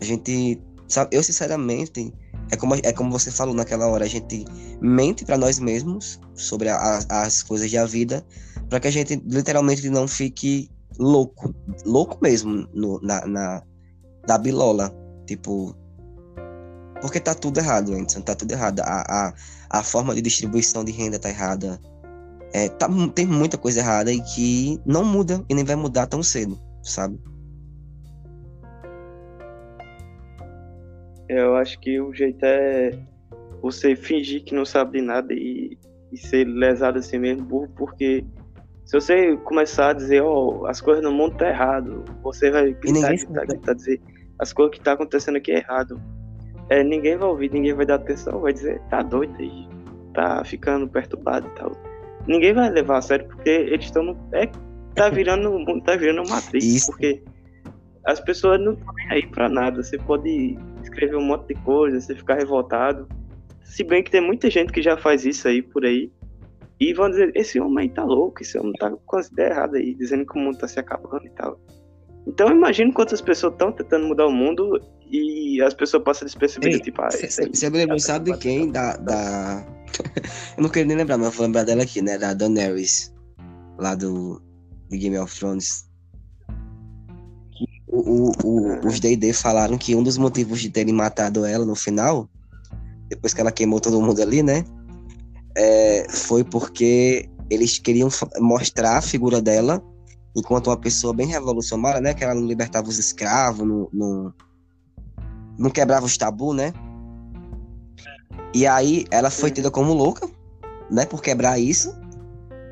A 0.01 0.05
gente, 0.05 0.63
sabe, 0.89 1.15
eu 1.15 1.23
sinceramente, 1.23 2.13
é 2.51 2.57
como, 2.57 2.75
é 2.75 2.93
como 2.93 3.11
você 3.11 3.31
falou 3.31 3.55
naquela 3.55 3.87
hora, 3.87 4.05
a 4.05 4.09
gente 4.09 4.45
mente 4.81 5.25
para 5.25 5.37
nós 5.37 5.59
mesmos 5.59 6.19
sobre 6.35 6.71
a, 6.71 7.01
as 7.09 7.43
coisas 7.43 7.71
da 7.71 7.85
vida, 7.85 8.25
para 8.69 8.81
que 8.81 8.89
a 8.89 8.91
gente 8.91 9.23
literalmente 9.27 9.89
não 9.91 10.09
fique 10.09 10.71
louco, 10.99 11.55
louco 11.85 12.19
mesmo 12.23 12.67
no, 12.73 12.99
na, 13.03 13.27
na, 13.27 13.63
na 14.27 14.39
bilola. 14.39 14.95
Tipo, 15.27 15.77
porque 17.01 17.21
tá 17.21 17.35
tudo 17.35 17.59
errado, 17.59 17.93
Anderson, 17.93 18.21
tá 18.21 18.35
tudo 18.35 18.53
errado. 18.53 18.81
A, 18.81 19.03
a, 19.03 19.35
a 19.71 19.85
forma 19.85 20.15
de 20.15 20.21
distribuição 20.21 20.85
de 20.85 20.91
renda 20.91 21.19
tá 21.19 21.29
errada. 21.29 21.79
É, 22.53 22.69
tá, 22.69 22.89
tem 23.15 23.25
muita 23.25 23.57
coisa 23.57 23.79
errada 23.79 24.13
e 24.13 24.21
que 24.21 24.81
não 24.85 25.05
muda 25.05 25.45
e 25.49 25.55
nem 25.55 25.65
vai 25.65 25.77
mudar 25.77 26.09
tão 26.09 26.21
cedo, 26.21 26.59
sabe? 26.83 27.17
Eu 31.29 31.55
acho 31.55 31.79
que 31.79 32.01
o 32.01 32.13
jeito 32.13 32.45
é 32.45 32.99
você 33.63 33.95
fingir 33.95 34.43
que 34.43 34.53
não 34.53 34.65
sabe 34.65 34.99
de 34.99 35.07
nada 35.07 35.33
e, 35.33 35.79
e 36.11 36.17
ser 36.17 36.45
lesado 36.45 36.99
assim 36.99 37.19
mesmo, 37.19 37.45
burro, 37.45 37.69
porque 37.77 38.25
se 38.85 39.01
você 39.01 39.37
começar 39.37 39.91
a 39.91 39.93
dizer, 39.93 40.23
ó, 40.23 40.63
oh, 40.63 40.67
as 40.67 40.81
coisas 40.81 41.05
no 41.05 41.13
mundo 41.13 41.37
tá 41.37 41.49
errado, 41.49 42.05
você 42.21 42.51
vai 42.51 42.73
gritar, 42.73 43.11
gritar, 43.11 43.47
gritar, 43.47 43.75
dizer, 43.75 44.03
as 44.41 44.53
coisas 44.53 44.77
que 44.77 44.83
tá 44.83 44.95
acontecendo 44.95 45.37
aqui 45.37 45.53
é 45.53 45.59
errado 45.59 46.03
é, 46.71 46.85
ninguém 46.85 47.17
vai 47.17 47.29
ouvir, 47.29 47.51
ninguém 47.53 47.75
vai 47.75 47.85
dar 47.85 47.97
atenção, 47.97 48.41
vai 48.41 48.53
dizer, 48.53 48.81
tá 48.89 49.03
doido 49.03 49.35
aí, 49.41 49.69
tá 50.15 50.45
ficando 50.45 50.89
perturbado 50.89 51.49
e 51.49 51.51
tal. 51.59 51.73
Ninguém 52.29 52.55
vai 52.55 52.71
levar 52.71 52.99
a 52.99 53.03
sério 53.03 53.27
porque 53.27 53.51
eles 53.51 53.87
estão 53.87 54.05
no. 54.05 54.17
É, 54.33 54.47
tá 54.95 55.11
virando, 55.11 55.83
tá 55.83 55.97
virando 55.97 56.29
matriz, 56.31 56.65
Isso. 56.65 56.93
porque 56.93 57.23
as 58.07 58.21
pessoas 58.21 58.61
não 58.61 58.75
estão 58.75 58.95
aí 59.11 59.27
pra 59.27 59.49
nada. 59.49 59.83
Você 59.83 59.99
pode 59.99 60.57
escrever 60.81 61.17
um 61.17 61.25
monte 61.25 61.49
de 61.49 61.61
coisa, 61.63 62.01
você 62.01 62.15
ficar 62.15 62.37
revoltado. 62.37 63.09
Se 63.65 63.83
bem 63.83 64.03
que 64.03 64.11
tem 64.11 64.21
muita 64.21 64.49
gente 64.49 64.73
que 64.73 64.81
já 64.81 64.97
faz 64.97 65.25
isso 65.25 65.49
aí 65.49 65.61
por 65.61 65.85
aí. 65.85 66.13
E 66.79 66.95
vão 66.95 67.11
dizer, 67.11 67.33
esse 67.35 67.61
homem 67.61 67.89
aí 67.89 67.89
tá 67.91 68.05
louco, 68.05 68.41
esse 68.41 68.57
homem 68.57 68.73
tá 68.75 68.91
com 68.91 69.17
as 69.17 69.27
ideias 69.27 69.51
erradas 69.51 69.81
aí, 69.81 69.95
dizendo 69.95 70.25
que 70.25 70.39
o 70.39 70.41
mundo 70.41 70.57
tá 70.57 70.67
se 70.67 70.79
acabando 70.81 71.27
e 71.27 71.31
tal. 71.31 71.61
Então 72.27 72.49
imagino 72.49 72.93
quantas 72.93 73.21
pessoas 73.21 73.53
estão 73.53 73.71
tentando 73.71 74.07
mudar 74.07 74.27
o 74.27 74.33
mundo 74.33 74.81
e 75.11 75.61
as 75.63 75.75
pessoas 75.75 76.05
passam 76.05 76.25
despercebidas, 76.25 76.81
tipo, 76.81 77.03
ah, 77.03 77.09
Você 77.11 77.69
lembra, 77.69 77.99
sabe 77.99 78.33
de 78.33 78.39
quem? 78.39 78.71
Da, 78.71 78.97
da... 78.97 79.67
eu 80.57 80.63
não 80.63 80.71
queria 80.71 80.87
nem 80.87 80.97
lembrar, 80.97 81.19
mas 81.19 81.35
vou 81.35 81.45
lembrar 81.45 81.65
dela 81.65 81.83
aqui, 81.83 82.01
né? 82.01 82.17
Da 82.17 82.33
Daenerys, 82.33 83.13
lá 83.79 83.95
do, 83.95 84.41
do 84.89 84.97
Game 84.97 85.19
of 85.19 85.37
Thrones. 85.37 85.89
O, 87.89 87.99
o, 87.99 88.33
o, 88.45 88.87
os 88.87 89.01
D&D 89.01 89.33
falaram 89.33 89.77
que 89.77 89.97
um 89.97 90.03
dos 90.03 90.17
motivos 90.17 90.61
de 90.61 90.71
terem 90.71 90.95
matado 90.95 91.45
ela 91.45 91.67
no 91.67 91.75
final, 91.75 92.31
depois 93.09 93.35
que 93.35 93.41
ela 93.41 93.51
queimou 93.51 93.81
todo 93.81 94.01
mundo 94.01 94.23
ali, 94.23 94.45
né? 94.45 94.65
É, 95.57 96.07
foi 96.09 96.45
porque 96.45 97.29
eles 97.51 97.81
queriam 97.81 98.09
mostrar 98.39 98.99
a 98.99 99.03
figura 99.03 99.43
dela 99.43 99.83
enquanto 100.37 100.69
uma 100.69 100.77
pessoa 100.77 101.13
bem 101.13 101.27
revolucionária, 101.27 102.01
né? 102.01 102.15
Que 102.15 102.23
ela 102.23 102.35
não 102.35 102.47
libertava 102.47 102.89
os 102.89 102.99
escravos, 102.99 103.67
não, 103.67 103.89
não, 103.93 104.33
não 105.61 105.71
quebrava 105.71 106.07
os 106.07 106.17
tabus, 106.17 106.57
né? 106.57 106.73
E 108.55 108.67
aí 108.67 109.05
ela 109.11 109.31
foi 109.31 109.51
tida 109.51 109.71
como 109.71 109.93
louca, 109.93 110.29
né? 110.91 111.05
Por 111.07 111.23
quebrar 111.23 111.59
isso 111.59 111.95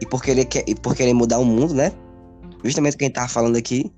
e 0.01 0.07
por 0.07 0.23
querer, 0.23 0.49
e 0.67 0.75
por 0.75 0.97
querer 0.97 1.13
mudar 1.15 1.39
o 1.39 1.45
mundo, 1.45 1.75
né? 1.75 1.93
Justamente 2.65 2.95
o 2.95 2.99
que 2.99 3.05
a 3.05 3.07
gente 3.07 3.15
tava 3.15 3.29
falando 3.29 3.57
aqui. 3.57 3.93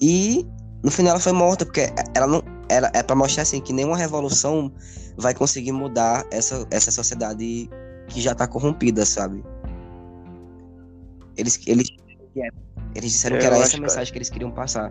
E 0.00 0.44
no 0.82 0.90
final 0.90 1.12
ela 1.12 1.20
foi 1.20 1.32
morta, 1.32 1.64
porque 1.64 1.88
ela 2.14 2.26
não. 2.26 2.42
Ela, 2.68 2.90
é 2.94 3.02
para 3.02 3.14
mostrar 3.14 3.42
assim 3.42 3.60
que 3.60 3.72
nenhuma 3.72 3.96
revolução 3.96 4.72
vai 5.18 5.34
conseguir 5.34 5.70
mudar 5.72 6.24
essa, 6.32 6.66
essa 6.70 6.90
sociedade 6.90 7.68
que 8.08 8.20
já 8.20 8.34
tá 8.34 8.46
corrompida, 8.48 9.04
sabe? 9.04 9.44
Eles, 11.36 11.60
eles 11.66 11.88
Eles 12.94 13.12
disseram 13.12 13.36
É, 13.36 13.40
que 13.40 13.46
era 13.46 13.56
eu 13.58 13.62
essa 13.62 13.74
que- 13.76 13.80
mensagem 13.80 14.12
que 14.12 14.18
eles 14.18 14.30
queriam 14.30 14.50
passar. 14.50 14.90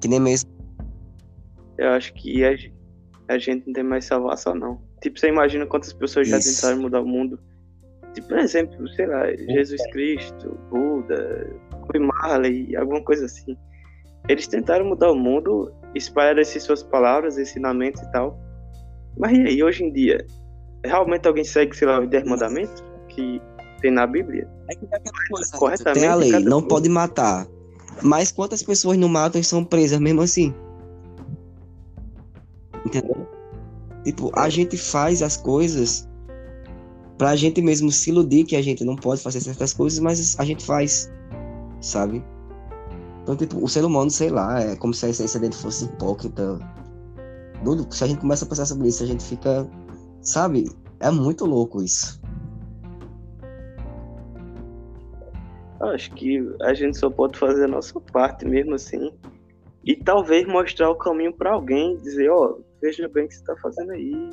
Que 0.00 0.08
nem 0.08 0.18
mesmo. 0.18 0.50
Eu 1.80 1.88
acho 1.92 2.12
que 2.12 2.44
a, 2.44 2.50
a 3.28 3.38
gente 3.38 3.66
não 3.66 3.72
tem 3.72 3.82
mais 3.82 4.04
salvação, 4.04 4.54
não. 4.54 4.82
Tipo, 5.00 5.18
você 5.18 5.28
imagina 5.28 5.64
quantas 5.64 5.94
pessoas 5.94 6.28
já 6.28 6.36
Isso. 6.36 6.60
tentaram 6.60 6.82
mudar 6.82 7.00
o 7.00 7.06
mundo. 7.06 7.40
Tipo, 8.12 8.28
por 8.28 8.38
exemplo, 8.38 8.86
sei 8.90 9.06
lá, 9.06 9.26
Jesus 9.34 9.80
Cristo, 9.90 10.58
Buda, 10.70 11.50
Bob 11.70 11.98
Marley, 11.98 12.76
alguma 12.76 13.02
coisa 13.02 13.24
assim. 13.24 13.56
Eles 14.28 14.46
tentaram 14.46 14.84
mudar 14.84 15.10
o 15.10 15.16
mundo, 15.16 15.72
espalharam 15.94 16.40
essas 16.40 16.62
suas 16.62 16.82
palavras, 16.82 17.38
ensinamentos 17.38 18.02
e 18.02 18.12
tal. 18.12 18.38
Mas 19.16 19.32
e 19.38 19.40
aí, 19.40 19.62
hoje 19.62 19.84
em 19.84 19.92
dia? 19.92 20.26
Realmente 20.84 21.26
alguém 21.26 21.44
segue, 21.44 21.74
sei 21.74 21.88
lá, 21.88 22.00
os 22.00 22.10
10 22.10 22.24
mandamentos 22.24 22.84
que 23.08 23.40
tem 23.80 23.90
na 23.90 24.06
Bíblia? 24.06 24.46
É 24.68 24.74
que 24.74 24.84
aquela 24.84 25.14
coisa, 25.30 25.56
Corretamente, 25.56 26.00
Tem 26.00 26.08
a 26.08 26.14
lei, 26.14 26.30
não 26.32 26.60
coisa. 26.60 26.68
pode 26.68 26.88
matar. 26.90 27.46
Mas 28.02 28.30
quantas 28.30 28.62
pessoas 28.62 28.98
não 28.98 29.08
matam 29.08 29.40
e 29.40 29.44
são 29.44 29.64
presas 29.64 29.98
mesmo 29.98 30.20
assim? 30.20 30.54
Entendeu? 32.84 33.26
Tipo, 34.04 34.30
a 34.34 34.48
gente 34.48 34.76
faz 34.76 35.22
as 35.22 35.36
coisas 35.36 36.08
pra 37.18 37.36
gente 37.36 37.60
mesmo 37.60 37.90
se 37.90 38.10
iludir 38.10 38.44
que 38.44 38.56
a 38.56 38.62
gente 38.62 38.82
não 38.82 38.96
pode 38.96 39.22
fazer 39.22 39.40
certas 39.40 39.74
coisas, 39.74 39.98
mas 39.98 40.38
a 40.38 40.44
gente 40.44 40.64
faz, 40.64 41.12
sabe? 41.80 42.24
Então, 43.22 43.36
tipo, 43.36 43.62
o 43.62 43.68
ser 43.68 43.84
humano, 43.84 44.10
sei 44.10 44.30
lá, 44.30 44.60
é 44.60 44.74
como 44.76 44.94
se 44.94 45.04
a 45.04 45.10
essência 45.10 45.38
dele 45.38 45.54
fosse 45.54 45.84
hipócrita. 45.84 46.58
Tudo, 47.62 47.86
se 47.94 48.02
a 48.02 48.06
gente 48.06 48.20
começa 48.20 48.46
a 48.46 48.48
pensar 48.48 48.64
sobre 48.64 48.88
isso, 48.88 49.02
a 49.02 49.06
gente 49.06 49.22
fica, 49.22 49.68
sabe? 50.22 50.70
É 50.98 51.10
muito 51.10 51.44
louco 51.44 51.82
isso. 51.82 52.20
Acho 55.80 56.10
que 56.12 56.38
a 56.62 56.74
gente 56.74 56.98
só 56.98 57.10
pode 57.10 57.38
fazer 57.38 57.64
a 57.64 57.68
nossa 57.68 58.00
parte 58.00 58.46
mesmo 58.46 58.74
assim. 58.74 59.12
E 59.84 59.94
talvez 59.96 60.46
mostrar 60.46 60.90
o 60.90 60.94
caminho 60.94 61.32
pra 61.32 61.52
alguém, 61.52 61.96
dizer, 61.98 62.30
ó, 62.30 62.56
veja 62.80 63.08
bem 63.08 63.24
o 63.24 63.28
que 63.28 63.34
você 63.34 63.44
tá 63.44 63.56
fazendo 63.56 63.92
aí 63.92 64.30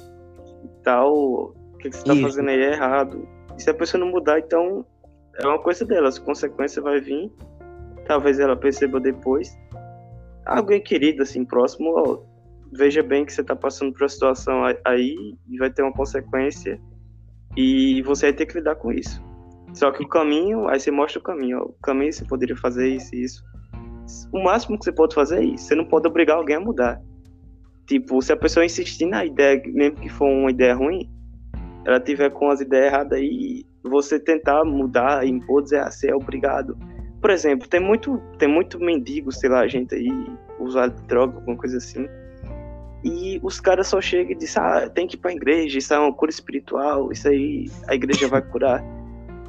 e 0.64 0.84
tal, 0.84 1.14
o 1.14 1.78
que, 1.80 1.92
você 1.92 2.04
tá 2.04 2.14
Isso. 2.14 2.22
fazendo 2.22 2.50
aí 2.50 2.60
é 2.60 2.74
errado. 2.74 3.28
E 3.58 3.62
se 3.62 3.70
a 3.70 3.74
pessoa 3.74 4.04
não 4.04 4.12
mudar, 4.12 4.40
então 4.40 4.86
é 5.36 5.48
uma 5.48 5.60
coisa 5.60 5.86
dela, 5.86 6.10
as 6.10 6.20
consequências 6.20 6.84
vai 6.84 7.00
vir, 7.00 7.32
talvez 8.06 8.40
ela 8.40 8.56
perceba 8.56 9.00
depois. 9.00 9.58
Alguém 10.46 10.82
querido, 10.82 11.24
assim, 11.24 11.44
próximo, 11.46 11.94
ó, 11.96 12.20
veja 12.72 13.04
bem 13.04 13.26
que 13.26 13.34
você 13.34 13.44
tá 13.44 13.56
passando 13.56 13.94
por 13.94 14.04
uma 14.04 14.10
situação 14.10 14.64
aí 14.86 15.36
e 15.50 15.58
vai 15.58 15.70
ter 15.70 15.84
uma 15.84 15.94
consequência 15.94 16.80
e 17.56 18.02
você 18.04 18.28
vai 18.28 18.34
ter 18.34 18.46
que 18.46 18.58
lidar 18.58 18.76
com 18.76 18.92
isso. 18.92 19.22
Só 19.74 19.92
que 19.92 20.04
o 20.04 20.08
caminho, 20.08 20.68
aí 20.68 20.80
você 20.80 20.90
mostra 20.90 21.20
o 21.20 21.24
caminho. 21.24 21.60
Ó, 21.60 21.66
o 21.66 21.74
caminho 21.84 22.12
você 22.12 22.26
poderia 22.26 22.56
fazer 22.56 22.88
isso 22.90 23.14
e 23.14 23.24
isso. 23.24 23.44
O 24.32 24.42
máximo 24.42 24.78
que 24.78 24.86
você 24.86 24.92
pode 24.92 25.14
fazer 25.14 25.40
é 25.40 25.44
isso. 25.44 25.66
Você 25.66 25.76
não 25.76 25.86
pode 25.86 26.08
obrigar 26.08 26.38
alguém 26.38 26.56
a 26.56 26.60
mudar. 26.60 27.02
Tipo, 27.88 28.22
se 28.22 28.34
a 28.34 28.38
pessoa 28.38 28.66
insistir 28.66 29.06
na 29.06 29.26
ideia, 29.26 29.62
mesmo 29.66 29.96
que 29.96 30.10
for 30.10 30.28
uma 30.28 30.52
ideia 30.52 30.76
ruim, 30.76 31.10
ela 31.86 32.00
tiver 32.02 32.30
com 32.30 32.50
as 32.50 32.60
ideias 32.60 32.94
erradas 32.94 33.18
aí, 33.18 33.66
você 33.82 34.20
tentar 34.20 34.66
mudar 34.66 35.26
impor, 35.26 35.64
dizer, 35.64 35.84
você 35.86 36.12
é 36.12 36.16
obrigado. 36.16 36.78
Por 37.22 37.30
exemplo, 37.30 37.68
tem 37.68 37.80
muito, 37.80 38.22
tem 38.38 38.50
muito 38.50 38.78
mendigo, 38.78 39.32
sei 39.32 39.50
lá, 39.50 39.66
gente 39.68 39.96
aí, 39.96 40.10
usuário 40.60 40.94
de 40.94 41.02
droga, 41.04 41.38
alguma 41.38 41.56
coisa 41.56 41.78
assim. 41.78 42.08
E 43.06 43.40
os 43.42 43.62
caras 43.62 43.88
só 43.88 44.02
chegam 44.02 44.34
e 44.34 44.36
dizem, 44.36 44.62
ah, 44.62 44.90
tem 44.90 45.08
que 45.08 45.16
ir 45.16 45.20
pra 45.20 45.32
igreja, 45.32 45.78
isso 45.78 45.94
é 45.94 46.00
uma 46.00 46.14
cura 46.14 46.30
espiritual, 46.30 47.10
isso 47.12 47.28
aí 47.30 47.66
a 47.88 47.96
igreja 47.96 48.28
vai 48.28 48.42
curar. 48.42 48.84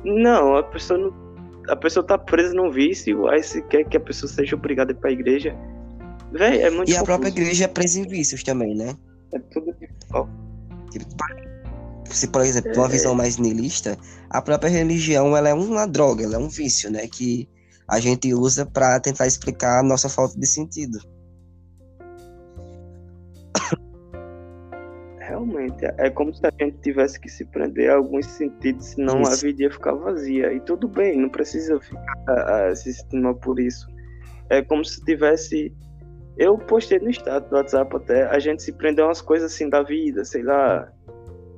Não, 0.05 0.57
a 0.57 0.63
pessoa 0.63 0.99
não. 0.99 1.29
A 1.69 1.77
pessoa 1.77 2.07
tá 2.07 2.17
presa 2.17 2.55
num 2.55 2.71
vício, 2.71 3.29
aí 3.29 3.43
se 3.43 3.61
quer 3.63 3.85
que 3.85 3.97
a 3.97 4.01
pessoa 4.01 4.31
seja 4.31 4.57
obrigada 4.57 4.93
a 4.93 4.95
ir 4.95 4.97
pra 4.97 5.11
igreja. 5.11 5.55
Véi, 6.33 6.63
é 6.63 6.71
muito 6.71 6.91
E 6.91 6.97
a 6.97 7.03
própria 7.03 7.29
igreja 7.29 7.65
é 7.65 7.69
presa 7.69 8.01
em 8.01 8.07
vícios 8.07 8.43
também, 8.43 8.75
né? 8.75 8.95
É 9.33 9.39
tudo 9.39 9.75
igual. 10.07 10.29
Tipo, 10.91 11.07
se, 12.11 12.29
por 12.29 12.43
exemplo, 12.43 12.73
uma 12.75 12.87
É. 12.87 12.91
visão 12.91 13.15
mais 13.15 13.37
niilista, 13.39 13.97
a 14.31 14.41
própria 14.41 14.71
religião 14.71 15.37
ela 15.37 15.49
é 15.49 15.55
uma 15.55 15.87
droga, 15.87 16.25
ela 16.25 16.37
é 16.37 16.39
um 16.39 16.49
vício, 16.49 16.91
né? 16.91 17.07
Que 17.07 17.49
a 17.87 17.99
gente 18.01 18.33
usa 18.35 18.67
para 18.67 19.01
tentar 19.01 19.27
explicar 19.27 19.81
a 19.81 19.83
nossa 19.83 20.09
falta 20.09 20.39
de 20.39 20.47
sentido. 20.47 20.99
Realmente, 25.21 25.85
é 25.99 26.09
como 26.11 26.35
se 26.35 26.41
a 26.47 26.53
gente 26.59 26.79
tivesse 26.79 27.21
que 27.21 27.29
se 27.29 27.45
prender 27.45 27.91
a 27.91 27.97
alguns 27.97 28.27
sentidos, 28.27 28.87
senão 28.87 29.19
a 29.27 29.33
Isso. 29.33 29.43
vida 29.43 29.65
ia 29.65 29.71
ficar 29.71 29.93
vazia. 29.95 30.53
E 30.53 30.61
tudo 30.61 30.89
bem, 30.89 31.19
não 31.21 31.29
precisa 31.29 31.79
ficar 31.81 32.15
ah, 32.29 32.75
se 32.75 32.93
sentindo 32.95 33.35
por 33.35 33.61
isso. 33.61 33.87
É 34.49 34.63
como 34.63 34.85
se 34.85 35.03
tivesse. 35.05 35.75
Eu 36.39 36.57
postei 36.57 36.99
no 37.01 37.11
status 37.11 37.51
do 37.51 37.57
WhatsApp 37.57 37.97
até, 37.97 38.25
a 38.25 38.39
gente 38.39 38.63
se 38.63 38.73
prender 38.73 39.05
a 39.05 39.09
umas 39.09 39.21
coisas 39.21 39.53
assim 39.53 39.69
da 39.69 39.83
vida, 39.83 40.25
sei 40.25 40.43
lá. 40.43 40.89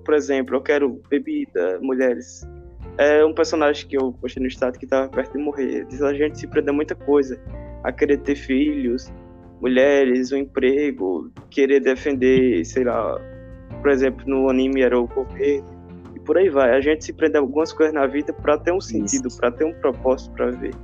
Por 0.05 0.14
exemplo, 0.14 0.57
eu 0.57 0.62
quero 0.62 1.03
bebida, 1.11 1.78
mulheres. 1.83 2.49
É 2.97 3.24
um 3.24 3.35
personagem 3.35 3.87
que 3.87 3.97
eu 3.97 4.12
postei 4.14 4.43
no 4.43 4.49
status 4.49 4.78
que 4.78 4.87
tava 4.87 5.09
perto 5.09 5.37
de 5.37 5.45
morrer. 5.45 5.85
Diz 5.87 6.01
a 6.03 6.14
gente 6.14 6.39
se 6.39 6.47
prender 6.47 6.70
a 6.70 6.76
muita 6.76 6.95
coisa. 6.95 7.39
A 7.85 7.93
querer 7.93 8.18
ter 8.18 8.35
filhos, 8.35 9.12
mulheres, 9.61 10.33
um 10.33 10.39
emprego, 10.39 11.31
querer 11.51 11.81
defender, 11.81 12.64
sei 12.64 12.85
lá, 12.85 13.20
por 13.81 13.91
exemplo, 13.91 14.24
no 14.26 14.49
anime 14.49 14.83
era 14.83 14.99
o 14.99 15.07
governo, 15.07 15.66
e 16.14 16.20
por 16.20 16.37
aí 16.37 16.49
vai. 16.49 16.74
A 16.74 16.81
gente 16.81 17.05
se 17.05 17.12
prende 17.12 17.37
a 17.37 17.41
algumas 17.41 17.72
coisas 17.72 17.95
na 17.95 18.07
vida 18.07 18.33
para 18.33 18.59
ter 18.59 18.72
um 18.72 18.81
sentido, 18.81 19.28
para 19.37 19.51
ter 19.51 19.64
um 19.64 19.72
propósito 19.74 20.35
para 20.35 20.51
ver. 20.51 20.74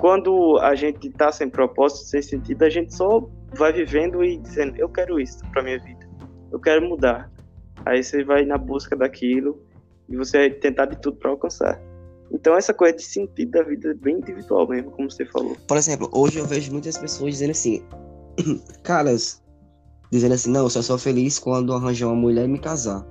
Quando 0.00 0.58
a 0.60 0.74
gente 0.74 1.10
tá 1.10 1.30
sem 1.30 1.50
propósito, 1.50 2.06
sem 2.06 2.22
sentido, 2.22 2.62
a 2.62 2.70
gente 2.70 2.94
só 2.94 3.28
vai 3.54 3.70
vivendo 3.70 4.24
e 4.24 4.38
dizendo, 4.38 4.74
eu 4.78 4.88
quero 4.88 5.20
isso 5.20 5.38
para 5.52 5.62
minha 5.62 5.78
vida. 5.78 6.08
Eu 6.50 6.58
quero 6.58 6.88
mudar. 6.88 7.30
Aí 7.84 8.02
você 8.02 8.24
vai 8.24 8.46
na 8.46 8.56
busca 8.56 8.96
daquilo 8.96 9.62
e 10.08 10.16
você 10.16 10.38
vai 10.38 10.50
tentar 10.50 10.86
de 10.86 10.96
tudo 10.96 11.18
para 11.18 11.30
alcançar. 11.30 11.78
Então 12.32 12.56
essa 12.56 12.72
coisa 12.72 12.96
de 12.96 13.02
sentido 13.02 13.50
da 13.50 13.62
vida 13.62 13.90
é 13.90 13.94
bem 13.94 14.16
individual 14.16 14.66
mesmo, 14.66 14.90
como 14.92 15.10
você 15.10 15.26
falou. 15.26 15.54
Por 15.68 15.76
exemplo, 15.76 16.08
hoje 16.12 16.38
eu 16.38 16.46
vejo 16.46 16.72
muitas 16.72 16.96
pessoas 16.96 17.32
dizendo 17.34 17.50
assim, 17.50 17.84
caras, 18.82 19.42
dizendo 20.10 20.32
assim, 20.32 20.50
não, 20.50 20.62
eu 20.62 20.70
só 20.70 20.80
sou 20.80 20.96
feliz 20.96 21.38
quando 21.38 21.74
arranjar 21.74 22.06
uma 22.06 22.16
mulher 22.16 22.46
e 22.46 22.48
me 22.48 22.58
casar. 22.58 23.06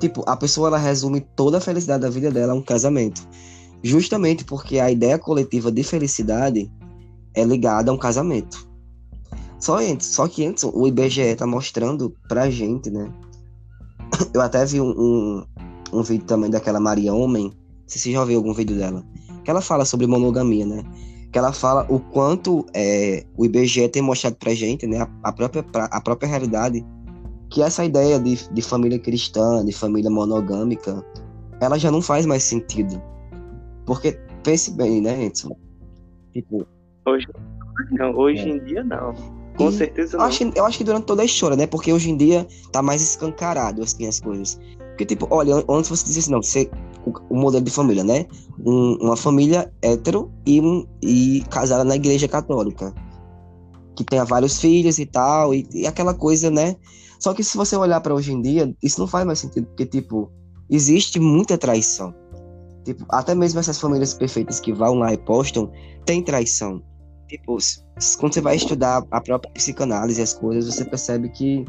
Tipo, 0.00 0.24
a 0.26 0.34
pessoa 0.34 0.68
ela 0.68 0.78
resume 0.78 1.20
toda 1.20 1.58
a 1.58 1.60
felicidade 1.60 2.02
da 2.02 2.10
vida 2.10 2.30
dela 2.30 2.54
a 2.54 2.56
um 2.56 2.62
casamento. 2.62 3.20
Justamente 3.84 4.44
porque 4.44 4.80
a 4.80 4.90
ideia 4.90 5.18
coletiva 5.18 5.70
de 5.70 5.84
felicidade 5.84 6.72
é 7.34 7.44
ligada 7.44 7.90
a 7.90 7.94
um 7.94 7.98
casamento. 7.98 8.66
Só, 9.60 9.76
antes, 9.78 10.08
só 10.08 10.26
que 10.26 10.44
antes 10.44 10.64
o 10.64 10.86
IBGE 10.86 11.36
tá 11.36 11.46
mostrando 11.46 12.12
pra 12.28 12.50
gente, 12.50 12.90
né? 12.90 13.12
Eu 14.32 14.40
até 14.40 14.64
vi 14.64 14.80
um, 14.80 14.90
um, 14.90 15.44
um 15.92 16.02
vídeo 16.02 16.24
também 16.24 16.50
daquela 16.50 16.80
Maria 16.80 17.12
Homem, 17.12 17.44
não 17.44 17.52
sei 17.86 18.00
se 18.00 18.08
você 18.08 18.12
já 18.12 18.20
ouviu 18.20 18.38
algum 18.38 18.54
vídeo 18.54 18.76
dela, 18.76 19.04
que 19.44 19.50
ela 19.50 19.60
fala 19.60 19.84
sobre 19.84 20.06
monogamia, 20.06 20.64
né? 20.64 20.82
que 21.34 21.38
ela 21.38 21.52
fala 21.52 21.84
o 21.88 21.98
quanto 21.98 22.64
é, 22.72 23.24
o 23.36 23.44
IBGE 23.44 23.88
tem 23.88 24.00
mostrado 24.00 24.36
pra 24.36 24.54
gente, 24.54 24.86
né, 24.86 25.00
a, 25.00 25.08
a 25.24 25.32
própria, 25.32 25.64
a 25.74 26.00
própria 26.00 26.28
realidade, 26.28 26.86
que 27.50 27.60
essa 27.60 27.84
ideia 27.84 28.20
de, 28.20 28.48
de 28.52 28.62
família 28.62 29.00
cristã, 29.00 29.64
de 29.64 29.72
família 29.72 30.08
monogâmica, 30.08 31.04
ela 31.60 31.76
já 31.76 31.90
não 31.90 32.00
faz 32.00 32.24
mais 32.24 32.44
sentido. 32.44 33.02
Porque, 33.86 34.12
pense 34.42 34.70
bem, 34.72 35.00
né, 35.00 35.24
Edson? 35.24 35.56
Tipo, 36.32 36.66
Hoje, 37.06 37.26
não, 37.92 38.16
hoje 38.16 38.48
em 38.48 38.64
dia 38.64 38.82
não. 38.82 39.12
Com 39.56 39.68
E 39.68 39.72
certeza 39.72 40.16
eu 40.16 40.20
não. 40.20 40.26
acho, 40.26 40.42
eu 40.54 40.64
acho 40.64 40.78
que 40.78 40.84
durante 40.84 41.04
toda 41.04 41.22
a 41.22 41.24
história, 41.24 41.56
né, 41.56 41.66
porque 41.66 41.92
hoje 41.92 42.10
em 42.10 42.16
dia 42.16 42.46
tá 42.72 42.82
mais 42.82 43.02
escancarado, 43.02 43.82
assim, 43.82 44.06
as 44.06 44.18
coisas. 44.20 44.58
Porque, 44.88 45.04
tipo, 45.04 45.26
olha, 45.30 45.56
an- 45.56 45.64
antes 45.68 45.90
você 45.90 46.04
dizia 46.04 46.20
assim, 46.22 46.30
não, 46.32 46.42
você, 46.42 46.70
o, 47.04 47.12
o 47.34 47.36
modelo 47.38 47.64
de 47.64 47.70
família, 47.70 48.02
né? 48.02 48.26
Um- 48.64 48.96
uma 49.00 49.16
família 49.16 49.70
hétero 49.82 50.32
e, 50.46 50.60
um, 50.60 50.86
e 51.02 51.44
casada 51.50 51.84
na 51.84 51.94
igreja 51.96 52.26
católica. 52.26 52.92
Que 53.96 54.02
tenha 54.02 54.24
vários 54.24 54.58
filhos 54.60 54.98
e 54.98 55.06
tal, 55.06 55.54
e, 55.54 55.68
e 55.72 55.86
aquela 55.86 56.14
coisa, 56.14 56.50
né? 56.50 56.74
Só 57.20 57.32
que 57.34 57.44
se 57.44 57.56
você 57.56 57.76
olhar 57.76 58.00
pra 58.00 58.14
hoje 58.14 58.32
em 58.32 58.40
dia, 58.42 58.74
isso 58.82 58.98
não 59.00 59.06
faz 59.06 59.24
mais 59.26 59.38
sentido, 59.38 59.66
porque, 59.66 59.86
tipo, 59.86 60.30
existe 60.70 61.20
muita 61.20 61.56
traição. 61.58 62.12
Tipo, 62.84 63.06
até 63.08 63.34
mesmo 63.34 63.60
essas 63.60 63.80
famílias 63.80 64.12
perfeitas 64.12 64.60
que 64.60 64.72
vão 64.72 64.94
lá 64.94 65.12
e 65.12 65.16
postam, 65.16 65.70
tem 66.04 66.22
traição. 66.22 66.82
Tipo, 67.28 67.56
quando 68.18 68.34
você 68.34 68.40
vai 68.40 68.56
estudar 68.56 69.04
a 69.10 69.20
própria 69.20 69.52
psicanálise 69.52 70.20
as 70.20 70.34
coisas, 70.34 70.72
você 70.72 70.84
percebe 70.84 71.30
que 71.30 71.64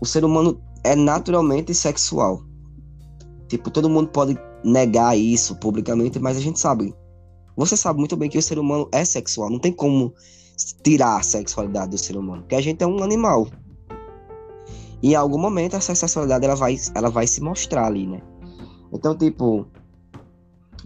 o 0.00 0.06
ser 0.06 0.24
humano 0.24 0.60
é 0.84 0.94
naturalmente 0.94 1.74
sexual. 1.74 2.42
Tipo, 3.48 3.70
todo 3.70 3.88
mundo 3.88 4.10
pode 4.10 4.38
negar 4.62 5.16
isso 5.16 5.56
publicamente, 5.56 6.18
mas 6.18 6.36
a 6.36 6.40
gente 6.40 6.60
sabe. 6.60 6.94
Você 7.56 7.76
sabe 7.76 7.98
muito 7.98 8.16
bem 8.16 8.28
que 8.28 8.38
o 8.38 8.42
ser 8.42 8.58
humano 8.58 8.88
é 8.92 9.04
sexual. 9.04 9.50
Não 9.50 9.58
tem 9.58 9.72
como 9.72 10.12
tirar 10.82 11.16
a 11.16 11.22
sexualidade 11.22 11.90
do 11.90 11.98
ser 11.98 12.16
humano, 12.16 12.42
porque 12.42 12.54
a 12.54 12.60
gente 12.60 12.82
é 12.82 12.86
um 12.86 13.02
animal. 13.02 13.48
E 15.02 15.12
em 15.12 15.14
algum 15.14 15.38
momento 15.38 15.76
essa 15.76 15.94
sexualidade 15.94 16.44
ela 16.44 16.56
vai, 16.56 16.76
ela 16.94 17.08
vai 17.08 17.26
se 17.26 17.40
mostrar 17.40 17.86
ali, 17.86 18.06
né? 18.06 18.20
Então, 18.92 19.16
tipo, 19.16 19.66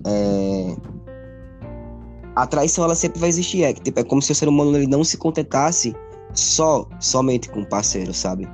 É... 0.07 0.76
A 2.34 2.46
traição 2.46 2.84
ela 2.84 2.94
sempre 2.94 3.20
vai 3.20 3.28
existir, 3.28 3.62
é, 3.62 3.74
tipo, 3.74 4.00
é 4.00 4.05
como 4.05 4.22
se 4.22 4.32
o 4.32 4.34
ser 4.34 4.48
humano 4.48 4.76
ele 4.76 4.86
não 4.86 5.05
se 5.05 5.18
contentasse 5.18 5.94
só, 6.32 6.88
somente 6.98 7.50
com 7.50 7.61
o 7.61 7.66
parceiro, 7.66 8.14
sabe? 8.14 8.48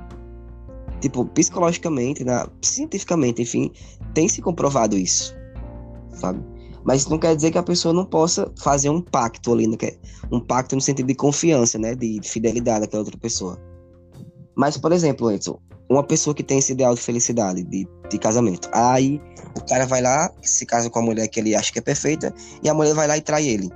Tipo, 0.99 1.25
psicologicamente, 1.25 2.25
na, 2.25 2.49
cientificamente, 2.61 3.41
enfim, 3.41 3.71
tem 4.13 4.27
se 4.27 4.41
comprovado 4.41 4.97
isso, 4.97 5.33
sabe? 6.11 6.43
Mas 6.83 7.07
não 7.07 7.17
quer 7.17 7.35
dizer 7.35 7.51
que 7.51 7.57
a 7.57 7.63
pessoa 7.63 7.93
não 7.93 8.05
possa 8.05 8.51
fazer 8.57 8.89
um 8.89 9.01
pacto 9.01 9.53
ali, 9.53 9.67
né? 9.67 9.77
um 10.31 10.39
pacto 10.39 10.75
no 10.75 10.81
sentido 10.81 11.07
de 11.07 11.15
confiança, 11.15 11.77
né? 11.77 11.95
De 11.95 12.19
fidelidade 12.23 12.85
àquela 12.85 13.03
outra 13.03 13.17
pessoa. 13.17 13.59
Mas, 14.59 14.75
por 14.75 14.91
exemplo, 14.91 15.31
Edson, 15.31 15.57
uma 15.89 16.03
pessoa 16.03 16.35
que 16.35 16.43
tem 16.43 16.59
esse 16.59 16.73
ideal 16.73 16.93
de 16.93 16.99
felicidade, 16.99 17.63
de, 17.63 17.87
de 18.11 18.19
casamento. 18.19 18.69
Aí 18.73 19.21
o 19.55 19.65
cara 19.65 19.85
vai 19.85 20.01
lá, 20.01 20.29
se 20.41 20.65
casa 20.65 20.89
com 20.89 20.99
a 20.99 21.01
mulher 21.01 21.29
que 21.29 21.39
ele 21.39 21.55
acha 21.55 21.71
que 21.71 21.79
é 21.79 21.81
perfeita, 21.81 22.33
e 22.61 22.67
a 22.67 22.73
mulher 22.73 22.93
vai 22.93 23.07
lá 23.07 23.15
e 23.15 23.21
trai 23.21 23.47
ele. 23.47 23.69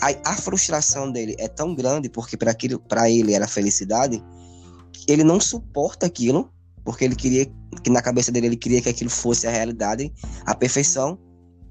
Aí 0.00 0.16
a 0.24 0.36
frustração 0.36 1.10
dele 1.10 1.34
é 1.40 1.48
tão 1.48 1.74
grande, 1.74 2.08
porque 2.08 2.36
para 2.36 3.10
ele 3.10 3.34
era 3.34 3.48
felicidade, 3.48 4.22
que 4.92 5.10
ele 5.12 5.24
não 5.24 5.40
suporta 5.40 6.06
aquilo, 6.06 6.48
porque 6.84 7.04
ele 7.04 7.16
queria 7.16 7.52
que 7.82 7.90
na 7.90 8.00
cabeça 8.00 8.30
dele 8.30 8.46
ele 8.46 8.56
queria 8.56 8.80
que 8.80 8.88
aquilo 8.88 9.10
fosse 9.10 9.48
a 9.48 9.50
realidade, 9.50 10.12
a 10.44 10.54
perfeição, 10.54 11.18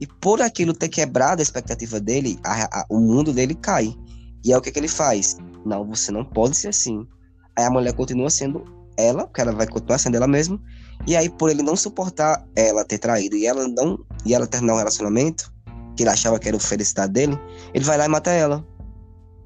e 0.01 0.05
por 0.05 0.41
aquilo 0.41 0.73
ter 0.73 0.89
quebrado 0.89 1.41
a 1.41 1.43
expectativa 1.43 1.97
dele, 2.01 2.37
a, 2.43 2.81
a, 2.81 2.85
o 2.89 2.99
mundo 2.99 3.31
dele 3.31 3.55
cai. 3.55 3.95
E 4.43 4.51
é 4.51 4.57
o 4.57 4.61
que, 4.61 4.69
que 4.69 4.79
ele 4.79 4.89
faz? 4.89 5.37
Não, 5.65 5.87
você 5.87 6.11
não 6.11 6.25
pode 6.25 6.57
ser 6.57 6.67
assim. 6.67 7.07
Aí 7.57 7.65
a 7.65 7.69
mulher 7.69 7.93
continua 7.93 8.29
sendo 8.29 8.65
ela, 8.97 9.25
porque 9.25 9.41
ela 9.41 9.51
vai 9.51 9.67
continuar 9.67 9.97
sendo 9.97 10.15
ela 10.15 10.27
mesma. 10.27 10.59
E 11.07 11.15
aí, 11.15 11.29
por 11.29 11.49
ele 11.49 11.61
não 11.61 11.75
suportar 11.75 12.45
ela 12.55 12.83
ter 12.83 12.97
traído 12.97 13.35
e 13.35 13.45
ela 13.45 13.67
não 13.67 13.99
e 14.25 14.33
ela 14.33 14.47
terminar 14.47 14.75
um 14.75 14.77
relacionamento, 14.77 15.53
que 15.95 16.03
ele 16.03 16.09
achava 16.09 16.39
que 16.39 16.47
era 16.47 16.57
o 16.57 16.59
felicidade 16.59 17.13
dele, 17.13 17.39
ele 17.73 17.85
vai 17.85 17.97
lá 17.97 18.05
e 18.05 18.07
mata 18.07 18.31
ela. 18.31 18.65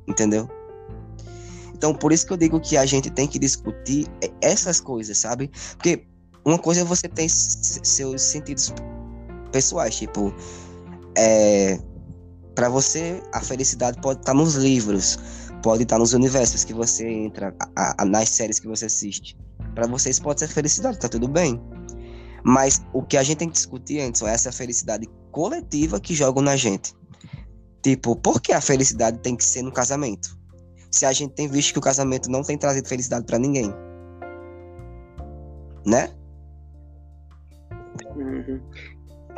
Entendeu? 0.07 0.49
Então, 1.73 1.93
por 1.93 2.11
isso 2.11 2.25
que 2.25 2.33
eu 2.33 2.37
digo 2.37 2.59
que 2.59 2.75
a 2.75 2.85
gente 2.85 3.09
tem 3.09 3.27
que 3.27 3.39
discutir 3.39 4.07
essas 4.41 4.79
coisas, 4.79 5.17
sabe? 5.17 5.49
Porque 5.75 6.05
uma 6.43 6.57
coisa 6.57 6.81
é 6.81 6.83
você 6.83 7.07
ter 7.07 7.29
seus 7.29 8.21
sentidos 8.21 8.73
pessoais, 9.51 9.95
tipo, 9.95 10.33
é, 11.17 11.79
para 12.55 12.69
você 12.69 13.21
a 13.33 13.39
felicidade 13.39 13.99
pode 14.01 14.19
estar 14.19 14.33
nos 14.33 14.55
livros, 14.55 15.17
pode 15.61 15.83
estar 15.83 15.97
nos 15.97 16.13
universos 16.13 16.63
que 16.63 16.73
você 16.73 17.07
entra, 17.07 17.55
a, 17.75 18.03
a, 18.03 18.05
nas 18.05 18.29
séries 18.29 18.59
que 18.59 18.67
você 18.67 18.85
assiste. 18.85 19.37
Para 19.75 19.87
vocês 19.87 20.19
pode 20.19 20.39
ser 20.39 20.47
felicidade, 20.47 20.99
tá 20.99 21.07
tudo 21.07 21.27
bem. 21.27 21.61
Mas 22.43 22.83
o 22.93 23.03
que 23.03 23.17
a 23.17 23.23
gente 23.23 23.37
tem 23.37 23.47
que 23.47 23.55
discutir 23.55 24.01
antes 24.01 24.21
é 24.21 24.33
essa 24.33 24.51
felicidade 24.51 25.07
coletiva 25.31 25.99
que 25.99 26.13
jogam 26.13 26.41
na 26.41 26.55
gente. 26.55 26.93
Tipo, 27.81 28.15
por 28.15 28.41
que 28.41 28.51
a 28.51 28.61
felicidade 28.61 29.19
tem 29.19 29.35
que 29.35 29.43
ser 29.43 29.61
no 29.61 29.71
casamento? 29.71 30.37
Se 30.91 31.05
a 31.05 31.11
gente 31.11 31.33
tem 31.33 31.47
visto 31.47 31.73
que 31.73 31.79
o 31.79 31.81
casamento 31.81 32.29
não 32.29 32.43
tem 32.43 32.57
trazido 32.57 32.87
felicidade 32.87 33.25
para 33.25 33.37
ninguém. 33.37 33.73
Né? 35.85 36.09
Uhum. 38.15 38.59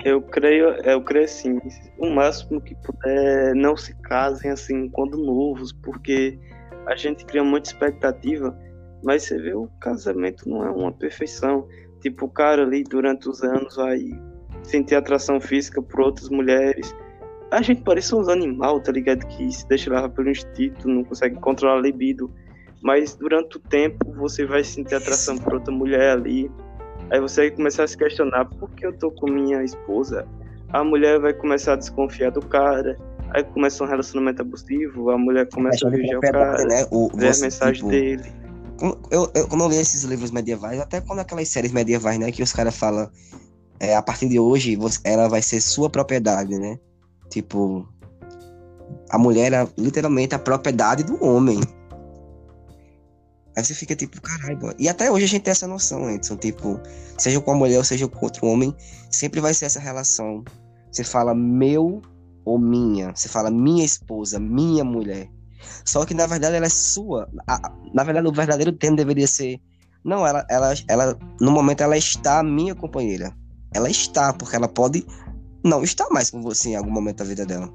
Eu 0.04 0.22
creio, 0.22 0.70
eu 0.84 1.02
creio 1.04 1.26
assim, 1.26 1.60
o 1.98 2.10
máximo 2.10 2.60
que 2.60 2.74
puder, 2.76 3.54
não 3.56 3.78
se 3.78 3.94
casem 4.02 4.50
assim 4.50 4.90
quando 4.90 5.18
novos, 5.18 5.72
porque 5.72 6.40
a 6.88 6.96
gente 6.96 7.24
cria 7.26 7.44
muita 7.44 7.70
expectativa, 7.70 8.58
mas 9.04 9.24
você 9.24 9.38
vê 9.38 9.54
o 9.54 9.68
casamento 9.80 10.50
não 10.50 10.66
é 10.66 10.72
uma 10.72 10.92
perfeição. 10.92 11.68
Tipo, 12.02 12.26
o 12.26 12.30
cara 12.30 12.64
ali 12.64 12.84
durante 12.84 13.30
os 13.30 13.44
anos 13.44 13.76
vai 13.76 14.00
sentir 14.64 14.96
atração 14.96 15.40
física 15.40 15.82
por 15.82 16.02
outras 16.02 16.30
mulheres. 16.30 16.96
A 17.52 17.62
gente 17.62 17.84
parece 17.84 18.16
uns 18.16 18.28
animal, 18.28 18.82
tá 18.82 18.92
ligado? 18.92 19.26
Que 19.28 19.52
se 19.52 19.68
deixa 19.68 19.94
levar 19.94 20.10
pelo 20.10 20.30
instinto, 20.30 20.88
não 20.88 21.04
consegue 21.04 21.36
controlar 21.36 21.78
a 21.78 21.82
libido. 21.82 22.32
Mas 22.82 23.14
durante 23.14 23.58
o 23.58 23.60
tempo 23.60 24.12
você 24.14 24.46
vai 24.46 24.64
sentir 24.64 24.96
atração 24.96 25.38
por 25.38 25.54
outra 25.54 25.72
mulher 25.72 26.14
ali 26.14 26.50
Aí 27.12 27.20
você 27.20 27.42
vai 27.42 27.52
começar 27.52 27.84
a 27.84 27.88
se 27.88 27.98
questionar 27.98 28.46
por 28.46 28.70
que 28.72 28.86
eu 28.86 28.94
tô 28.94 29.12
com 29.12 29.30
minha 29.30 29.62
esposa. 29.64 30.26
A 30.70 30.84
mulher 30.84 31.20
vai 31.20 31.34
começar 31.34 31.74
a 31.74 31.76
desconfiar 31.76 32.32
do 32.32 32.42
cara. 32.42 32.98
Aí 33.32 33.44
começa 33.44 33.84
um 33.84 33.88
relacionamento 33.88 34.42
abusivo, 34.42 35.10
a 35.10 35.18
mulher 35.18 35.48
começa 35.50 35.88
a 35.88 35.90
vigiar 35.90 36.18
o 36.18 36.22
cara, 36.22 36.66
né? 36.66 36.86
o, 36.90 37.10
ver 37.14 37.36
a 37.36 37.40
mensagem 37.40 37.74
tipo, 37.74 37.90
dele. 37.90 38.24
Eu, 39.12 39.30
eu, 39.36 39.48
quando 39.48 39.64
eu 39.66 39.70
li 39.70 39.78
esses 39.78 40.04
livros 40.04 40.32
medievais, 40.32 40.80
até 40.80 41.00
quando 41.02 41.20
aquelas 41.20 41.48
séries 41.50 41.72
medievais, 41.72 42.18
né, 42.18 42.32
que 42.32 42.42
os 42.42 42.52
caras 42.52 42.76
falam, 42.76 43.10
é, 43.80 43.96
a 43.96 44.02
partir 44.02 44.28
de 44.28 44.40
hoje, 44.40 44.76
você, 44.76 45.00
ela 45.04 45.28
vai 45.28 45.42
ser 45.42 45.62
sua 45.62 45.90
propriedade, 45.90 46.58
né? 46.58 46.80
Tipo, 47.30 47.88
a 49.10 49.18
mulher 49.18 49.54
é 49.54 49.68
literalmente 49.78 50.34
a 50.34 50.40
propriedade 50.40 51.04
do 51.04 51.24
homem. 51.24 51.60
Aí 53.56 53.64
você 53.64 53.74
fica 53.74 53.96
tipo, 53.96 54.22
caralho. 54.22 54.60
E 54.80 54.88
até 54.88 55.12
hoje 55.12 55.26
a 55.26 55.28
gente 55.28 55.44
tem 55.44 55.52
essa 55.52 55.68
noção, 55.68 56.10
Edson. 56.10 56.38
Tipo, 56.38 56.80
seja 57.18 57.40
com 57.42 57.52
a 57.52 57.56
mulher 57.56 57.78
ou 57.78 57.84
seja 57.84 58.08
com 58.08 58.26
outro 58.26 58.48
homem, 58.48 58.76
sempre 59.10 59.42
vai 59.42 59.54
ser 59.54 59.66
essa 59.66 59.80
relação. 59.80 60.44
Você 60.92 61.04
fala 61.04 61.36
meu 61.36 62.02
ou 62.46 62.58
minha. 62.58 63.14
Você 63.16 63.28
fala 63.28 63.52
minha 63.52 63.84
esposa, 63.84 64.40
minha 64.40 64.84
mulher. 64.84 65.30
Só 65.86 66.06
que 66.06 66.14
na 66.14 66.26
verdade 66.28 66.56
ela 66.56 66.66
é 66.66 66.70
sua. 66.70 67.30
Na 67.94 68.04
verdade, 68.04 68.28
o 68.28 68.32
verdadeiro 68.32 68.72
termo 68.72 68.98
deveria 68.98 69.28
ser. 69.28 69.60
Não, 70.04 70.26
ela, 70.26 70.46
ela, 70.50 70.74
ela. 70.88 71.20
No 71.40 71.52
momento 71.52 71.82
ela 71.82 71.98
está 71.98 72.42
minha 72.42 72.74
companheira. 72.74 73.36
Ela 73.74 73.90
está, 73.90 74.34
porque 74.34 74.56
ela 74.56 74.68
pode 74.68 75.06
não 75.64 75.84
estar 75.84 76.10
mais 76.10 76.30
com 76.30 76.42
você 76.42 76.70
em 76.70 76.76
algum 76.76 76.92
momento 76.92 77.18
da 77.18 77.26
vida 77.26 77.46
dela. 77.46 77.72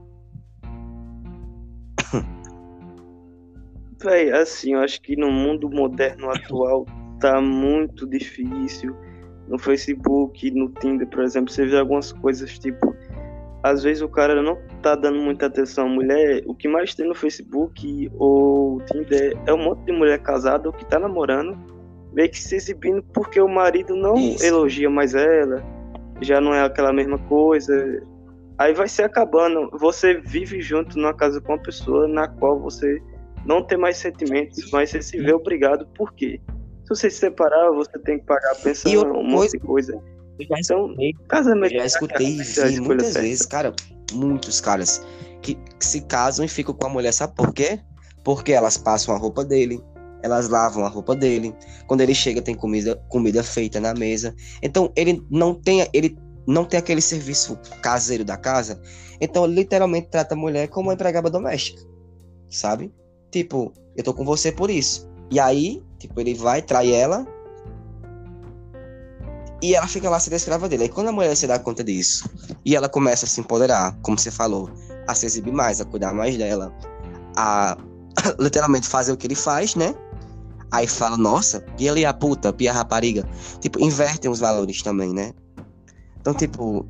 Véi, 4.07 4.31
assim, 4.31 4.75
eu 4.75 4.81
acho 4.81 5.03
que 5.03 5.17
no 5.17 5.33
mundo 5.33 5.69
moderno 5.69 6.31
atual 6.31 6.87
tá 7.19 7.41
muito 7.41 8.07
difícil. 8.07 8.95
No 9.49 9.59
Facebook, 9.59 10.49
no 10.53 10.69
Tinder, 10.69 11.09
por 11.09 11.25
exemplo, 11.25 11.53
você 11.53 11.67
vê 11.67 11.77
algumas 11.77 12.13
coisas 12.13 12.57
tipo. 12.57 12.95
Às 13.65 13.83
vezes 13.83 14.01
o 14.01 14.09
cara 14.09 14.41
não 14.41 14.57
tá 14.81 14.95
dando 14.95 15.19
muita 15.19 15.47
atenção 15.47 15.87
à 15.87 15.89
mulher. 15.89 16.45
O 16.47 16.55
que 16.55 16.69
mais 16.69 16.95
tem 16.95 17.09
no 17.09 17.17
Facebook 17.17 18.09
ou 18.17 18.81
Tinder 18.83 19.37
é 19.45 19.53
um 19.53 19.59
monte 19.59 19.87
de 19.87 19.93
mulher 19.93 20.21
casada 20.21 20.69
ou 20.69 20.73
que 20.73 20.85
tá 20.85 21.01
namorando, 21.01 21.59
meio 22.13 22.31
que 22.31 22.41
se 22.41 22.55
exibindo 22.55 23.03
porque 23.13 23.41
o 23.41 23.49
marido 23.49 23.97
não 23.97 24.15
Isso. 24.15 24.45
elogia 24.45 24.89
mais 24.89 25.17
ela, 25.17 25.65
já 26.21 26.41
não 26.41 26.55
é 26.55 26.63
aquela 26.63 26.93
mesma 26.93 27.19
coisa. 27.19 28.01
Aí 28.57 28.73
vai 28.73 28.87
se 28.87 29.03
acabando. 29.03 29.69
Você 29.81 30.15
vive 30.15 30.61
junto 30.61 30.97
numa 30.97 31.13
casa 31.13 31.41
com 31.41 31.55
uma 31.55 31.63
pessoa 31.63 32.07
na 32.07 32.29
qual 32.29 32.61
você 32.61 33.03
não 33.47 33.63
ter 33.63 33.77
mais 33.77 33.97
sentimentos, 33.97 34.71
mas 34.71 34.91
você 34.91 35.01
se 35.01 35.19
vê 35.19 35.33
obrigado, 35.33 35.87
por 35.97 36.13
quê? 36.13 36.41
Se 36.83 36.89
você 36.91 37.11
se 37.11 37.19
separar, 37.19 37.71
você 37.73 37.99
tem 38.01 38.19
que 38.19 38.27
pagar 38.27 38.53
a 38.53 38.55
pensão, 38.55 38.93
um 39.13 39.25
monte 39.25 39.53
de 39.53 39.59
coisa. 39.59 40.01
Eu 40.39 40.47
já 40.47 40.57
então, 40.59 40.95
casamento 41.29 41.73
já 41.73 41.87
escutei 41.87 42.39
e 42.39 42.43
vi 42.43 42.81
muitas 42.81 43.07
certa. 43.09 43.23
vezes, 43.23 43.47
cara, 43.47 43.75
muitos 44.13 44.61
caras 44.61 45.05
que, 45.43 45.55
que 45.55 45.87
se 45.87 46.03
casam 46.03 46.45
e 46.45 46.49
ficam 46.49 46.75
com 46.75 46.87
a 46.87 46.91
mulher, 46.91 47.13
sabe 47.13 47.35
por 47.35 47.55
quê? 47.55 47.81
Porque 48.23 48.53
elas 48.53 48.77
passam 48.77 49.15
a 49.15 49.19
roupa 49.19 49.45
dele, 49.45 49.81
elas 50.23 50.49
lavam 50.49 50.85
a 50.85 50.89
roupa 50.89 51.15
dele. 51.15 51.55
Quando 51.87 52.01
ele 52.01 52.15
chega, 52.15 52.43
tem 52.43 52.55
comida, 52.55 52.97
comida 53.09 53.43
feita 53.43 53.81
na 53.81 53.95
mesa. 53.95 54.35
Então, 54.63 54.93
ele 54.97 55.25
não 55.31 55.55
tem, 55.55 55.89
ele 55.93 56.19
não 56.47 56.65
tem 56.65 56.79
aquele 56.79 57.01
serviço 57.01 57.59
caseiro 57.83 58.25
da 58.25 58.37
casa. 58.37 58.81
Então, 59.21 59.47
literalmente 59.47 60.09
trata 60.09 60.35
a 60.35 60.37
mulher 60.37 60.69
como 60.69 60.89
uma 60.89 60.95
empregada 60.95 61.31
doméstica, 61.31 61.81
sabe? 62.51 62.93
Tipo, 63.37 63.71
eu 63.95 64.03
tô 64.03 64.15
com 64.15 64.25
você 64.25 64.51
por 64.51 64.71
isso. 64.71 65.07
E 65.31 65.39
aí, 65.39 65.85
tipo, 65.99 66.19
ele 66.19 66.33
vai, 66.33 66.63
trai 66.63 66.91
ela. 66.91 67.27
E 69.61 69.75
ela 69.75 69.87
fica 69.87 70.09
lá 70.09 70.19
sendo 70.19 70.37
escrava 70.37 70.67
dele. 70.71 70.85
Aí 70.85 70.89
quando 70.89 71.09
a 71.09 71.13
mulher 71.13 71.37
se 71.37 71.47
dá 71.47 71.59
conta 71.59 71.85
disso, 71.85 72.31
e 72.65 72.75
ela 72.75 72.89
começa 72.89 73.27
a 73.27 73.29
se 73.29 73.39
empoderar, 73.39 73.95
como 74.01 74.19
você 74.19 74.31
falou, 74.31 74.71
a 75.07 75.15
se 75.15 75.27
exibir 75.27 75.53
mais, 75.53 75.83
a 75.83 75.85
cuidar 75.85 76.15
mais 76.15 76.39
dela, 76.39 76.75
a 77.37 77.77
literalmente 78.41 78.89
fazer 78.89 79.13
o 79.13 79.19
que 79.19 79.27
ele 79.27 79.35
faz, 79.35 79.75
né? 79.75 79.95
Aí 80.71 80.87
fala, 80.87 81.19
nossa, 81.19 81.63
e 81.79 81.87
ele 81.87 82.05
é 82.05 82.07
a 82.07 82.15
puta, 82.15 82.55
pia 82.55 82.71
a 82.71 82.75
rapariga. 82.75 83.29
Tipo, 83.61 83.85
invertem 83.85 84.31
os 84.31 84.41
valores 84.41 84.81
também, 84.81 85.13
né? 85.13 85.35
Então, 86.19 86.33
tipo, 86.33 86.89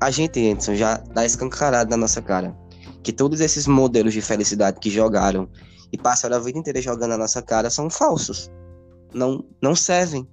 a 0.00 0.12
gente, 0.12 0.48
Anderson, 0.48 0.76
já 0.76 0.98
dá 1.12 1.26
escancarado 1.26 1.90
na 1.90 1.96
nossa 1.96 2.22
cara. 2.22 2.56
Que 3.02 3.12
todos 3.12 3.40
esses 3.40 3.66
modelos 3.66 4.12
de 4.12 4.20
felicidade 4.20 4.78
que 4.78 4.90
jogaram 4.90 5.48
e 5.92 5.98
passaram 5.98 6.36
a 6.36 6.40
vida 6.40 6.58
inteira 6.58 6.80
jogando 6.80 7.10
na 7.10 7.18
nossa 7.18 7.42
cara 7.42 7.70
são 7.70 7.88
falsos. 7.90 8.50
Não, 9.14 9.44
não 9.62 9.74
servem. 9.74 10.28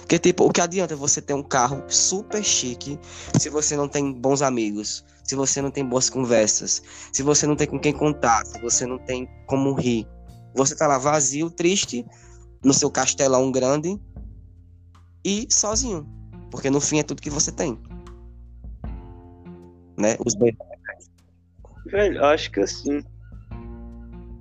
Porque, 0.00 0.18
tipo, 0.18 0.44
o 0.44 0.50
que 0.50 0.60
adianta 0.60 0.96
você 0.96 1.20
ter 1.20 1.34
um 1.34 1.42
carro 1.42 1.84
super 1.86 2.42
chique 2.42 2.98
se 3.38 3.50
você 3.50 3.76
não 3.76 3.88
tem 3.88 4.12
bons 4.12 4.40
amigos, 4.40 5.04
se 5.22 5.34
você 5.34 5.60
não 5.60 5.70
tem 5.70 5.84
boas 5.84 6.08
conversas, 6.08 6.82
se 7.12 7.22
você 7.22 7.46
não 7.46 7.54
tem 7.54 7.66
com 7.66 7.78
quem 7.78 7.92
contar, 7.92 8.46
se 8.46 8.58
você 8.60 8.86
não 8.86 8.98
tem 8.98 9.28
como 9.46 9.74
rir. 9.74 10.08
Você 10.54 10.74
tá 10.74 10.86
lá 10.86 10.96
vazio, 10.96 11.50
triste, 11.50 12.06
no 12.64 12.72
seu 12.72 12.90
castelão 12.90 13.52
grande 13.52 14.00
e 15.24 15.46
sozinho. 15.50 16.08
Porque 16.50 16.70
no 16.70 16.80
fim 16.80 16.98
é 16.98 17.02
tudo 17.02 17.20
que 17.20 17.28
você 17.28 17.52
tem. 17.52 17.78
né? 19.98 20.16
Os 20.24 20.34
dois. 20.34 20.54
Velho, 21.86 22.24
acho 22.24 22.50
que 22.50 22.60
assim. 22.60 23.04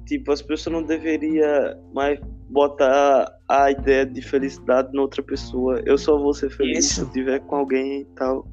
Tipo, 0.07 0.31
as 0.31 0.41
pessoas 0.41 0.73
não 0.73 0.83
deveriam 0.83 1.75
mais 1.93 2.17
botar 2.49 3.29
a 3.47 3.69
ideia 3.69 4.05
de 4.05 4.21
felicidade 4.21 4.93
noutra 4.93 5.21
pessoa. 5.21 5.81
Eu 5.85 5.97
só 5.97 6.17
vou 6.17 6.33
ser 6.33 6.49
feliz 6.49 6.85
Isso. 6.85 6.93
se 6.95 7.01
eu 7.01 7.07
estiver 7.07 7.39
com 7.41 7.57
alguém 7.57 8.01
e 8.01 8.05
tal. 8.15 8.47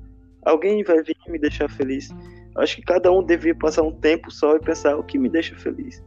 Alguém 0.44 0.82
vai 0.82 1.00
vir 1.02 1.16
me 1.28 1.38
deixar 1.38 1.70
feliz. 1.70 2.08
Acho 2.56 2.76
que 2.76 2.82
cada 2.82 3.10
um 3.12 3.22
devia 3.22 3.54
passar 3.54 3.82
um 3.82 3.92
tempo 3.92 4.32
só 4.32 4.56
e 4.56 4.60
pensar 4.60 4.96
o 4.96 5.04
que 5.04 5.16
me 5.16 5.28
deixa 5.28 5.56
feliz. 5.56 6.02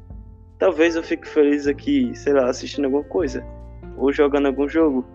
Talvez 0.59 0.97
eu 0.97 1.03
fique 1.03 1.27
feliz 1.27 1.65
aqui, 1.65 2.11
sei 2.13 2.33
lá, 2.33 2.49
assistindo 2.49 2.85
alguma 2.85 3.05
coisa. 3.05 3.41
Ou 3.95 4.11
jogando 4.11 4.47
algum 4.47 4.67
jogo. 4.67 5.05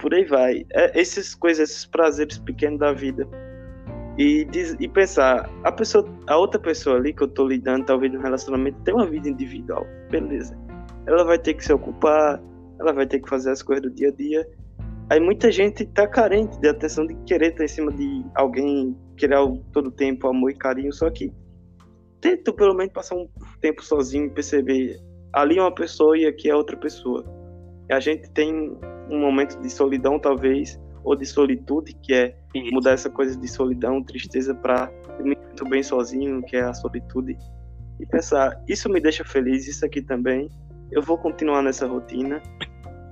Por 0.00 0.14
aí 0.14 0.24
vai. 0.24 0.64
É, 0.72 1.00
essas 1.00 1.34
coisas, 1.34 1.68
esses 1.68 1.84
prazeres 1.84 2.38
pequenos 2.38 2.78
da 2.78 2.92
vida. 2.92 3.28
E, 4.18 4.44
diz, 4.44 4.76
e 4.78 4.88
pensar, 4.88 5.48
a 5.64 5.72
pessoa, 5.72 6.04
a 6.26 6.36
outra 6.36 6.60
pessoa 6.60 6.96
ali 6.96 7.12
que 7.12 7.22
eu 7.22 7.28
tô 7.28 7.46
lidando, 7.46 7.86
talvez 7.86 8.12
no 8.12 8.20
relacionamento, 8.20 8.78
tem 8.82 8.94
uma 8.94 9.06
vida 9.06 9.28
individual. 9.28 9.86
Beleza. 10.10 10.56
Ela 11.06 11.24
vai 11.24 11.38
ter 11.38 11.54
que 11.54 11.64
se 11.64 11.72
ocupar, 11.72 12.42
ela 12.78 12.92
vai 12.92 13.06
ter 13.06 13.20
que 13.20 13.28
fazer 13.28 13.50
as 13.50 13.62
coisas 13.62 13.82
do 13.82 13.90
dia 13.90 14.08
a 14.08 14.12
dia. 14.12 14.46
Aí 15.08 15.20
muita 15.20 15.50
gente 15.50 15.84
tá 15.86 16.06
carente 16.06 16.58
de 16.60 16.68
atenção, 16.68 17.06
de 17.06 17.14
querer 17.26 17.50
estar 17.50 17.64
em 17.64 17.68
cima 17.68 17.92
de 17.92 18.24
alguém, 18.34 18.96
querer 19.16 19.38
todo 19.72 19.90
tempo 19.90 20.28
amor 20.28 20.50
e 20.50 20.54
carinho, 20.54 20.92
só 20.92 21.10
que 21.10 21.32
tenta 22.20 22.52
pelo 22.52 22.74
menos 22.74 22.92
passar 22.92 23.16
um 23.16 23.28
tempo 23.60 23.82
sozinho 23.84 24.26
e 24.26 24.30
perceber 24.30 25.00
ali 25.32 25.58
é 25.58 25.62
uma 25.62 25.74
pessoa 25.74 26.16
e 26.16 26.26
aqui 26.26 26.50
é 26.50 26.54
outra 26.54 26.76
pessoa. 26.76 27.24
A 27.90 28.00
gente 28.00 28.30
tem 28.30 28.78
um 29.10 29.20
momento 29.20 29.60
de 29.60 29.68
solidão, 29.68 30.18
talvez, 30.18 30.78
ou 31.04 31.16
de 31.16 31.26
solitude, 31.26 31.94
que 32.02 32.12
é 32.12 32.34
mudar 32.72 32.92
essa 32.92 33.10
coisa 33.10 33.36
de 33.36 33.48
solidão, 33.48 34.02
tristeza, 34.02 34.54
para 34.54 34.90
me 35.22 35.36
muito 35.36 35.68
bem 35.68 35.82
sozinho, 35.82 36.42
que 36.42 36.56
é 36.56 36.62
a 36.62 36.74
solitude. 36.74 37.36
E 37.98 38.06
pensar, 38.06 38.62
isso 38.66 38.88
me 38.88 39.00
deixa 39.00 39.24
feliz, 39.24 39.66
isso 39.68 39.84
aqui 39.84 40.00
também. 40.00 40.48
Eu 40.90 41.02
vou 41.02 41.18
continuar 41.18 41.62
nessa 41.62 41.86
rotina. 41.86 42.42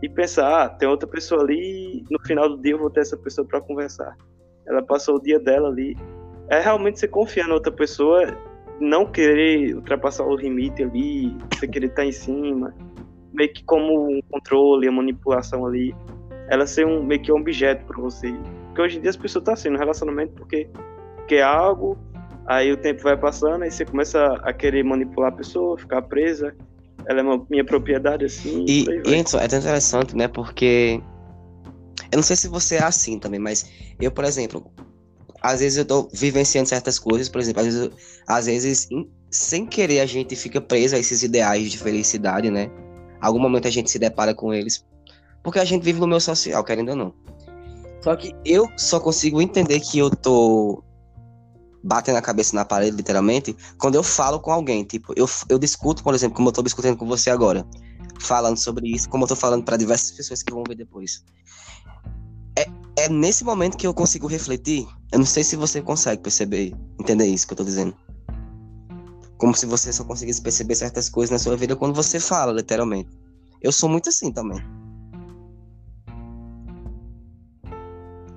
E 0.02 0.08
pensar, 0.08 0.64
ah, 0.64 0.68
tem 0.68 0.88
outra 0.88 1.08
pessoa 1.08 1.42
ali, 1.42 2.04
no 2.10 2.18
final 2.24 2.48
do 2.48 2.62
dia 2.62 2.72
eu 2.72 2.78
vou 2.78 2.88
ter 2.88 3.00
essa 3.00 3.16
pessoa 3.16 3.46
para 3.46 3.60
conversar. 3.60 4.16
Ela 4.66 4.82
passou 4.82 5.16
o 5.16 5.22
dia 5.22 5.40
dela 5.40 5.68
ali. 5.68 5.96
É 6.48 6.60
realmente 6.60 7.00
você 7.00 7.08
confiar 7.08 7.48
na 7.48 7.54
outra 7.54 7.72
pessoa 7.72 8.24
não 8.80 9.04
querer 9.04 9.74
ultrapassar 9.74 10.24
o 10.24 10.36
limite 10.36 10.84
ali, 10.84 11.36
você 11.52 11.66
querer 11.66 11.88
estar 11.88 12.04
em 12.04 12.12
cima, 12.12 12.72
meio 13.32 13.52
que 13.52 13.64
como 13.64 14.08
um 14.08 14.20
controle, 14.30 14.88
a 14.88 14.92
manipulação 14.92 15.66
ali, 15.66 15.94
ela 16.48 16.66
ser 16.66 16.86
um 16.86 17.02
meio 17.02 17.20
que 17.22 17.32
um 17.32 17.36
objeto 17.36 17.84
para 17.84 18.00
você. 18.00 18.32
Porque 18.66 18.82
hoje 18.82 18.98
em 18.98 19.00
dia 19.00 19.10
as 19.10 19.16
pessoas 19.16 19.42
estão 19.42 19.54
assim 19.54 19.68
no 19.68 19.78
relacionamento 19.78 20.32
porque 20.32 20.68
quer 21.26 21.42
algo, 21.42 21.98
aí 22.46 22.72
o 22.72 22.76
tempo 22.76 23.02
vai 23.02 23.16
passando, 23.16 23.62
aí 23.62 23.70
você 23.70 23.84
começa 23.84 24.24
a 24.42 24.52
querer 24.52 24.82
manipular 24.82 25.32
a 25.32 25.36
pessoa, 25.36 25.78
ficar 25.78 26.02
presa. 26.02 26.54
Ela 27.06 27.20
é 27.20 27.22
uma, 27.22 27.46
minha 27.48 27.64
propriedade, 27.64 28.24
assim. 28.24 28.64
E, 28.66 28.84
e 29.06 29.14
é 29.14 29.22
tão 29.22 29.58
interessante, 29.58 30.16
né? 30.16 30.28
Porque. 30.28 31.00
Eu 32.10 32.16
não 32.16 32.22
sei 32.22 32.36
se 32.36 32.48
você 32.48 32.76
é 32.76 32.82
assim 32.82 33.18
também, 33.18 33.38
mas 33.38 33.70
eu, 34.00 34.10
por 34.10 34.24
exemplo, 34.24 34.70
às 35.42 35.60
vezes 35.60 35.78
eu 35.78 35.84
tô 35.84 36.08
vivenciando 36.12 36.68
certas 36.68 36.98
coisas, 36.98 37.28
por 37.28 37.40
exemplo, 37.40 37.60
às 37.60 37.66
vezes, 37.66 37.90
às 38.26 38.46
vezes 38.46 38.88
sem 39.30 39.66
querer 39.66 40.00
a 40.00 40.06
gente 40.06 40.34
fica 40.34 40.60
preso 40.60 40.96
a 40.96 40.98
esses 40.98 41.22
ideais 41.22 41.70
de 41.70 41.78
felicidade, 41.78 42.50
né? 42.50 42.70
Algum 43.20 43.38
momento 43.38 43.68
a 43.68 43.70
gente 43.70 43.90
se 43.90 43.98
depara 43.98 44.34
com 44.34 44.54
eles, 44.54 44.84
porque 45.48 45.58
a 45.58 45.64
gente 45.64 45.82
vive 45.82 46.00
no 46.00 46.06
meio 46.06 46.20
social, 46.20 46.62
querendo 46.62 46.90
ou 46.90 46.96
não. 46.96 47.14
Só 48.02 48.14
que 48.14 48.34
eu 48.44 48.68
só 48.76 49.00
consigo 49.00 49.42
entender 49.42 49.80
que 49.80 49.98
eu 49.98 50.10
tô 50.10 50.82
batendo 51.82 52.16
a 52.16 52.22
cabeça 52.22 52.54
na 52.54 52.64
parede, 52.64 52.96
literalmente, 52.96 53.56
quando 53.78 53.94
eu 53.94 54.02
falo 54.02 54.38
com 54.40 54.52
alguém. 54.52 54.84
Tipo, 54.84 55.12
eu, 55.16 55.28
eu 55.48 55.58
discuto, 55.58 56.02
por 56.02 56.14
exemplo, 56.14 56.36
como 56.36 56.48
eu 56.48 56.52
tô 56.52 56.62
discutindo 56.62 56.96
com 56.96 57.06
você 57.06 57.30
agora, 57.30 57.66
falando 58.20 58.56
sobre 58.56 58.88
isso, 58.88 59.08
como 59.08 59.24
eu 59.24 59.28
tô 59.28 59.36
falando 59.36 59.64
para 59.64 59.76
diversas 59.76 60.12
pessoas 60.12 60.42
que 60.42 60.52
vão 60.52 60.62
ver 60.66 60.76
depois 60.76 61.22
é 62.98 63.08
nesse 63.08 63.44
momento 63.44 63.76
que 63.76 63.86
eu 63.86 63.94
consigo 63.94 64.26
refletir. 64.26 64.86
Eu 65.12 65.20
não 65.20 65.26
sei 65.26 65.44
se 65.44 65.54
você 65.54 65.80
consegue 65.80 66.20
perceber, 66.20 66.74
entender 67.00 67.26
isso 67.26 67.46
que 67.46 67.52
eu 67.52 67.56
tô 67.56 67.64
dizendo. 67.64 67.94
Como 69.36 69.54
se 69.54 69.66
você 69.66 69.92
só 69.92 70.02
conseguisse 70.02 70.42
perceber 70.42 70.74
certas 70.74 71.08
coisas 71.08 71.30
na 71.30 71.38
sua 71.38 71.56
vida 71.56 71.76
quando 71.76 71.94
você 71.94 72.18
fala, 72.18 72.52
literalmente. 72.52 73.08
Eu 73.62 73.70
sou 73.70 73.88
muito 73.88 74.08
assim 74.08 74.32
também. 74.32 74.60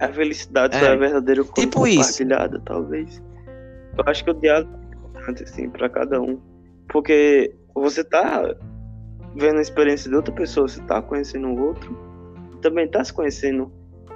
A 0.01 0.11
felicidade 0.11 0.75
é, 0.75 0.83
é 0.83 0.97
verdadeira 0.97 1.43
tipo 1.43 1.79
compartilhada, 1.81 2.57
isso. 2.57 2.65
talvez. 2.65 3.23
Eu 3.97 4.03
acho 4.07 4.23
que 4.23 4.31
o 4.31 4.33
diálogo 4.33 4.71
é 4.73 4.95
importante, 4.95 5.43
assim, 5.43 5.69
pra 5.69 5.87
cada 5.87 6.19
um. 6.19 6.41
Porque 6.89 7.53
você 7.75 8.03
tá 8.03 8.55
vendo 9.35 9.59
a 9.59 9.61
experiência 9.61 10.09
de 10.09 10.15
outra 10.15 10.33
pessoa, 10.33 10.67
você 10.67 10.81
tá 10.81 11.01
conhecendo 11.01 11.47
o 11.49 11.67
outro, 11.67 11.95
também 12.61 12.87
tá 12.87 13.03
se 13.03 13.13
conhecendo 13.13 13.71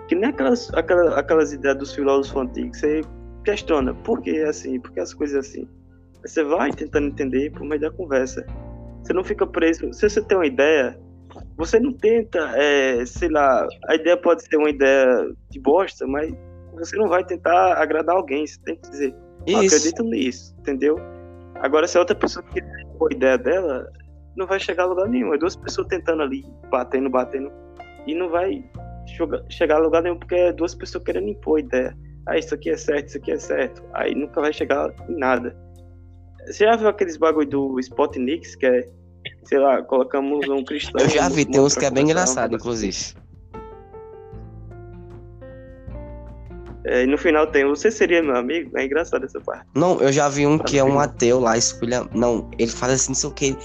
que 0.08 0.16
nem 0.16 0.30
aquelas, 0.30 0.74
aquelas, 0.74 1.14
aquelas 1.14 1.54
ideias 1.54 1.78
dos 1.78 1.94
filósofos 1.94 2.42
antigos, 2.42 2.80
você 2.80 3.02
questiona 3.44 3.94
por 3.94 4.22
que 4.22 4.32
é 4.32 4.48
assim, 4.48 4.80
por 4.80 4.92
que 4.92 5.00
as 5.00 5.14
coisas 5.14 5.48
assim. 5.48 5.68
Aí 6.24 6.30
você 6.30 6.44
vai 6.44 6.72
tentando 6.72 7.08
entender 7.08 7.52
por 7.52 7.64
meio 7.64 7.82
da 7.82 7.92
conversa. 7.92 8.46
Você 9.04 9.14
não 9.14 9.24
fica 9.24 9.46
preso. 9.46 9.94
Se 9.94 10.10
você 10.10 10.22
tem 10.22 10.38
uma 10.38 10.48
ideia, 10.48 11.00
você 11.58 11.80
não 11.80 11.94
tenta, 11.94 12.40
é, 12.56 13.06
sei 13.06 13.30
lá, 13.30 13.68
a 13.88 13.96
ideia 13.96 14.18
pode 14.18 14.44
ser 14.44 14.58
uma 14.58 14.70
ideia 14.70 15.08
de 15.50 15.60
bosta, 15.60 16.06
mas 16.06 16.34
você 16.74 16.98
não 16.98 17.08
vai 17.08 17.24
tentar 17.24 17.82
agradar 17.82 18.16
alguém. 18.16 18.46
Você 18.46 18.60
tem 18.66 18.76
que 18.76 18.90
dizer, 18.90 19.16
ah, 19.54 19.60
acredito 19.60 20.04
nisso, 20.04 20.56
entendeu? 20.60 20.98
Agora, 21.56 21.88
se 21.88 21.98
a 21.98 22.02
outra 22.02 22.16
pessoa 22.16 22.44
quer 22.54 22.64
a 22.64 23.14
ideia 23.14 23.38
dela, 23.38 23.90
não 24.36 24.46
vai 24.46 24.60
chegar 24.60 24.84
a 24.84 24.88
lugar 24.88 25.08
nenhum. 25.08 25.34
É 25.34 25.38
duas 25.38 25.56
pessoas 25.56 25.88
tentando 25.88 26.22
ali, 26.24 26.44
batendo, 26.70 27.10
batendo, 27.10 27.52
e 28.06 28.14
não 28.14 28.30
vai 28.30 28.64
chegar 29.50 29.78
a 29.78 29.80
lugar 29.80 30.04
nenhum, 30.04 30.18
porque 30.18 30.36
é 30.36 30.52
duas 30.52 30.76
pessoas 30.76 31.04
querendo 31.04 31.30
impor 31.30 31.60
ideia. 31.60 31.96
Ah, 32.28 32.38
isso 32.38 32.54
aqui 32.54 32.70
é 32.70 32.78
certo, 32.78 33.08
isso 33.08 33.18
aqui 33.18 33.32
é 33.32 33.38
certo. 33.38 33.84
Aí 33.94 34.14
nunca 34.14 34.42
vai 34.42 34.52
chegar 34.52 34.94
em 35.08 35.18
nada. 35.18 35.56
Você 36.48 36.66
já 36.66 36.76
viu 36.76 36.88
aqueles 36.88 37.18
bagulho 37.18 37.48
do 37.48 37.80
Spotnix, 37.80 38.56
que 38.56 38.66
é, 38.66 38.90
sei 39.46 39.60
lá, 39.60 39.82
colocamos 39.84 40.48
um 40.50 40.64
cristão. 40.64 41.02
Eu 41.02 41.10
já 41.10 41.30
vi, 41.30 41.46
tem 41.46 41.62
uns 41.62 41.76
que 41.76 41.86
é 41.86 41.92
bem 41.92 42.04
engraçado, 42.04 42.56
inclusive. 42.56 43.16
É, 46.86 47.04
e 47.04 47.08
no 47.08 47.18
final 47.18 47.48
tem, 47.48 47.66
você 47.66 47.90
seria 47.90 48.22
meu 48.22 48.36
amigo? 48.36 48.78
É 48.78 48.86
engraçado 48.86 49.26
essa 49.26 49.40
parte. 49.40 49.66
Não, 49.74 50.00
eu 50.00 50.12
já 50.12 50.30
vi 50.30 50.46
um 50.46 50.58
que 50.58 50.78
é 50.78 50.84
um 50.84 51.00
ateu 51.00 51.40
lá, 51.40 51.58
escolha. 51.58 52.08
Não, 52.14 52.50
ele 52.60 52.70
faz 52.70 52.94
assim, 52.94 53.10
não 53.10 53.16
sei 53.16 53.30
o 53.30 53.34
que. 53.34 53.58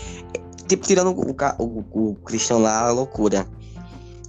Tipo, 0.66 0.86
tirando 0.86 1.10
o, 1.10 1.36
o, 1.58 2.10
o 2.10 2.14
cristão 2.24 2.62
lá, 2.62 2.88
a 2.88 2.90
loucura. 2.90 3.46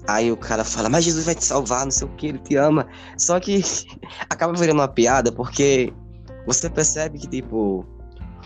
Aí 0.08 0.32
o 0.32 0.36
cara 0.36 0.66
fala, 0.66 0.90
mas 0.90 1.06
Jesus 1.06 1.26
vai 1.26 1.36
te 1.36 1.46
salvar, 1.46 1.86
não 1.86 1.92
sei 1.92 2.06
o 2.08 2.12
que, 2.16 2.28
ele 2.28 2.40
te 2.40 2.56
ama. 2.58 2.86
Só 3.18 3.40
que 3.40 3.62
acaba 4.30 4.52
virando 4.54 4.80
uma 4.80 4.88
piada, 4.88 5.32
porque 5.32 5.94
você 6.46 6.70
percebe 6.70 7.18
que, 7.20 7.28
tipo, 7.28 7.86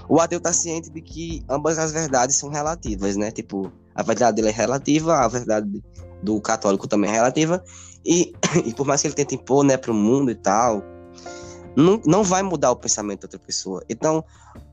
o 0.07 0.19
ateu 0.19 0.39
tá 0.39 0.53
ciente 0.53 0.89
de 0.89 1.01
que 1.01 1.43
ambas 1.49 1.77
as 1.77 1.91
verdades 1.91 2.35
são 2.35 2.49
relativas, 2.49 3.15
né? 3.15 3.31
Tipo, 3.31 3.71
a 3.93 4.03
verdade 4.03 4.35
dele 4.35 4.49
é 4.49 4.51
relativa, 4.51 5.17
a 5.17 5.27
verdade 5.27 5.83
do 6.21 6.39
católico 6.41 6.87
também 6.87 7.09
é 7.09 7.13
relativa. 7.13 7.63
E, 8.05 8.33
e 8.65 8.73
por 8.73 8.85
mais 8.85 9.01
que 9.01 9.07
ele 9.07 9.15
tente 9.15 9.35
impor, 9.35 9.63
né, 9.63 9.77
pro 9.77 9.93
mundo 9.93 10.29
e 10.29 10.35
tal, 10.35 10.83
não, 11.75 12.01
não 12.05 12.23
vai 12.23 12.43
mudar 12.43 12.71
o 12.71 12.75
pensamento 12.75 13.21
da 13.21 13.25
outra 13.25 13.39
pessoa. 13.39 13.83
Então, 13.89 14.23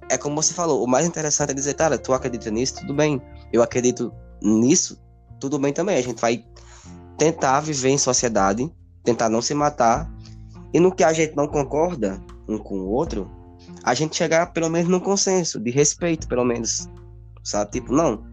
é 0.08 0.18
como 0.18 0.40
você 0.40 0.52
falou, 0.52 0.84
o 0.84 0.86
mais 0.86 1.06
interessante 1.06 1.50
é 1.50 1.54
dizer, 1.54 1.74
cara, 1.74 1.98
tu 1.98 2.12
acredita 2.12 2.50
nisso? 2.50 2.76
Tudo 2.76 2.94
bem. 2.94 3.20
Eu 3.52 3.62
acredito 3.62 4.12
nisso? 4.42 5.00
Tudo 5.40 5.58
bem 5.58 5.72
também. 5.72 5.96
A 5.96 6.02
gente 6.02 6.20
vai 6.20 6.44
tentar 7.16 7.60
viver 7.60 7.90
em 7.90 7.98
sociedade, 7.98 8.70
tentar 9.02 9.28
não 9.28 9.40
se 9.40 9.54
matar, 9.54 10.10
e 10.72 10.80
no 10.80 10.94
que 10.94 11.04
a 11.04 11.12
gente 11.12 11.36
não 11.36 11.46
concorda 11.46 12.22
um 12.48 12.58
com 12.58 12.80
o 12.80 12.88
outro, 12.88 13.30
a 13.84 13.94
gente 13.94 14.16
chegar 14.16 14.52
pelo 14.52 14.68
menos 14.68 14.88
num 14.88 15.00
consenso 15.00 15.58
de 15.58 15.70
respeito, 15.70 16.28
pelo 16.28 16.44
menos, 16.44 16.88
sabe? 17.42 17.72
Tipo, 17.72 17.92
não, 17.92 18.24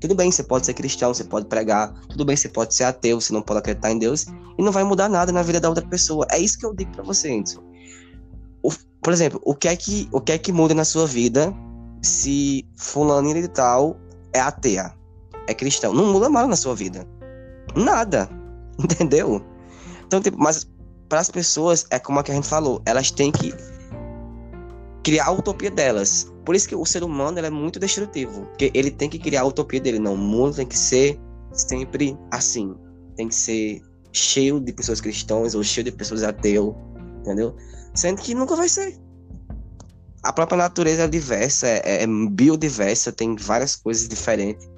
tudo 0.00 0.14
bem, 0.14 0.30
você 0.30 0.42
pode 0.42 0.66
ser 0.66 0.74
cristão, 0.74 1.14
você 1.14 1.24
pode 1.24 1.46
pregar, 1.46 1.92
tudo 2.08 2.24
bem, 2.24 2.36
você 2.36 2.48
pode 2.48 2.74
ser 2.74 2.84
ateu, 2.84 3.20
você 3.20 3.32
não 3.32 3.42
pode 3.42 3.60
acreditar 3.60 3.90
em 3.90 3.98
Deus, 3.98 4.26
e 4.58 4.62
não 4.62 4.72
vai 4.72 4.84
mudar 4.84 5.08
nada 5.08 5.32
na 5.32 5.42
vida 5.42 5.60
da 5.60 5.68
outra 5.68 5.86
pessoa. 5.86 6.26
É 6.30 6.38
isso 6.38 6.58
que 6.58 6.66
eu 6.66 6.74
digo 6.74 6.92
para 6.92 7.02
você, 7.02 7.32
Anderson. 7.32 7.62
O, 8.62 8.70
por 9.02 9.12
exemplo, 9.12 9.40
o 9.44 9.54
que, 9.54 9.68
é 9.68 9.76
que, 9.76 10.08
o 10.12 10.20
que 10.20 10.32
é 10.32 10.38
que 10.38 10.52
muda 10.52 10.74
na 10.74 10.84
sua 10.84 11.06
vida 11.06 11.54
se 12.02 12.66
fulano 12.76 13.32
de 13.32 13.48
tal 13.48 13.96
é 14.32 14.40
ateia, 14.40 14.92
é 15.46 15.54
cristão? 15.54 15.92
Não 15.92 16.12
muda 16.12 16.28
nada 16.28 16.48
na 16.48 16.56
sua 16.56 16.74
vida. 16.74 17.06
Nada. 17.74 18.28
Entendeu? 18.78 19.42
Então, 20.06 20.20
tipo, 20.20 20.38
mas 20.38 20.68
para 21.08 21.20
as 21.20 21.30
pessoas, 21.30 21.86
é 21.90 21.98
como 21.98 22.18
a 22.18 22.22
que 22.22 22.32
a 22.32 22.34
gente 22.34 22.48
falou, 22.48 22.82
elas 22.84 23.10
têm 23.10 23.30
que 23.30 23.54
criar 25.06 25.26
a 25.26 25.30
utopia 25.30 25.70
delas. 25.70 26.32
Por 26.44 26.56
isso 26.56 26.68
que 26.68 26.74
o 26.74 26.84
ser 26.84 27.04
humano 27.04 27.38
é 27.38 27.48
muito 27.48 27.78
destrutivo. 27.78 28.44
Porque 28.46 28.72
ele 28.74 28.90
tem 28.90 29.08
que 29.08 29.20
criar 29.20 29.42
a 29.42 29.44
utopia 29.44 29.80
dele. 29.80 30.00
Não, 30.00 30.14
o 30.14 30.18
mundo 30.18 30.56
tem 30.56 30.66
que 30.66 30.76
ser 30.76 31.16
sempre 31.52 32.18
assim. 32.32 32.74
Tem 33.14 33.28
que 33.28 33.34
ser 33.36 33.82
cheio 34.12 34.58
de 34.58 34.72
pessoas 34.72 35.00
cristãs 35.00 35.54
ou 35.54 35.62
cheio 35.62 35.84
de 35.84 35.92
pessoas 35.92 36.24
ateus. 36.24 36.74
Entendeu? 37.20 37.54
Sendo 37.94 38.20
que 38.20 38.34
nunca 38.34 38.56
vai 38.56 38.68
ser. 38.68 38.98
a 40.24 40.32
própria 40.32 40.58
natureza 40.58 41.04
é 41.04 41.08
diversa, 41.08 41.68
é, 41.68 42.02
é 42.02 42.06
biodiversa, 42.06 43.12
tem 43.12 43.36
várias 43.36 43.76
coisas 43.76 44.08
diferentes. 44.08 44.68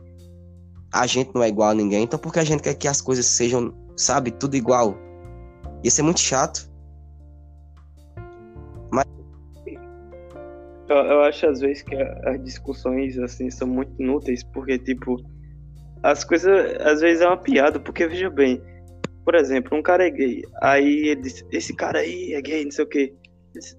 A 0.93 1.07
gente 1.07 1.31
não 1.35 1.43
é 1.43 1.49
igual 1.49 1.71
a 1.71 1.75
ninguém, 1.75 2.05
então 2.05 2.19
por 2.19 2.35
que 2.35 2.39
a 2.39 2.45
gente 2.45 2.63
quer 2.63 2.75
que 2.75 2.87
as 2.87 3.01
coisas 3.01 3.25
sejam, 3.25 3.75
sabe, 3.97 4.31
tudo 4.31 4.57
igual? 4.57 4.95
Isso 5.83 6.03
é 6.03 6.05
muito 6.05 6.21
chato. 6.21 6.68
Eu, 10.89 10.97
eu 10.97 11.23
acho 11.23 11.47
às 11.47 11.61
vezes 11.61 11.83
que 11.83 11.95
as 11.95 12.43
discussões 12.43 13.19
assim 13.19 13.51
são 13.51 13.69
muito 13.69 13.93
inúteis, 14.01 14.43
porque 14.53 14.79
tipo, 14.79 15.17
as 16.03 16.25
coisas 16.25 16.51
às 16.81 17.01
vezes 17.01 17.23
é 17.23 17.27
uma 17.27 17.37
piada, 17.37 17.79
porque 17.79 18.07
veja 18.07 18.31
bem, 18.31 18.63
por 19.25 19.35
exemplo, 19.35 19.77
um 19.77 19.83
cara 19.83 20.07
é 20.07 20.11
gay, 20.11 20.43
aí 20.63 21.09
ele 21.09 21.23
diz, 21.23 21.45
esse 21.53 21.75
cara 21.75 21.99
aí 21.99 22.33
é 22.33 22.41
gay, 22.41 22.65
não 22.65 22.71
sei 22.71 22.85
o 22.85 22.89
quê. 22.89 23.15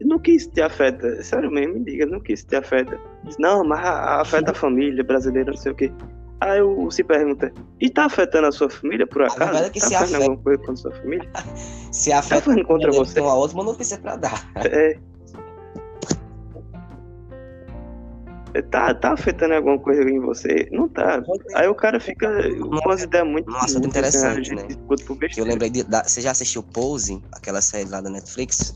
Não 0.01 0.19
que 0.19 0.31
isso 0.31 0.51
te 0.51 0.61
afeta, 0.61 1.23
sério 1.23 1.49
mesmo, 1.49 1.75
me 1.75 1.85
diga, 1.85 2.05
não 2.05 2.19
que 2.19 2.33
isso 2.33 2.45
te 2.45 2.55
afeta. 2.55 2.99
Diz, 3.23 3.37
não, 3.39 3.63
mas 3.63 3.79
afeta 3.83 4.51
a 4.51 4.53
família 4.53 5.03
brasileira, 5.03 5.51
não 5.51 5.57
sei 5.57 5.71
o 5.71 5.75
quê. 5.75 5.91
Aí 6.41 6.59
eu 6.59 6.89
se 6.89 7.03
pergunta, 7.03 7.51
e 7.81 7.89
tá 7.89 8.05
afetando 8.05 8.47
a 8.47 8.51
sua 8.51 8.69
família 8.69 9.05
por 9.05 9.23
acaso? 9.23 9.57
A 9.57 9.65
é 9.65 9.69
que 9.69 9.79
tá 9.79 9.87
se 9.87 9.95
afeta. 9.95 10.17
alguma 10.17 10.37
coisa 10.37 10.59
contra 10.59 10.73
a 10.73 10.77
sua 10.77 10.91
família? 10.91 11.29
se 11.91 12.11
afeta 12.11 12.55
tá 12.55 12.63
contra 12.63 12.91
você. 12.91 13.19
Uma 13.19 13.35
outra, 13.35 13.57
mas 13.57 13.65
não 13.65 13.75
precisa 13.75 13.99
pra 13.99 14.15
dar. 14.15 14.51
É. 14.55 14.97
Tá, 18.71 18.95
tá 18.95 19.13
afetando 19.13 19.53
alguma 19.53 19.77
coisa 19.77 20.01
em 20.01 20.19
você? 20.19 20.67
Não 20.71 20.89
tá. 20.89 21.21
Aí 21.53 21.67
o 21.67 21.75
cara 21.75 21.99
fica 21.99 22.27
com 22.57 22.89
as 22.89 23.03
ideias 23.03 23.27
muito. 23.27 23.49
Nossa, 23.49 23.73
muito 23.73 23.89
interessante, 23.89 24.55
né? 24.55 24.67
Eu 25.37 25.45
lembrei 25.45 25.69
de. 25.69 25.83
Da, 25.83 26.03
você 26.03 26.19
já 26.19 26.31
assistiu 26.31 26.63
Pose, 26.63 27.23
aquela 27.31 27.61
série 27.61 27.87
lá 27.87 28.01
da 28.01 28.09
Netflix? 28.09 28.73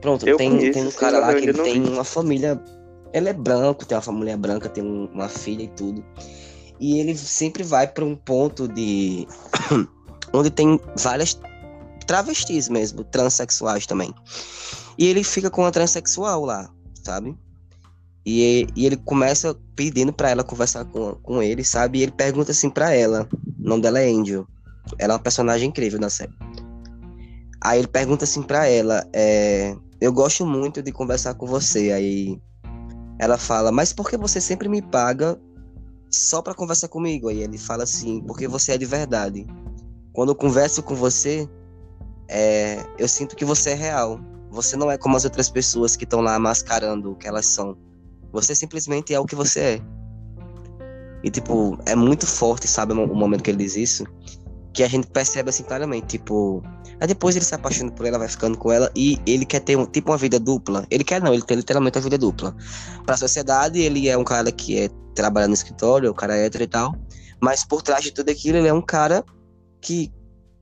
Pronto, 0.00 0.26
eu 0.26 0.36
tem, 0.36 0.50
conheço, 0.50 0.72
tem 0.72 0.86
um 0.86 0.92
cara 0.92 1.18
lá 1.18 1.34
que 1.34 1.42
ele 1.42 1.52
tem 1.52 1.82
vi. 1.82 1.88
uma 1.88 2.04
família. 2.04 2.60
Ele 3.12 3.28
é 3.28 3.32
branco, 3.32 3.84
tem 3.84 3.96
uma 3.96 4.02
família 4.02 4.36
branca, 4.36 4.68
tem 4.68 4.84
uma 4.84 5.28
filha 5.28 5.64
e 5.64 5.68
tudo. 5.68 6.04
E 6.78 7.00
ele 7.00 7.16
sempre 7.16 7.64
vai 7.64 7.88
para 7.88 8.04
um 8.04 8.14
ponto 8.14 8.68
de. 8.68 9.26
onde 10.32 10.50
tem 10.50 10.80
várias 10.96 11.38
travestis 12.06 12.68
mesmo, 12.68 13.04
transexuais 13.04 13.86
também. 13.86 14.14
E 15.00 15.06
ele 15.06 15.24
fica 15.24 15.48
com 15.48 15.62
uma 15.62 15.70
transexual 15.70 16.44
lá, 16.44 16.70
sabe? 17.02 17.34
E, 18.26 18.66
e 18.76 18.84
ele 18.84 18.98
começa 18.98 19.58
pedindo 19.74 20.12
para 20.12 20.28
ela 20.28 20.44
conversar 20.44 20.84
com, 20.84 21.14
com 21.22 21.42
ele, 21.42 21.64
sabe? 21.64 21.98
E 21.98 22.02
ele 22.02 22.12
pergunta 22.12 22.50
assim 22.52 22.68
para 22.68 22.94
ela. 22.94 23.26
O 23.58 23.66
nome 23.66 23.80
dela 23.80 23.98
é 23.98 24.10
Angel. 24.10 24.46
Ela 24.98 25.14
é 25.14 25.16
uma 25.16 25.22
personagem 25.22 25.70
incrível 25.70 25.98
na 25.98 26.10
série. 26.10 26.34
Aí 27.64 27.78
ele 27.78 27.88
pergunta 27.88 28.24
assim 28.24 28.42
para 28.42 28.66
ela: 28.66 29.08
é, 29.14 29.74
Eu 30.02 30.12
gosto 30.12 30.44
muito 30.44 30.82
de 30.82 30.92
conversar 30.92 31.32
com 31.32 31.46
você. 31.46 31.92
Aí 31.92 32.38
ela 33.18 33.38
fala: 33.38 33.72
Mas 33.72 33.94
por 33.94 34.10
que 34.10 34.18
você 34.18 34.38
sempre 34.38 34.68
me 34.68 34.82
paga 34.82 35.40
só 36.10 36.42
para 36.42 36.52
conversar 36.52 36.88
comigo? 36.88 37.28
Aí 37.30 37.42
ele 37.42 37.56
fala 37.56 37.84
assim: 37.84 38.20
Porque 38.26 38.46
você 38.46 38.72
é 38.72 38.78
de 38.78 38.84
verdade. 38.84 39.46
Quando 40.12 40.28
eu 40.28 40.36
converso 40.36 40.82
com 40.82 40.94
você, 40.94 41.48
é, 42.28 42.84
eu 42.98 43.08
sinto 43.08 43.34
que 43.34 43.46
você 43.46 43.70
é 43.70 43.74
real. 43.74 44.20
Você 44.50 44.76
não 44.76 44.90
é 44.90 44.98
como 44.98 45.16
as 45.16 45.24
outras 45.24 45.48
pessoas 45.48 45.96
que 45.96 46.04
estão 46.04 46.20
lá 46.20 46.38
mascarando 46.38 47.12
o 47.12 47.16
que 47.16 47.28
elas 47.28 47.46
são. 47.46 47.76
Você 48.32 48.54
simplesmente 48.54 49.14
é 49.14 49.18
o 49.18 49.24
que 49.24 49.34
você 49.34 49.60
é. 49.60 49.80
E, 51.22 51.30
tipo, 51.30 51.78
é 51.86 51.94
muito 51.94 52.26
forte, 52.26 52.66
sabe, 52.66 52.92
o 52.92 53.14
momento 53.14 53.42
que 53.42 53.50
ele 53.50 53.64
diz 53.64 53.76
isso, 53.76 54.06
que 54.72 54.82
a 54.82 54.88
gente 54.88 55.06
percebe 55.08 55.50
assim 55.50 55.62
claramente, 55.62 56.18
tipo. 56.18 56.62
Aí 57.00 57.06
depois 57.06 57.34
ele 57.34 57.44
se 57.44 57.54
apaixona 57.54 57.90
por 57.90 58.06
ela, 58.06 58.18
vai 58.18 58.28
ficando 58.28 58.58
com 58.58 58.70
ela, 58.70 58.90
e 58.94 59.18
ele 59.26 59.44
quer 59.44 59.60
ter, 59.60 59.76
um, 59.76 59.86
tipo, 59.86 60.10
uma 60.10 60.18
vida 60.18 60.38
dupla. 60.38 60.86
Ele 60.90 61.04
quer 61.04 61.20
não, 61.22 61.32
ele 61.32 61.42
tem 61.42 61.56
literalmente 61.56 61.98
uma 61.98 62.04
vida 62.04 62.18
dupla. 62.18 62.54
Pra 63.06 63.16
sociedade, 63.16 63.80
ele 63.80 64.08
é 64.08 64.16
um 64.16 64.24
cara 64.24 64.52
que 64.52 64.78
é, 64.78 64.90
trabalha 65.14 65.48
no 65.48 65.54
escritório, 65.54 66.10
o 66.10 66.14
cara 66.14 66.36
é 66.36 66.46
hétero 66.46 66.64
e 66.64 66.66
tal, 66.66 66.94
mas 67.40 67.64
por 67.64 67.82
trás 67.82 68.04
de 68.04 68.12
tudo 68.12 68.30
aquilo, 68.30 68.58
ele 68.58 68.68
é 68.68 68.72
um 68.72 68.82
cara 68.82 69.24
que 69.80 70.12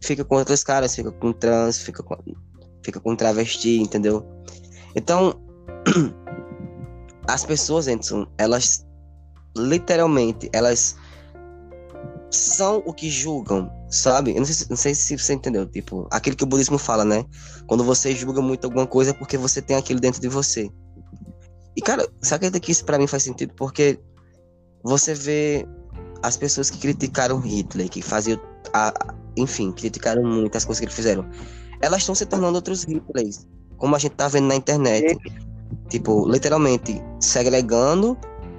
fica 0.00 0.24
com 0.24 0.36
outros 0.36 0.62
caras, 0.62 0.94
fica 0.94 1.10
com 1.10 1.32
trans, 1.32 1.78
fica 1.78 2.02
com, 2.02 2.16
fica 2.88 3.00
com 3.00 3.14
travesti, 3.14 3.78
entendeu? 3.78 4.26
Então, 4.96 5.38
as 7.28 7.44
pessoas, 7.44 7.86
Anderson, 7.86 8.26
elas 8.38 8.86
literalmente, 9.56 10.48
elas 10.52 10.96
são 12.30 12.82
o 12.86 12.92
que 12.94 13.10
julgam, 13.10 13.70
sabe? 13.90 14.32
Eu 14.32 14.38
não 14.38 14.46
sei, 14.46 14.66
não 14.70 14.76
sei 14.76 14.94
se 14.94 15.18
você 15.18 15.34
entendeu, 15.34 15.66
tipo, 15.66 16.08
aquilo 16.10 16.36
que 16.36 16.44
o 16.44 16.46
budismo 16.46 16.78
fala, 16.78 17.04
né? 17.04 17.24
Quando 17.66 17.84
você 17.84 18.14
julga 18.14 18.40
muito 18.40 18.64
alguma 18.64 18.86
coisa 18.86 19.10
é 19.10 19.14
porque 19.14 19.36
você 19.36 19.60
tem 19.60 19.76
aquilo 19.76 20.00
dentro 20.00 20.20
de 20.20 20.28
você. 20.28 20.70
E, 21.76 21.82
cara, 21.82 22.08
você 22.20 22.34
acredita 22.34 22.58
que 22.58 22.72
isso 22.72 22.84
pra 22.84 22.98
mim 22.98 23.06
faz 23.06 23.22
sentido? 23.22 23.52
Porque 23.54 23.98
você 24.82 25.14
vê 25.14 25.66
as 26.22 26.36
pessoas 26.36 26.70
que 26.70 26.78
criticaram 26.78 27.38
Hitler, 27.38 27.88
que 27.88 28.00
faziam 28.00 28.40
a, 28.72 28.92
enfim, 29.36 29.72
criticaram 29.72 30.22
muito 30.22 30.56
as 30.56 30.64
coisas 30.64 30.80
que 30.80 30.86
eles 30.86 30.94
fizeram. 30.94 31.28
Elas 31.80 32.00
estão 32.00 32.14
se 32.14 32.26
tornando 32.26 32.56
outros 32.56 32.84
Hitlers, 32.84 33.46
como 33.76 33.94
a 33.94 33.98
gente 33.98 34.14
tá 34.14 34.28
vendo 34.28 34.48
na 34.48 34.56
internet. 34.56 35.18
Tipo, 35.88 36.28
literalmente, 36.28 37.02
segregando 37.20 38.16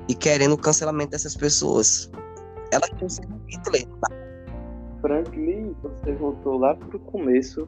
e 0.07 0.15
querendo 0.15 0.53
o 0.53 0.57
cancelamento 0.57 1.11
dessas 1.11 1.35
pessoas. 1.35 2.09
Elas 2.71 2.89
estão 2.91 3.09
sendo 3.09 3.41
Hitler. 3.47 3.87
Franklin, 5.01 5.75
você 5.81 6.11
voltou 6.13 6.57
lá 6.57 6.75
pro 6.75 6.99
começo. 6.99 7.67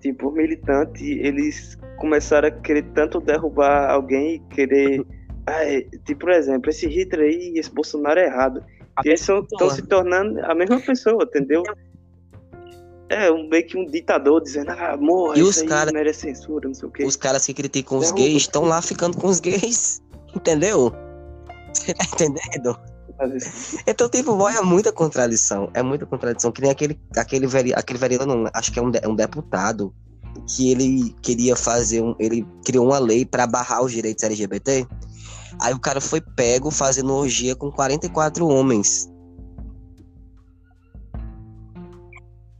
Tipo, 0.00 0.30
militante, 0.30 1.04
eles 1.04 1.78
começaram 1.98 2.48
a 2.48 2.50
querer 2.50 2.84
tanto 2.94 3.20
derrubar 3.20 3.90
alguém 3.90 4.36
e 4.36 4.38
querer. 4.54 5.04
Ah, 5.48 5.62
tipo, 6.04 6.22
por 6.22 6.32
exemplo, 6.32 6.70
esse 6.70 6.88
Hitler 6.88 7.30
aí, 7.30 7.52
esse 7.54 7.72
Bolsonaro 7.72 8.18
é 8.18 8.26
errado. 8.26 8.64
E 9.04 9.08
eles 9.10 9.20
estão 9.20 9.70
se 9.70 9.82
tornando 9.82 10.40
a 10.44 10.52
mesma 10.56 10.80
pessoa, 10.80 11.22
entendeu? 11.22 11.62
É, 13.08 13.30
um, 13.30 13.48
meio 13.48 13.66
que 13.66 13.78
um 13.78 13.86
ditador 13.86 14.42
dizendo, 14.42 14.70
ah, 14.70 14.96
morra, 14.96 15.38
e 15.38 15.42
os 15.42 15.62
cara, 15.62 15.92
merece 15.92 16.22
censura, 16.22 16.66
não 16.66 16.74
sei 16.74 16.88
o 16.88 16.90
quê. 16.90 17.04
Os 17.04 17.14
caras 17.14 17.46
que 17.46 17.54
criticam 17.54 17.98
os 17.98 18.10
gays 18.10 18.42
estão 18.42 18.64
lá 18.64 18.82
ficando 18.82 19.16
com 19.16 19.28
os 19.28 19.38
gays, 19.38 20.02
entendeu? 20.34 20.92
Você 21.72 21.94
tá 21.94 22.04
entendendo? 22.04 22.76
Então, 23.86 24.08
tipo, 24.08 24.48
é 24.48 24.60
muita 24.60 24.92
contradição. 24.92 25.70
É 25.72 25.82
muita 25.82 26.04
contradição. 26.04 26.52
Que 26.52 26.62
nem 26.62 26.70
aquele, 26.70 27.00
aquele, 27.16 27.46
veri, 27.46 27.72
aquele 27.74 27.98
vereador, 27.98 28.26
não, 28.26 28.50
acho 28.52 28.72
que 28.72 28.78
é 28.78 28.82
um, 28.82 28.90
é 29.02 29.08
um 29.08 29.14
deputado, 29.14 29.94
que 30.46 30.70
ele 30.70 31.14
queria 31.22 31.56
fazer 31.56 32.02
um. 32.02 32.14
Ele 32.18 32.46
criou 32.64 32.86
uma 32.86 32.98
lei 32.98 33.24
para 33.24 33.46
barrar 33.46 33.82
os 33.82 33.92
direitos 33.92 34.22
LGBT. 34.24 34.86
Aí 35.60 35.72
o 35.72 35.80
cara 35.80 36.00
foi 36.00 36.20
pego 36.20 36.70
fazendo 36.70 37.14
orgia 37.14 37.56
com 37.56 37.70
44 37.70 38.46
homens. 38.46 39.10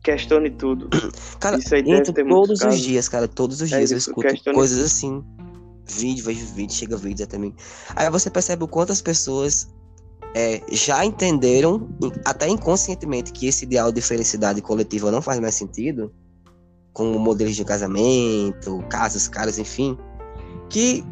Questione 0.06 0.50
tudo. 0.50 0.88
Cara, 1.40 1.58
isso 1.58 1.74
aí 1.74 1.82
todos 2.28 2.62
os 2.62 2.78
dias, 2.78 3.08
cara, 3.08 3.26
todos 3.26 3.60
os 3.60 3.72
é 3.72 3.78
dias 3.78 3.90
eu 3.90 3.98
escuto 3.98 4.28
coisas 4.54 4.78
assim. 4.78 5.20
Vídeo, 5.84 6.24
vejo 6.24 6.46
vídeo, 6.46 6.72
chega 6.72 6.96
vídeo 6.96 7.24
até 7.24 7.36
mim. 7.36 7.52
Aí 7.96 8.08
você 8.08 8.30
percebe 8.30 8.62
o 8.62 8.68
quanto 8.68 8.92
as 8.92 9.00
pessoas 9.00 9.68
é, 10.32 10.62
já 10.70 11.04
entenderam, 11.04 11.88
até 12.24 12.48
inconscientemente, 12.48 13.32
que 13.32 13.48
esse 13.48 13.64
ideal 13.64 13.90
de 13.90 14.00
felicidade 14.00 14.62
coletiva 14.62 15.10
não 15.10 15.20
faz 15.20 15.40
mais 15.40 15.56
sentido, 15.56 16.12
com 16.92 17.18
modelos 17.18 17.56
de 17.56 17.64
casamento, 17.64 18.84
casas, 18.88 19.26
caras, 19.26 19.58
enfim, 19.58 19.98
que 20.70 21.04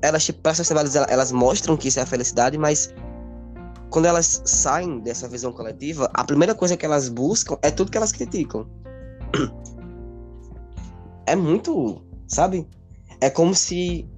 elas, 0.00 0.24
tipo, 0.24 0.40
para 0.40 0.52
a 0.52 0.54
sociedade, 0.54 0.90
elas 1.10 1.32
mostram 1.32 1.76
que 1.76 1.88
isso 1.88 1.98
é 1.98 2.02
a 2.02 2.06
felicidade, 2.06 2.56
mas 2.56 2.94
quando 3.90 4.06
elas 4.06 4.42
saem 4.44 5.00
dessa 5.00 5.28
visão 5.28 5.52
coletiva, 5.52 6.08
a 6.14 6.24
primeira 6.24 6.54
coisa 6.54 6.76
que 6.76 6.86
elas 6.86 7.08
buscam 7.08 7.58
é 7.60 7.70
tudo 7.70 7.90
que 7.90 7.98
elas 7.98 8.12
criticam. 8.12 8.66
É 11.26 11.36
muito, 11.36 12.02
sabe? 12.26 12.66
É 13.20 13.28
como 13.28 13.54
se 13.54 14.08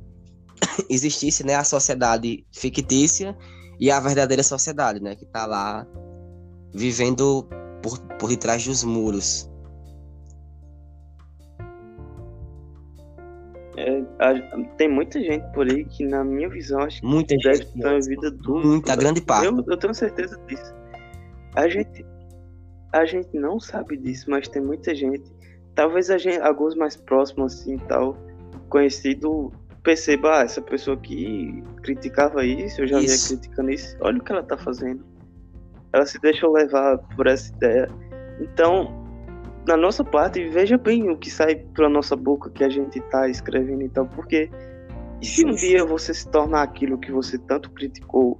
existisse, 0.88 1.44
né, 1.44 1.54
a 1.54 1.64
sociedade 1.64 2.46
fictícia 2.52 3.36
e 3.80 3.90
a 3.90 3.98
verdadeira 3.98 4.42
sociedade, 4.42 5.00
né, 5.00 5.16
que 5.16 5.26
tá 5.26 5.46
lá 5.46 5.86
vivendo 6.74 7.48
por, 7.82 7.98
por 8.18 8.28
detrás 8.28 8.64
dos 8.66 8.84
muros. 8.84 9.50
É, 13.76 14.02
tem 14.76 14.88
muita 14.88 15.18
gente 15.20 15.50
por 15.52 15.66
aí 15.66 15.84
que, 15.84 16.04
na 16.04 16.22
minha 16.22 16.48
visão, 16.48 16.80
acho 16.80 17.00
que 17.00 17.06
muita 17.06 17.34
deve 17.36 17.56
gente, 17.56 17.76
estar 17.76 17.96
em 17.96 18.00
vida 18.00 18.30
dupla. 18.30 18.66
Muita 18.66 18.96
grande 18.96 19.20
parte. 19.22 19.46
Eu, 19.46 19.64
eu 19.66 19.76
tenho 19.76 19.94
certeza 19.94 20.38
disso. 20.46 20.74
A 21.54 21.68
gente, 21.68 22.04
a 22.92 23.04
gente 23.06 23.34
não 23.38 23.58
sabe 23.58 23.96
disso, 23.96 24.30
mas 24.30 24.48
tem 24.48 24.62
muita 24.62 24.94
gente. 24.94 25.24
Talvez 25.74 26.10
a 26.10 26.18
gente, 26.18 26.40
alguns 26.40 26.74
mais 26.74 26.96
próximos, 26.96 27.54
assim, 27.54 27.78
tal, 27.78 28.16
conhecido, 28.68 29.50
perceba, 29.82 30.40
ah, 30.40 30.42
essa 30.42 30.60
pessoa 30.60 30.96
que 30.98 31.62
criticava 31.82 32.44
isso, 32.44 32.82
eu 32.82 32.86
já 32.86 33.00
isso. 33.00 33.28
vinha 33.28 33.40
criticando 33.40 33.70
isso, 33.70 33.96
olha 34.00 34.18
o 34.18 34.22
que 34.22 34.32
ela 34.32 34.42
tá 34.42 34.58
fazendo. 34.58 35.02
Ela 35.94 36.04
se 36.04 36.18
deixou 36.20 36.52
levar 36.52 36.98
por 37.16 37.26
essa 37.26 37.54
ideia. 37.54 37.88
Então, 38.40 39.01
na 39.66 39.76
nossa 39.76 40.02
parte, 40.02 40.48
veja 40.48 40.76
bem 40.76 41.10
o 41.10 41.16
que 41.16 41.30
sai 41.30 41.54
pela 41.54 41.88
nossa 41.88 42.16
boca 42.16 42.50
que 42.50 42.64
a 42.64 42.68
gente 42.68 43.00
tá 43.02 43.28
escrevendo 43.28 43.82
e 43.82 43.88
tal, 43.88 44.06
porque 44.06 44.50
se 45.22 45.44
um 45.46 45.52
dia 45.52 45.84
você 45.84 46.12
se 46.12 46.28
tornar 46.28 46.62
aquilo 46.62 46.98
que 46.98 47.12
você 47.12 47.38
tanto 47.38 47.70
criticou, 47.70 48.38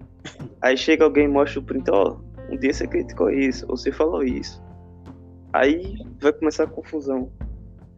aí 0.60 0.76
chega 0.76 1.04
alguém 1.04 1.26
e 1.26 1.28
mostra 1.28 1.60
o 1.60 1.62
print, 1.62 1.88
ó, 1.90 2.16
oh, 2.16 2.52
um 2.52 2.56
dia 2.56 2.72
você 2.72 2.86
criticou 2.86 3.30
isso, 3.30 3.64
ou 3.68 3.76
você 3.76 3.92
falou 3.92 4.24
isso. 4.24 4.60
Aí 5.52 5.96
vai 6.20 6.32
começar 6.32 6.64
a 6.64 6.66
confusão. 6.66 7.30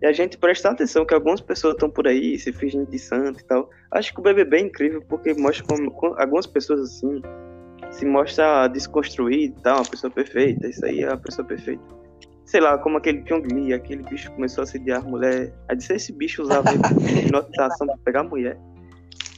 E 0.02 0.06
a 0.06 0.12
gente 0.12 0.36
prestar 0.36 0.72
atenção 0.72 1.06
que 1.06 1.14
algumas 1.14 1.40
pessoas 1.40 1.74
estão 1.74 1.88
por 1.88 2.06
aí 2.06 2.38
se 2.38 2.52
fingindo 2.52 2.90
de 2.90 2.98
santo 2.98 3.40
e 3.40 3.44
tal. 3.44 3.70
Acho 3.90 4.12
que 4.12 4.20
o 4.20 4.22
BBB 4.22 4.56
é 4.58 4.60
incrível 4.60 5.02
porque 5.08 5.32
mostra 5.32 5.64
como, 5.64 5.90
algumas 6.18 6.46
pessoas 6.46 6.80
assim 6.80 7.22
se 7.90 8.04
mostra 8.04 8.66
desconstruído 8.66 9.56
e 9.58 9.62
tal, 9.62 9.78
uma 9.78 9.86
pessoa 9.86 10.10
perfeita. 10.10 10.68
Isso 10.68 10.84
aí 10.84 11.00
é 11.00 11.08
a 11.10 11.16
pessoa 11.16 11.46
perfeita 11.46 12.03
sei 12.46 12.60
lá, 12.60 12.78
como 12.78 12.98
aquele 12.98 13.22
Pyong 13.22 13.46
Lee, 13.52 13.72
aquele 13.72 14.02
bicho 14.02 14.30
começou 14.32 14.62
a 14.62 14.64
assediar 14.64 15.02
a 15.02 15.08
mulher. 15.08 15.52
Aí 15.68 15.76
disse, 15.76 15.92
esse 15.92 16.12
bicho 16.12 16.42
usava 16.42 16.70
hipnotização 16.74 17.86
pra 17.86 17.96
pegar 18.04 18.24
mulher. 18.24 18.58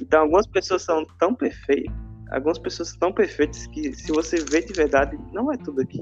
Então 0.01 0.23
algumas 0.23 0.47
pessoas 0.47 0.83
são 0.83 1.05
tão 1.19 1.35
perfeitas, 1.35 1.93
algumas 2.31 2.59
pessoas 2.59 2.91
são 2.91 2.99
tão 2.99 3.13
perfeitas 3.13 3.67
que 3.69 3.93
se 3.95 4.13
você 4.13 4.37
vê 4.45 4.61
de 4.61 4.73
verdade, 4.73 5.19
não 5.33 5.53
é 5.53 5.57
tudo 5.57 5.81
aqui. 5.81 6.01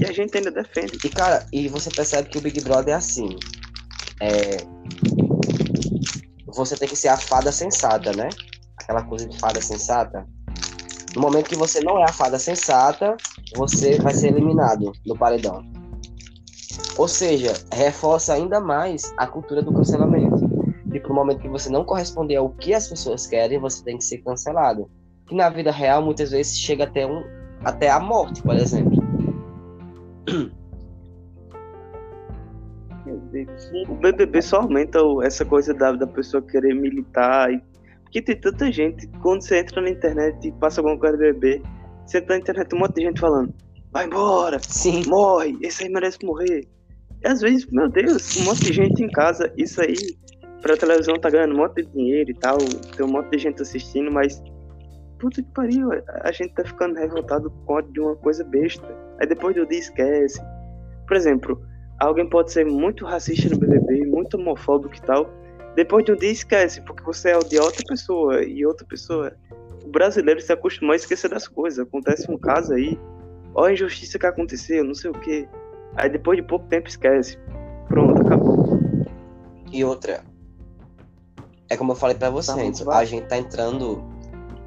E 0.00 0.04
a 0.04 0.12
gente 0.12 0.36
ainda 0.36 0.50
defende. 0.50 0.98
E 1.04 1.08
cara, 1.08 1.46
e 1.52 1.68
você 1.68 1.90
percebe 1.90 2.28
que 2.28 2.38
o 2.38 2.40
Big 2.40 2.60
Brother 2.62 2.94
é 2.94 2.96
assim. 2.96 3.36
É... 4.20 4.56
Você 6.46 6.76
tem 6.76 6.88
que 6.88 6.96
ser 6.96 7.08
a 7.08 7.16
fada 7.16 7.52
sensata, 7.52 8.12
né? 8.12 8.28
Aquela 8.76 9.02
coisa 9.04 9.28
de 9.28 9.38
fada 9.38 9.60
sensata. 9.60 10.26
No 11.14 11.22
momento 11.22 11.48
que 11.48 11.56
você 11.56 11.80
não 11.80 11.98
é 11.98 12.04
a 12.04 12.12
fada 12.12 12.38
sensata, 12.38 13.16
você 13.56 13.98
vai 14.00 14.14
ser 14.14 14.28
eliminado 14.28 14.92
no 15.06 15.16
paredão. 15.16 15.64
Ou 16.98 17.06
seja, 17.06 17.52
reforça 17.72 18.34
ainda 18.34 18.60
mais 18.60 19.14
a 19.16 19.24
cultura 19.24 19.62
do 19.62 19.72
cancelamento. 19.72 20.48
E 20.92 20.98
pro 20.98 21.14
momento 21.14 21.40
que 21.40 21.48
você 21.48 21.70
não 21.70 21.84
corresponder 21.84 22.36
ao 22.36 22.50
que 22.50 22.74
as 22.74 22.88
pessoas 22.88 23.24
querem, 23.24 23.58
você 23.60 23.84
tem 23.84 23.96
que 23.96 24.04
ser 24.04 24.18
cancelado. 24.18 24.90
Que 25.28 25.34
na 25.34 25.48
vida 25.48 25.70
real 25.70 26.02
muitas 26.02 26.32
vezes 26.32 26.58
chega 26.58 26.84
até 26.84 27.06
um 27.06 27.22
até 27.64 27.88
a 27.88 28.00
morte, 28.00 28.42
por 28.42 28.56
exemplo. 28.56 28.98
O 33.88 33.94
BBB 33.94 34.42
só 34.42 34.62
aumenta 34.62 34.98
essa 35.22 35.44
coisa 35.44 35.72
da, 35.72 35.92
da 35.92 36.06
pessoa 36.06 36.42
querer 36.42 36.74
militar. 36.74 37.52
E, 37.52 37.62
porque 38.02 38.22
tem 38.22 38.40
tanta 38.40 38.72
gente, 38.72 39.06
quando 39.22 39.42
você 39.42 39.60
entra 39.60 39.80
na 39.80 39.90
internet 39.90 40.48
e 40.48 40.52
passa 40.52 40.80
alguma 40.80 40.98
coisa 40.98 41.16
do 41.16 41.20
BBB, 41.20 41.62
você 42.04 42.18
entra 42.18 42.34
na 42.34 42.40
internet, 42.40 42.74
um 42.74 42.78
monte 42.78 42.94
de 42.96 43.02
gente 43.02 43.20
falando: 43.20 43.54
vai 43.92 44.06
embora, 44.06 44.58
Sim. 44.60 45.04
morre, 45.06 45.56
esse 45.62 45.84
aí 45.84 45.90
merece 45.90 46.18
morrer. 46.24 46.66
Às 47.24 47.40
vezes, 47.40 47.66
meu 47.70 47.88
Deus, 47.88 48.36
um 48.36 48.44
monte 48.44 48.64
de 48.64 48.72
gente 48.72 49.02
em 49.02 49.10
casa, 49.10 49.52
isso 49.56 49.80
aí, 49.80 49.96
pra 50.62 50.76
televisão 50.76 51.18
tá 51.18 51.28
ganhando 51.28 51.54
um 51.54 51.58
monte 51.58 51.82
de 51.82 51.90
dinheiro 51.92 52.30
e 52.30 52.34
tal, 52.34 52.58
tem 52.96 53.04
um 53.04 53.10
monte 53.10 53.30
de 53.30 53.38
gente 53.38 53.62
assistindo, 53.62 54.10
mas. 54.10 54.42
Puta 55.18 55.42
que 55.42 55.50
pariu, 55.52 55.90
a 56.22 56.30
gente 56.30 56.54
tá 56.54 56.64
ficando 56.64 56.94
revoltado 56.94 57.50
com 57.50 57.72
ódio 57.72 57.92
de 57.92 58.00
uma 58.00 58.14
coisa 58.14 58.44
besta. 58.44 58.86
Aí 59.20 59.26
depois 59.26 59.56
do 59.56 59.66
dia 59.66 59.80
esquece. 59.80 60.40
Por 61.08 61.16
exemplo, 61.16 61.60
alguém 61.98 62.28
pode 62.28 62.52
ser 62.52 62.64
muito 62.64 63.04
racista 63.04 63.48
no 63.48 63.58
BBB, 63.58 64.06
muito 64.06 64.36
homofóbico 64.36 64.94
e 64.94 65.00
tal. 65.00 65.28
Depois 65.74 66.04
de 66.04 66.12
um 66.12 66.16
dia 66.16 66.30
esquece, 66.30 66.80
porque 66.82 67.02
você 67.02 67.30
é 67.30 67.38
de 67.40 67.58
outra 67.58 67.82
pessoa 67.88 68.44
e 68.44 68.64
outra 68.64 68.86
pessoa. 68.86 69.32
O 69.84 69.88
brasileiro 69.88 70.40
se 70.40 70.52
acostumou 70.52 70.92
a 70.92 70.96
esquecer 70.96 71.28
das 71.28 71.48
coisas. 71.48 71.80
Acontece 71.80 72.30
um 72.30 72.38
caso 72.38 72.74
aí, 72.74 72.96
ó 73.54 73.64
a 73.64 73.72
injustiça 73.72 74.18
que 74.18 74.26
aconteceu, 74.26 74.84
não 74.84 74.94
sei 74.94 75.10
o 75.10 75.14
que. 75.14 75.48
Aí 75.98 76.08
depois 76.08 76.38
de 76.38 76.44
pouco 76.44 76.64
tempo 76.66 76.88
esquece. 76.88 77.36
Pronto, 77.88 78.22
acabou. 78.22 78.78
E 79.72 79.84
outra. 79.84 80.22
É 81.68 81.76
como 81.76 81.92
eu 81.92 81.96
falei 81.96 82.16
para 82.16 82.30
você 82.30 82.54
tá 82.54 82.60
antes, 82.60 82.86
a 82.86 83.04
gente 83.04 83.26
tá 83.26 83.36
entrando 83.36 84.02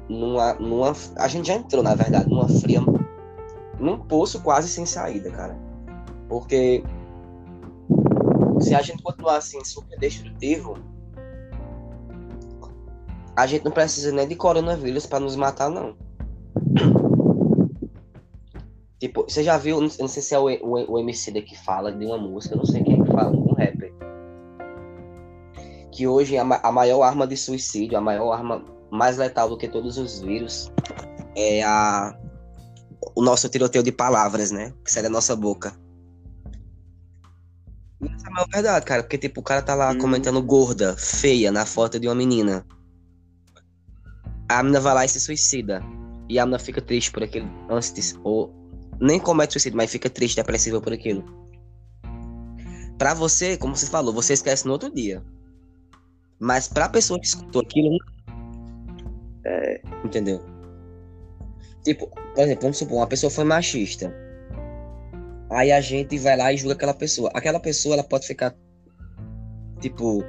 numa, 0.08 0.52
numa. 0.54 0.92
A 1.16 1.26
gente 1.28 1.48
já 1.48 1.54
entrou, 1.54 1.82
na 1.82 1.94
verdade, 1.94 2.28
numa 2.28 2.48
fria. 2.48 2.80
Num 3.80 3.98
poço 3.98 4.42
quase 4.42 4.68
sem 4.68 4.84
saída, 4.84 5.30
cara. 5.30 5.56
Porque 6.28 6.84
se 8.60 8.74
a 8.74 8.82
gente 8.82 9.02
continuar 9.02 9.38
assim, 9.38 9.64
super 9.64 9.98
destrutivo, 9.98 10.76
a 13.34 13.46
gente 13.46 13.64
não 13.64 13.72
precisa 13.72 14.12
nem 14.12 14.28
de 14.28 14.36
coronavírus 14.36 15.06
para 15.06 15.18
nos 15.18 15.34
matar, 15.34 15.70
não. 15.70 15.96
Tipo, 19.02 19.24
você 19.28 19.42
já 19.42 19.58
viu, 19.58 19.80
não 19.80 20.06
sei 20.06 20.22
se 20.22 20.32
é 20.32 20.38
o, 20.38 20.44
o, 20.44 20.92
o 20.92 20.98
MC 21.00 21.32
que 21.42 21.58
fala 21.58 21.90
de 21.90 22.06
uma 22.06 22.16
música, 22.16 22.54
não 22.54 22.64
sei 22.64 22.84
quem 22.84 23.00
é 23.00 23.04
que 23.04 23.10
fala, 23.10 23.36
um 23.36 23.52
rapper. 23.52 23.92
Que 25.90 26.06
hoje 26.06 26.38
a, 26.38 26.42
a 26.42 26.70
maior 26.70 27.02
arma 27.02 27.26
de 27.26 27.36
suicídio, 27.36 27.98
a 27.98 28.00
maior 28.00 28.30
arma 28.30 28.64
mais 28.92 29.16
letal 29.16 29.48
do 29.48 29.58
que 29.58 29.66
todos 29.66 29.98
os 29.98 30.20
vírus 30.20 30.70
é 31.36 31.64
a 31.64 32.16
o 33.16 33.22
nosso 33.24 33.48
tiroteio 33.48 33.82
de 33.82 33.90
palavras, 33.90 34.52
né? 34.52 34.72
Que 34.84 34.92
sai 34.92 35.02
da 35.02 35.10
nossa 35.10 35.34
boca. 35.34 35.76
Isso 38.00 38.24
é 38.24 38.28
a 38.28 38.30
maior 38.30 38.48
verdade, 38.52 38.86
cara. 38.86 39.02
Porque, 39.02 39.18
tipo, 39.18 39.40
o 39.40 39.42
cara 39.42 39.62
tá 39.62 39.74
lá 39.74 39.90
hum. 39.90 39.98
comentando 39.98 40.40
gorda, 40.40 40.96
feia, 40.96 41.50
na 41.50 41.66
foto 41.66 41.98
de 41.98 42.06
uma 42.06 42.14
menina. 42.14 42.64
A 44.48 44.62
menina 44.62 44.78
vai 44.78 44.94
lá 44.94 45.04
e 45.04 45.08
se 45.08 45.18
suicida. 45.18 45.82
E 46.28 46.38
a 46.38 46.46
menina 46.46 46.60
fica 46.60 46.80
triste 46.80 47.10
por 47.10 47.24
aquele 47.24 47.50
antes 47.68 48.16
ou 48.22 48.61
nem 49.00 49.18
comete 49.18 49.52
suicídio, 49.52 49.76
mas 49.76 49.90
fica 49.90 50.08
triste, 50.08 50.36
depressivo 50.36 50.80
por 50.80 50.92
aquilo. 50.92 51.24
Para 52.98 53.14
você, 53.14 53.56
como 53.56 53.74
você 53.74 53.86
falou, 53.86 54.12
você 54.12 54.32
esquece 54.32 54.66
no 54.66 54.72
outro 54.72 54.92
dia. 54.92 55.22
Mas 56.38 56.68
pra 56.68 56.88
pessoa 56.88 57.18
que 57.18 57.26
escutou 57.26 57.62
aquilo, 57.62 57.98
é... 59.44 59.80
entendeu? 60.04 60.40
Tipo, 61.84 62.06
por 62.06 62.44
exemplo, 62.44 62.62
vamos 62.62 62.78
supor, 62.78 62.98
uma 62.98 63.06
pessoa 63.06 63.30
foi 63.30 63.44
machista. 63.44 64.14
Aí 65.50 65.70
a 65.70 65.80
gente 65.80 66.18
vai 66.18 66.36
lá 66.36 66.52
e 66.52 66.56
julga 66.56 66.74
aquela 66.74 66.94
pessoa. 66.94 67.30
Aquela 67.34 67.60
pessoa, 67.60 67.94
ela 67.94 68.04
pode 68.04 68.26
ficar, 68.26 68.54
tipo, 69.80 70.24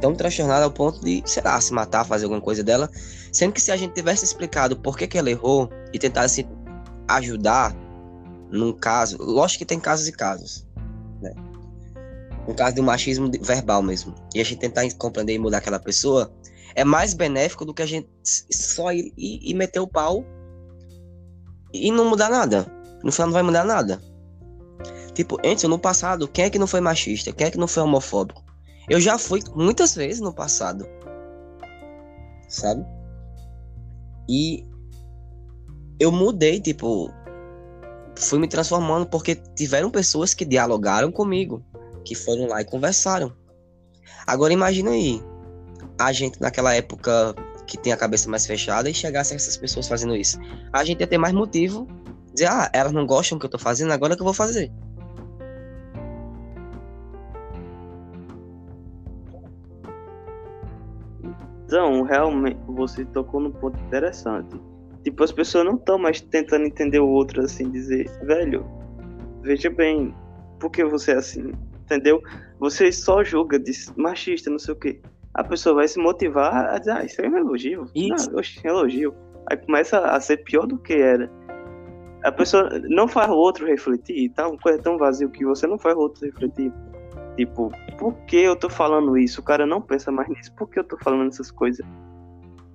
tão 0.00 0.14
transtornada 0.14 0.64
ao 0.64 0.70
ponto 0.70 1.00
de, 1.00 1.22
sei 1.26 1.42
lá, 1.42 1.60
se 1.60 1.72
matar, 1.72 2.04
fazer 2.04 2.24
alguma 2.24 2.40
coisa 2.40 2.62
dela. 2.62 2.88
Sendo 3.32 3.52
que 3.52 3.60
se 3.60 3.72
a 3.72 3.76
gente 3.76 3.94
tivesse 3.94 4.24
explicado 4.24 4.76
por 4.76 4.96
que, 4.96 5.06
que 5.06 5.18
ela 5.18 5.30
errou 5.30 5.68
e 5.92 5.98
tentasse 5.98 6.46
ajudar, 7.08 7.74
num 8.52 8.72
caso, 8.72 9.16
lógico 9.18 9.60
que 9.60 9.64
tem 9.64 9.80
casos 9.80 10.06
e 10.06 10.12
casos, 10.12 10.66
né? 11.20 11.32
Um 12.46 12.54
caso 12.54 12.74
de 12.76 12.82
machismo 12.82 13.30
verbal 13.40 13.82
mesmo. 13.82 14.14
E 14.34 14.40
a 14.40 14.44
gente 14.44 14.58
tentar 14.58 14.88
compreender 14.98 15.34
e 15.34 15.38
mudar 15.38 15.58
aquela 15.58 15.78
pessoa 15.78 16.30
é 16.74 16.84
mais 16.84 17.14
benéfico 17.14 17.64
do 17.64 17.72
que 17.72 17.82
a 17.82 17.86
gente 17.86 18.08
só 18.24 18.92
ir 18.92 19.12
e 19.16 19.54
meter 19.54 19.80
o 19.80 19.86
pau 19.86 20.24
e 21.72 21.90
não 21.90 22.04
mudar 22.04 22.28
nada. 22.28 22.66
No 23.02 23.10
final 23.10 23.28
não 23.28 23.32
vai 23.32 23.42
mudar 23.42 23.64
nada. 23.64 24.00
Tipo, 25.14 25.38
antes, 25.44 25.64
no 25.64 25.78
passado, 25.78 26.28
quem 26.28 26.46
é 26.46 26.50
que 26.50 26.58
não 26.58 26.66
foi 26.66 26.80
machista? 26.80 27.32
Quem 27.32 27.46
é 27.46 27.50
que 27.50 27.58
não 27.58 27.68
foi 27.68 27.82
homofóbico? 27.82 28.42
Eu 28.88 29.00
já 29.00 29.18
fui 29.18 29.40
muitas 29.54 29.94
vezes 29.94 30.20
no 30.20 30.32
passado. 30.32 30.86
Sabe? 32.48 32.84
E 34.28 34.66
eu 35.98 36.10
mudei, 36.10 36.60
tipo, 36.60 37.10
fui 38.16 38.38
me 38.38 38.48
transformando 38.48 39.06
porque 39.06 39.36
tiveram 39.56 39.90
pessoas 39.90 40.34
que 40.34 40.44
dialogaram 40.44 41.10
comigo, 41.10 41.64
que 42.04 42.14
foram 42.14 42.46
lá 42.46 42.60
e 42.60 42.64
conversaram. 42.64 43.32
Agora 44.26 44.52
imagina 44.52 44.90
aí, 44.90 45.22
a 45.98 46.12
gente 46.12 46.40
naquela 46.40 46.74
época 46.74 47.34
que 47.66 47.78
tem 47.78 47.92
a 47.92 47.96
cabeça 47.96 48.28
mais 48.28 48.46
fechada 48.46 48.90
e 48.90 48.94
chegasse 48.94 49.34
essas 49.34 49.56
pessoas 49.56 49.88
fazendo 49.88 50.14
isso. 50.14 50.38
A 50.72 50.84
gente 50.84 51.00
ia 51.00 51.06
ter 51.06 51.18
mais 51.18 51.32
motivo 51.32 51.86
dizer, 52.34 52.46
ah, 52.46 52.70
elas 52.72 52.92
não 52.92 53.06
gostam 53.06 53.36
do 53.36 53.40
que 53.40 53.46
eu 53.46 53.50
tô 53.50 53.58
fazendo, 53.58 53.92
agora 53.92 54.14
é 54.14 54.16
que 54.16 54.22
eu 54.22 54.26
vou 54.26 54.34
fazer. 54.34 54.72
Então, 61.64 62.02
realmente, 62.02 62.58
você 62.66 63.04
tocou 63.06 63.40
num 63.40 63.50
ponto 63.50 63.78
interessante 63.84 64.60
Tipo, 65.04 65.24
as 65.24 65.32
pessoas 65.32 65.64
não 65.64 65.74
estão 65.74 65.98
mais 65.98 66.20
tentando 66.20 66.64
entender 66.64 67.00
o 67.00 67.08
outro 67.08 67.42
assim, 67.42 67.70
dizer, 67.70 68.08
velho, 68.24 68.64
veja 69.42 69.68
bem, 69.68 70.14
por 70.60 70.70
que 70.70 70.84
você 70.84 71.12
é 71.12 71.16
assim? 71.16 71.52
Entendeu? 71.84 72.22
Você 72.60 72.92
só 72.92 73.24
julga, 73.24 73.58
diz 73.58 73.92
machista, 73.96 74.48
não 74.48 74.58
sei 74.58 74.74
o 74.74 74.76
quê. 74.76 75.00
A 75.34 75.42
pessoa 75.42 75.76
vai 75.76 75.88
se 75.88 75.98
motivar 75.98 76.72
a 76.72 76.78
dizer, 76.78 76.92
ah, 76.92 77.04
isso 77.04 77.20
é 77.20 77.28
um 77.28 77.36
elogio. 77.36 77.86
Isso. 77.94 78.30
Não, 78.30 78.38
oxe, 78.38 78.60
elogio. 78.64 79.14
Aí 79.50 79.56
começa 79.56 79.98
a 79.98 80.20
ser 80.20 80.38
pior 80.38 80.66
do 80.66 80.78
que 80.78 80.94
era. 80.94 81.30
A 82.22 82.30
pessoa 82.30 82.68
não 82.88 83.08
faz 83.08 83.28
o 83.28 83.34
outro 83.34 83.66
refletir, 83.66 84.30
tá? 84.30 84.46
Uma 84.46 84.58
coisa 84.58 84.80
tão 84.80 84.96
vazio 84.96 85.28
que 85.30 85.44
você 85.44 85.66
não 85.66 85.78
faz 85.78 85.96
o 85.96 86.00
outro 86.00 86.24
refletir. 86.24 86.72
Tipo, 87.36 87.72
por 87.98 88.14
que 88.26 88.36
eu 88.36 88.54
tô 88.54 88.68
falando 88.68 89.18
isso? 89.18 89.40
O 89.40 89.44
cara 89.44 89.66
não 89.66 89.80
pensa 89.80 90.12
mais 90.12 90.28
nisso. 90.28 90.54
Por 90.54 90.68
que 90.68 90.78
eu 90.78 90.84
tô 90.84 90.96
falando 90.98 91.28
essas 91.28 91.50
coisas? 91.50 91.84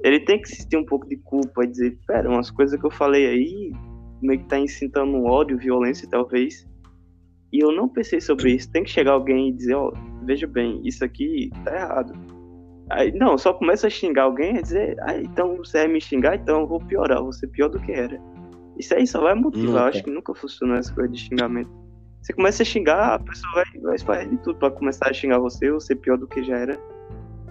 Ele 0.04 0.20
tem 0.20 0.42
que 0.42 0.50
sentir 0.50 0.78
um 0.78 0.86
pouco 0.86 1.08
de 1.08 1.18
culpa 1.18 1.64
e 1.64 1.68
dizer, 1.68 1.98
pera, 2.06 2.30
umas 2.30 2.52
coisas 2.52 2.80
que 2.80 2.86
eu 2.86 2.92
falei 2.92 3.28
aí 3.28 3.72
meio 4.22 4.40
que 4.40 4.48
tá 4.48 4.58
incitando 4.58 5.24
ódio, 5.24 5.58
violência 5.58 6.08
talvez. 6.10 6.68
e 7.52 7.64
eu 7.64 7.72
não 7.72 7.88
pensei 7.88 8.20
sobre 8.20 8.52
isso, 8.52 8.72
tem 8.72 8.84
que 8.84 8.90
chegar 8.90 9.12
alguém 9.12 9.50
e 9.50 9.52
dizer, 9.54 9.76
ó, 9.76 9.90
oh, 9.90 10.26
veja 10.26 10.48
bem, 10.48 10.82
isso 10.84 11.04
aqui 11.04 11.50
tá 11.64 11.76
errado. 11.76 12.14
Aí, 12.90 13.12
não, 13.12 13.38
só 13.38 13.54
começa 13.54 13.88
a 13.88 13.90
xingar 13.90 14.24
alguém 14.24 14.58
e 14.58 14.62
dizer, 14.62 14.98
ah, 15.02 15.18
então 15.18 15.58
você 15.58 15.80
vai 15.80 15.88
me 15.88 16.02
xingar, 16.02 16.36
então 16.36 16.62
eu 16.62 16.68
vou 16.68 16.80
piorar, 16.80 17.22
vou 17.22 17.34
ser 17.34 17.48
pior 17.48 17.68
do 17.68 17.80
que 17.80 17.92
era. 17.92 18.20
Isso 18.78 18.94
aí 18.96 19.06
só 19.06 19.22
vai 19.22 19.34
motivar, 19.34 19.66
nunca. 19.66 19.86
acho 19.86 20.04
que 20.04 20.12
nunca 20.12 20.34
funcionou 20.36 20.78
essa 20.78 20.94
coisa 20.94 21.10
de 21.10 21.20
xingamento. 21.20 21.70
Você 22.22 22.34
começa 22.34 22.64
a 22.64 22.66
xingar, 22.66 23.16
a 23.16 23.20
pessoa 23.20 23.64
vai, 23.82 23.98
vai 23.98 24.28
de 24.28 24.38
tudo 24.38 24.60
pra 24.60 24.72
começar 24.72 25.10
a 25.10 25.14
xingar 25.14 25.40
você 25.40 25.70
ou 25.70 25.80
ser 25.80 25.96
pior 25.96 26.18
do 26.18 26.28
que 26.28 26.44
já 26.44 26.58
era. 26.58 26.80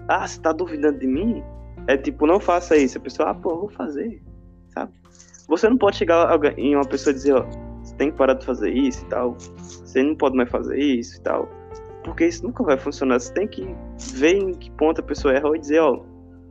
Ah, 0.07 0.27
você 0.27 0.39
tá 0.39 0.51
duvidando 0.51 0.99
de 0.99 1.07
mim? 1.07 1.43
É 1.87 1.97
tipo, 1.97 2.27
não 2.27 2.39
faça 2.39 2.75
isso. 2.75 2.97
A 2.97 3.01
pessoa, 3.01 3.29
ah, 3.29 3.33
pô, 3.33 3.55
vou 3.57 3.69
fazer, 3.69 4.21
sabe? 4.73 4.91
Você 5.47 5.69
não 5.69 5.77
pode 5.77 5.95
chegar 5.95 6.29
em 6.57 6.75
uma 6.75 6.85
pessoa 6.85 7.11
e 7.11 7.15
dizer, 7.15 7.33
ó, 7.33 7.45
você 7.81 7.95
tem 7.95 8.11
que 8.11 8.17
parar 8.17 8.33
de 8.33 8.45
fazer 8.45 8.71
isso 8.71 9.03
e 9.05 9.07
tal. 9.07 9.37
Você 9.37 10.03
não 10.03 10.15
pode 10.15 10.35
mais 10.35 10.49
fazer 10.49 10.77
isso 10.77 11.17
e 11.17 11.21
tal. 11.21 11.49
Porque 12.03 12.25
isso 12.25 12.43
nunca 12.43 12.63
vai 12.63 12.77
funcionar. 12.77 13.19
Você 13.19 13.33
tem 13.33 13.47
que 13.47 13.65
ver 14.15 14.35
em 14.35 14.53
que 14.53 14.69
ponto 14.71 14.99
a 14.99 15.03
pessoa 15.03 15.33
errou 15.33 15.55
e 15.55 15.59
dizer, 15.59 15.79
ó, 15.79 16.03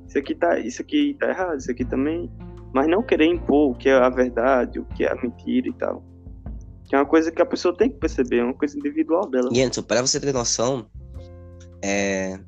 isso 0.09 0.19
aqui 0.19 0.35
tá, 0.35 0.59
isso 0.59 0.81
aqui 0.81 1.15
tá 1.19 1.29
errado, 1.29 1.59
isso 1.59 1.71
aqui 1.71 1.85
também. 1.85 2.31
Mas 2.73 2.89
não 2.89 3.03
querer 3.03 3.27
impor 3.27 3.73
o 3.73 3.75
que 3.75 3.89
é 3.89 3.95
a 3.95 4.09
verdade, 4.09 4.79
o 4.79 4.85
que 4.85 5.05
é 5.05 5.13
a 5.13 5.17
mentira 5.17 5.69
e 5.69 5.73
tal. 5.75 6.03
Que 6.85 6.95
é 6.95 6.99
uma 6.99 7.07
coisa 7.07 7.31
que 7.31 7.43
a 7.43 7.47
pessoa 7.47 7.77
tem 7.77 7.91
que 7.91 7.99
perceber, 7.99 8.39
é 8.39 8.45
uma 8.45 8.55
coisa 8.55 8.79
individual 8.79 9.29
dela. 9.29 9.51
E 9.53 9.61
Anderson, 9.61 9.83
para 9.83 10.01
você 10.01 10.21
ter 10.21 10.33
noção, 10.33 10.87
é... 11.83 12.39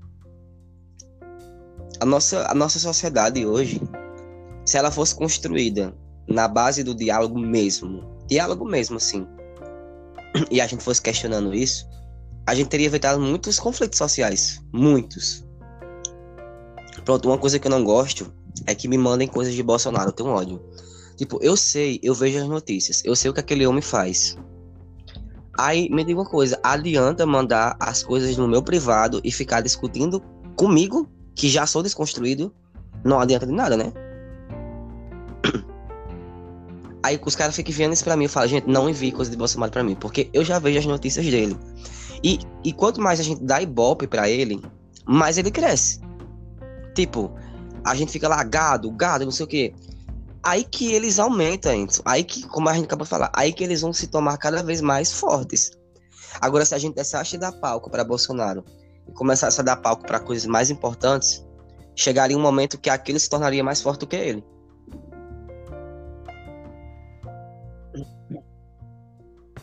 a, 2.00 2.04
nossa, 2.04 2.46
a 2.50 2.54
nossa 2.54 2.78
sociedade 2.78 3.44
hoje, 3.44 3.80
se 4.64 4.76
ela 4.76 4.90
fosse 4.90 5.14
construída 5.14 5.94
na 6.26 6.46
base 6.46 6.84
do 6.84 6.94
diálogo 6.94 7.38
mesmo, 7.38 8.04
diálogo 8.26 8.64
mesmo, 8.64 8.96
assim, 8.96 9.26
e 10.50 10.60
a 10.60 10.66
gente 10.66 10.82
fosse 10.82 11.00
questionando 11.00 11.54
isso, 11.54 11.88
a 12.46 12.54
gente 12.54 12.68
teria 12.68 12.86
evitado 12.86 13.20
muitos 13.20 13.58
conflitos 13.58 13.98
sociais. 13.98 14.62
Muitos. 14.72 15.44
Pronto, 17.04 17.28
uma 17.28 17.38
coisa 17.38 17.58
que 17.58 17.66
eu 17.66 17.70
não 17.70 17.84
gosto 17.84 18.32
é 18.66 18.74
que 18.74 18.88
me 18.88 18.98
mandem 18.98 19.28
coisas 19.28 19.54
de 19.54 19.62
Bolsonaro, 19.62 20.08
eu 20.08 20.12
tenho 20.12 20.30
ódio. 20.30 20.62
Tipo, 21.16 21.38
eu 21.42 21.56
sei, 21.56 21.98
eu 22.02 22.14
vejo 22.14 22.38
as 22.38 22.48
notícias, 22.48 23.02
eu 23.04 23.14
sei 23.16 23.30
o 23.30 23.34
que 23.34 23.40
aquele 23.40 23.66
homem 23.66 23.82
faz. 23.82 24.36
Aí 25.58 25.90
me 25.90 26.04
diga 26.04 26.20
uma 26.20 26.28
coisa, 26.28 26.58
adianta 26.62 27.26
mandar 27.26 27.76
as 27.80 28.02
coisas 28.02 28.36
no 28.36 28.46
meu 28.46 28.62
privado 28.62 29.20
e 29.24 29.32
ficar 29.32 29.60
discutindo 29.60 30.22
comigo, 30.56 31.08
que 31.38 31.48
já 31.48 31.64
sou 31.66 31.82
desconstruído? 31.84 32.52
Não 33.04 33.20
adianta 33.20 33.46
de 33.46 33.52
nada, 33.52 33.76
né? 33.76 33.92
Aí 37.00 37.18
os 37.24 37.36
caras 37.36 37.54
ficam 37.54 37.70
enviando 37.70 37.92
isso 37.92 38.02
pra 38.02 38.16
mim. 38.16 38.24
Eu 38.24 38.30
falo, 38.30 38.48
gente, 38.48 38.68
não 38.68 38.90
envie 38.90 39.12
coisa 39.12 39.30
de 39.30 39.36
Bolsonaro 39.36 39.70
pra 39.70 39.84
mim, 39.84 39.94
porque 39.94 40.28
eu 40.32 40.44
já 40.44 40.58
vejo 40.58 40.80
as 40.80 40.86
notícias 40.86 41.24
dele. 41.24 41.56
E, 42.24 42.40
e 42.64 42.72
quanto 42.72 43.00
mais 43.00 43.20
a 43.20 43.22
gente 43.22 43.40
dá 43.44 43.62
ibope 43.62 44.08
pra 44.08 44.28
ele, 44.28 44.60
mais 45.06 45.38
ele 45.38 45.52
cresce. 45.52 46.00
Tipo, 46.92 47.32
a 47.84 47.94
gente 47.94 48.10
fica 48.10 48.26
lá, 48.26 48.42
gado, 48.42 48.90
gado, 48.90 49.24
não 49.24 49.30
sei 49.30 49.44
o 49.44 49.48
quê. 49.48 49.72
Aí 50.42 50.64
que 50.64 50.92
eles 50.92 51.20
aumentam, 51.20 51.86
aí 52.04 52.24
que, 52.24 52.48
como 52.48 52.68
a 52.68 52.74
gente 52.74 52.86
acabou 52.86 53.04
de 53.04 53.10
falar, 53.10 53.30
aí 53.32 53.52
que 53.52 53.62
eles 53.62 53.80
vão 53.80 53.92
se 53.92 54.08
tomar 54.08 54.36
cada 54.38 54.60
vez 54.60 54.80
mais 54.80 55.12
fortes. 55.12 55.70
Agora, 56.40 56.64
se 56.64 56.74
a 56.74 56.78
gente 56.78 56.96
deixasse 56.96 57.30
de 57.30 57.38
dar 57.38 57.52
palco 57.52 57.88
para 57.88 58.02
Bolsonaro 58.02 58.64
e 59.08 59.12
começasse 59.12 59.60
a 59.60 59.64
dar 59.64 59.76
palco 59.76 60.06
para 60.06 60.20
coisas 60.20 60.46
mais 60.46 60.70
importantes, 60.70 61.46
chegaria 61.96 62.36
um 62.36 62.42
momento 62.42 62.78
que 62.78 62.90
aquilo 62.90 63.18
se 63.18 63.28
tornaria 63.28 63.64
mais 63.64 63.82
forte 63.82 64.00
do 64.00 64.06
que 64.06 64.16
ele. 64.16 64.44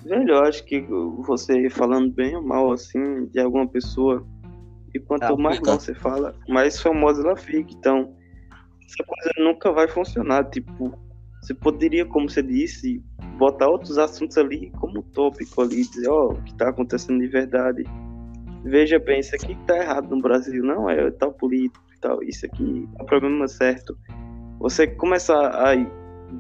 Velho, 0.04 0.30
eu 0.30 0.44
acho 0.44 0.64
que 0.66 0.82
você 1.26 1.68
falando 1.70 2.12
bem 2.12 2.36
ou 2.36 2.44
mal 2.44 2.72
assim 2.72 3.26
de 3.26 3.40
alguma 3.40 3.68
pessoa, 3.68 4.26
e 4.94 5.00
quanto 5.00 5.24
ah, 5.24 5.36
mais 5.36 5.60
mal 5.60 5.80
você 5.80 5.96
fala, 5.96 6.36
mais 6.48 6.80
famosa 6.80 7.22
ela 7.22 7.36
fica. 7.36 7.72
Então, 7.74 8.16
essa 8.86 9.04
coisa 9.04 9.32
nunca 9.40 9.72
vai 9.72 9.88
funcionar. 9.88 10.50
Tipo, 10.50 10.94
você 11.42 11.54
poderia, 11.54 12.06
como 12.06 12.30
você 12.30 12.42
disse, 12.42 13.04
botar 13.38 13.68
outros 13.68 13.98
assuntos 13.98 14.38
ali 14.38 14.72
como 14.80 15.04
tópico 15.04 15.62
ali, 15.62 15.88
dizer, 15.88 16.08
ó, 16.08 16.28
oh, 16.28 16.34
o 16.34 16.42
que 16.44 16.52
está 16.52 16.70
acontecendo 16.70 17.20
de 17.20 17.28
verdade. 17.28 17.84
Veja 18.66 18.98
bem, 18.98 19.20
isso 19.20 19.36
aqui 19.36 19.56
tá 19.68 19.78
errado 19.78 20.10
no 20.10 20.22
Brasil, 20.22 20.64
não 20.64 20.90
é 20.90 21.12
tal 21.12 21.32
político 21.32 21.86
e 21.96 22.00
tal, 22.00 22.24
isso 22.24 22.48
aqui 22.48 22.90
é 23.00 23.04
o 23.04 23.06
problema 23.06 23.48
certo. 23.48 23.96
Você 24.60 24.88
começar 24.88 25.50
a 25.50 25.76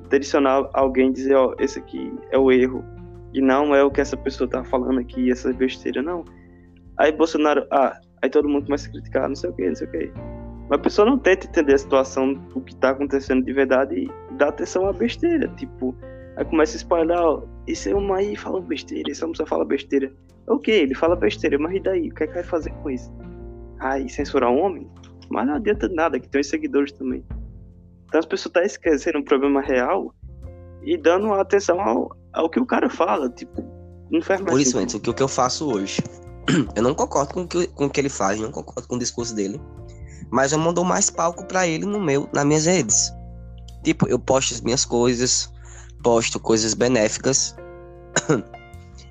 direcionar 0.09 0.67
alguém 0.73 1.11
dizer, 1.11 1.35
ó, 1.35 1.49
oh, 1.49 1.63
esse 1.63 1.77
aqui 1.77 2.11
é 2.31 2.37
o 2.37 2.51
erro, 2.51 2.83
e 3.31 3.39
não 3.41 3.75
é 3.75 3.83
o 3.83 3.91
que 3.91 4.01
essa 4.01 4.17
pessoa 4.17 4.49
tá 4.49 4.63
falando 4.63 4.99
aqui, 4.99 5.29
essa 5.29 5.53
besteira, 5.53 6.01
não. 6.01 6.25
Aí 6.97 7.11
Bolsonaro, 7.11 7.67
ah, 7.71 7.99
aí 8.23 8.29
todo 8.29 8.49
mundo 8.49 8.65
começa 8.65 8.87
a 8.87 8.91
criticar, 8.91 9.27
não 9.27 9.35
sei 9.35 9.51
o 9.51 9.53
que, 9.53 9.67
não 9.67 9.75
sei 9.75 9.87
o 9.87 9.91
que. 9.91 10.11
Mas 10.67 10.79
a 10.79 10.81
pessoa 10.81 11.07
não 11.07 11.19
tenta 11.19 11.45
entender 11.45 11.75
a 11.75 11.77
situação 11.77 12.33
do 12.33 12.61
que 12.61 12.73
está 12.73 12.89
acontecendo 12.89 13.45
de 13.45 13.53
verdade 13.53 13.95
e 13.99 14.33
dá 14.35 14.47
atenção 14.47 14.87
à 14.87 14.93
besteira. 14.93 15.47
Tipo, 15.49 15.95
aí 16.37 16.45
começa 16.45 16.75
a 16.75 16.77
espalhar, 16.77 17.21
ó, 17.21 17.43
esse 17.67 17.93
homem 17.93 18.15
aí 18.15 18.35
fala 18.35 18.59
besteira, 18.61 19.11
esse 19.11 19.23
homem 19.23 19.35
só 19.35 19.45
fala 19.45 19.63
besteira. 19.63 20.11
Ok, 20.47 20.73
ele 20.73 20.95
fala 20.95 21.15
besteira, 21.15 21.57
mas 21.57 21.75
e 21.75 21.79
daí? 21.79 22.09
O 22.09 22.13
que 22.13 22.23
é 22.23 22.27
que 22.27 22.33
vai 22.33 22.43
fazer 22.43 22.71
com 22.81 22.89
isso? 22.89 23.11
Aí, 23.79 24.07
censurar 24.09 24.51
um 24.51 24.61
homem? 24.61 24.89
Mas 25.29 25.47
não 25.47 25.55
adianta 25.55 25.89
nada, 25.89 26.19
que 26.19 26.29
tem 26.29 26.41
os 26.41 26.47
seguidores 26.47 26.91
também. 26.91 27.23
Então 28.05 28.19
as 28.19 28.25
pessoas 28.25 28.47
estão 28.47 28.61
tá 28.61 28.65
esquecendo 28.65 29.17
um 29.17 29.23
problema 29.23 29.61
real 29.61 30.13
e 30.83 30.97
dando 30.97 31.33
atenção 31.33 31.81
ao, 31.81 32.15
ao 32.33 32.49
que 32.49 32.59
o 32.59 32.65
cara 32.65 32.89
fala. 32.89 33.29
Tipo, 33.29 33.63
não 34.11 34.21
faz 34.21 34.39
mais 34.39 34.51
Por 34.51 34.61
isso, 34.61 34.77
antes, 34.77 34.95
o 34.95 34.99
que 34.99 35.23
eu 35.23 35.27
faço 35.27 35.67
hoje. 35.67 36.01
Eu 36.75 36.83
não 36.83 36.93
concordo 36.93 37.33
com 37.33 37.41
o 37.41 37.47
que, 37.47 37.65
com 37.67 37.85
o 37.85 37.89
que 37.89 37.99
ele 37.99 38.09
faz, 38.09 38.39
não 38.39 38.51
concordo 38.51 38.87
com 38.87 38.97
o 38.97 38.99
discurso 38.99 39.35
dele 39.35 39.59
mas 40.31 40.51
eu 40.51 40.59
mando 40.59 40.83
mais 40.83 41.09
palco 41.09 41.45
para 41.45 41.67
ele 41.67 41.85
no 41.85 41.99
meu, 41.99 42.29
nas 42.33 42.45
minhas 42.45 42.65
redes. 42.65 43.13
Tipo, 43.83 44.07
eu 44.07 44.19
posto 44.19 44.53
as 44.53 44.61
minhas 44.61 44.83
coisas, 44.83 45.51
posto 46.03 46.39
coisas 46.39 46.73
benéficas 46.73 47.55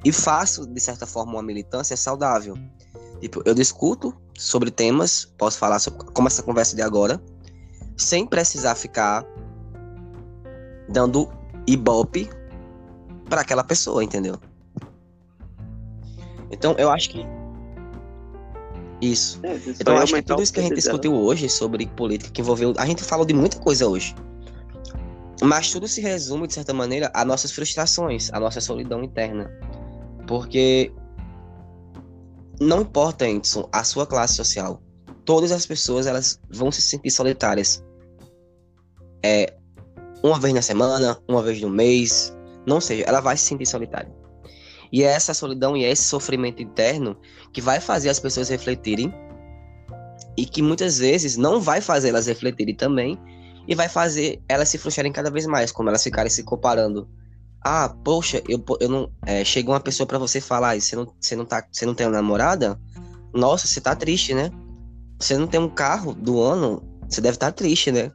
e 0.04 0.12
faço 0.12 0.66
de 0.66 0.80
certa 0.80 1.06
forma 1.06 1.32
uma 1.32 1.42
militância 1.42 1.96
saudável. 1.96 2.56
Tipo, 3.20 3.42
eu 3.44 3.54
discuto 3.54 4.14
sobre 4.36 4.70
temas, 4.70 5.24
posso 5.38 5.58
falar 5.58 5.78
sobre, 5.78 6.04
como 6.12 6.28
essa 6.28 6.42
conversa 6.42 6.76
de 6.76 6.82
agora, 6.82 7.20
sem 7.96 8.26
precisar 8.26 8.74
ficar 8.74 9.24
dando 10.88 11.30
ibope 11.66 12.28
para 13.28 13.40
aquela 13.40 13.64
pessoa, 13.64 14.04
entendeu? 14.04 14.38
Então, 16.50 16.74
eu 16.76 16.90
acho 16.90 17.10
que 17.10 17.26
isso. 19.00 19.40
É, 19.42 19.56
então, 19.80 19.96
acho 19.96 20.14
que 20.14 20.22
tudo 20.22 20.42
isso 20.42 20.52
que 20.52 20.60
a 20.60 20.62
gente 20.62 20.74
discutiu 20.74 21.14
hoje 21.14 21.48
sobre 21.48 21.86
política 21.86 22.30
que 22.30 22.40
envolveu. 22.40 22.74
A 22.76 22.86
gente 22.86 23.02
falou 23.02 23.24
de 23.24 23.34
muita 23.34 23.58
coisa 23.58 23.88
hoje. 23.88 24.14
Mas 25.42 25.70
tudo 25.70 25.88
se 25.88 26.00
resume, 26.00 26.46
de 26.46 26.54
certa 26.54 26.72
maneira, 26.72 27.10
a 27.12 27.24
nossas 27.24 27.50
frustrações, 27.50 28.30
a 28.32 28.38
nossa 28.38 28.60
solidão 28.60 29.02
interna. 29.02 29.50
Porque 30.26 30.92
não 32.60 32.82
importa, 32.82 33.28
Edson, 33.28 33.68
a 33.72 33.84
sua 33.84 34.06
classe 34.06 34.34
social. 34.34 34.80
Todas 35.24 35.52
as 35.52 35.66
pessoas 35.66 36.06
elas 36.06 36.40
vão 36.50 36.70
se 36.70 36.82
sentir 36.82 37.10
solitárias. 37.10 37.82
É, 39.24 39.54
uma 40.22 40.38
vez 40.38 40.54
na 40.54 40.62
semana, 40.62 41.18
uma 41.28 41.42
vez 41.42 41.60
no 41.60 41.68
mês, 41.68 42.34
não 42.66 42.80
seja, 42.80 43.04
ela 43.04 43.20
vai 43.20 43.36
se 43.36 43.44
sentir 43.44 43.66
solitária. 43.66 44.12
E 44.92 45.02
é 45.02 45.06
essa 45.06 45.34
solidão 45.34 45.76
e 45.76 45.84
é 45.84 45.90
esse 45.90 46.04
sofrimento 46.04 46.62
interno 46.62 47.16
que 47.52 47.60
vai 47.60 47.80
fazer 47.80 48.08
as 48.08 48.20
pessoas 48.20 48.48
refletirem 48.48 49.12
e 50.36 50.46
que 50.46 50.62
muitas 50.62 50.98
vezes 50.98 51.36
não 51.36 51.60
vai 51.60 51.80
fazer 51.80 52.10
elas 52.10 52.26
refletirem 52.26 52.74
também 52.74 53.18
e 53.66 53.74
vai 53.74 53.88
fazer 53.88 54.42
elas 54.48 54.68
se 54.68 54.78
frustrarem 54.78 55.12
cada 55.12 55.30
vez 55.30 55.46
mais, 55.46 55.72
como 55.72 55.88
elas 55.88 56.02
ficarem 56.02 56.30
se 56.30 56.44
comparando. 56.44 57.08
Ah, 57.64 57.88
poxa, 57.88 58.42
eu, 58.46 58.62
eu 58.78 58.88
não. 58.90 59.10
É, 59.24 59.42
chega 59.42 59.70
uma 59.70 59.80
pessoa 59.80 60.06
para 60.06 60.18
você 60.18 60.38
falar, 60.38 60.78
você 60.78 60.94
não, 60.94 61.10
você, 61.18 61.34
não 61.34 61.46
tá, 61.46 61.66
você 61.72 61.86
não 61.86 61.94
tem 61.94 62.06
uma 62.06 62.12
namorada? 62.12 62.78
Nossa, 63.32 63.66
você 63.66 63.80
tá 63.80 63.96
triste, 63.96 64.34
né? 64.34 64.50
Você 65.18 65.38
não 65.38 65.46
tem 65.46 65.58
um 65.58 65.68
carro 65.68 66.12
do 66.12 66.42
ano? 66.42 66.82
Você 67.08 67.22
deve 67.22 67.36
estar 67.36 67.46
tá 67.46 67.52
triste, 67.52 67.90
né? 67.90 68.12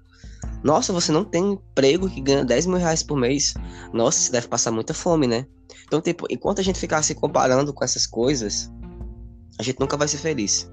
Nossa, 0.63 0.93
você 0.93 1.11
não 1.11 1.23
tem 1.23 1.53
emprego 1.53 2.09
que 2.09 2.21
ganha 2.21 2.45
10 2.45 2.67
mil 2.67 2.77
reais 2.77 3.01
por 3.01 3.17
mês? 3.17 3.55
Nossa, 3.91 4.19
você 4.19 4.31
deve 4.31 4.47
passar 4.47 4.71
muita 4.71 4.93
fome, 4.93 5.25
né? 5.25 5.47
Então, 5.87 5.99
tipo, 5.99 6.27
enquanto 6.29 6.59
a 6.59 6.63
gente 6.63 6.79
ficar 6.79 7.01
se 7.01 7.15
comparando 7.15 7.73
com 7.73 7.83
essas 7.83 8.05
coisas, 8.05 8.71
a 9.57 9.63
gente 9.63 9.79
nunca 9.79 9.97
vai 9.97 10.07
ser 10.07 10.17
feliz. 10.17 10.69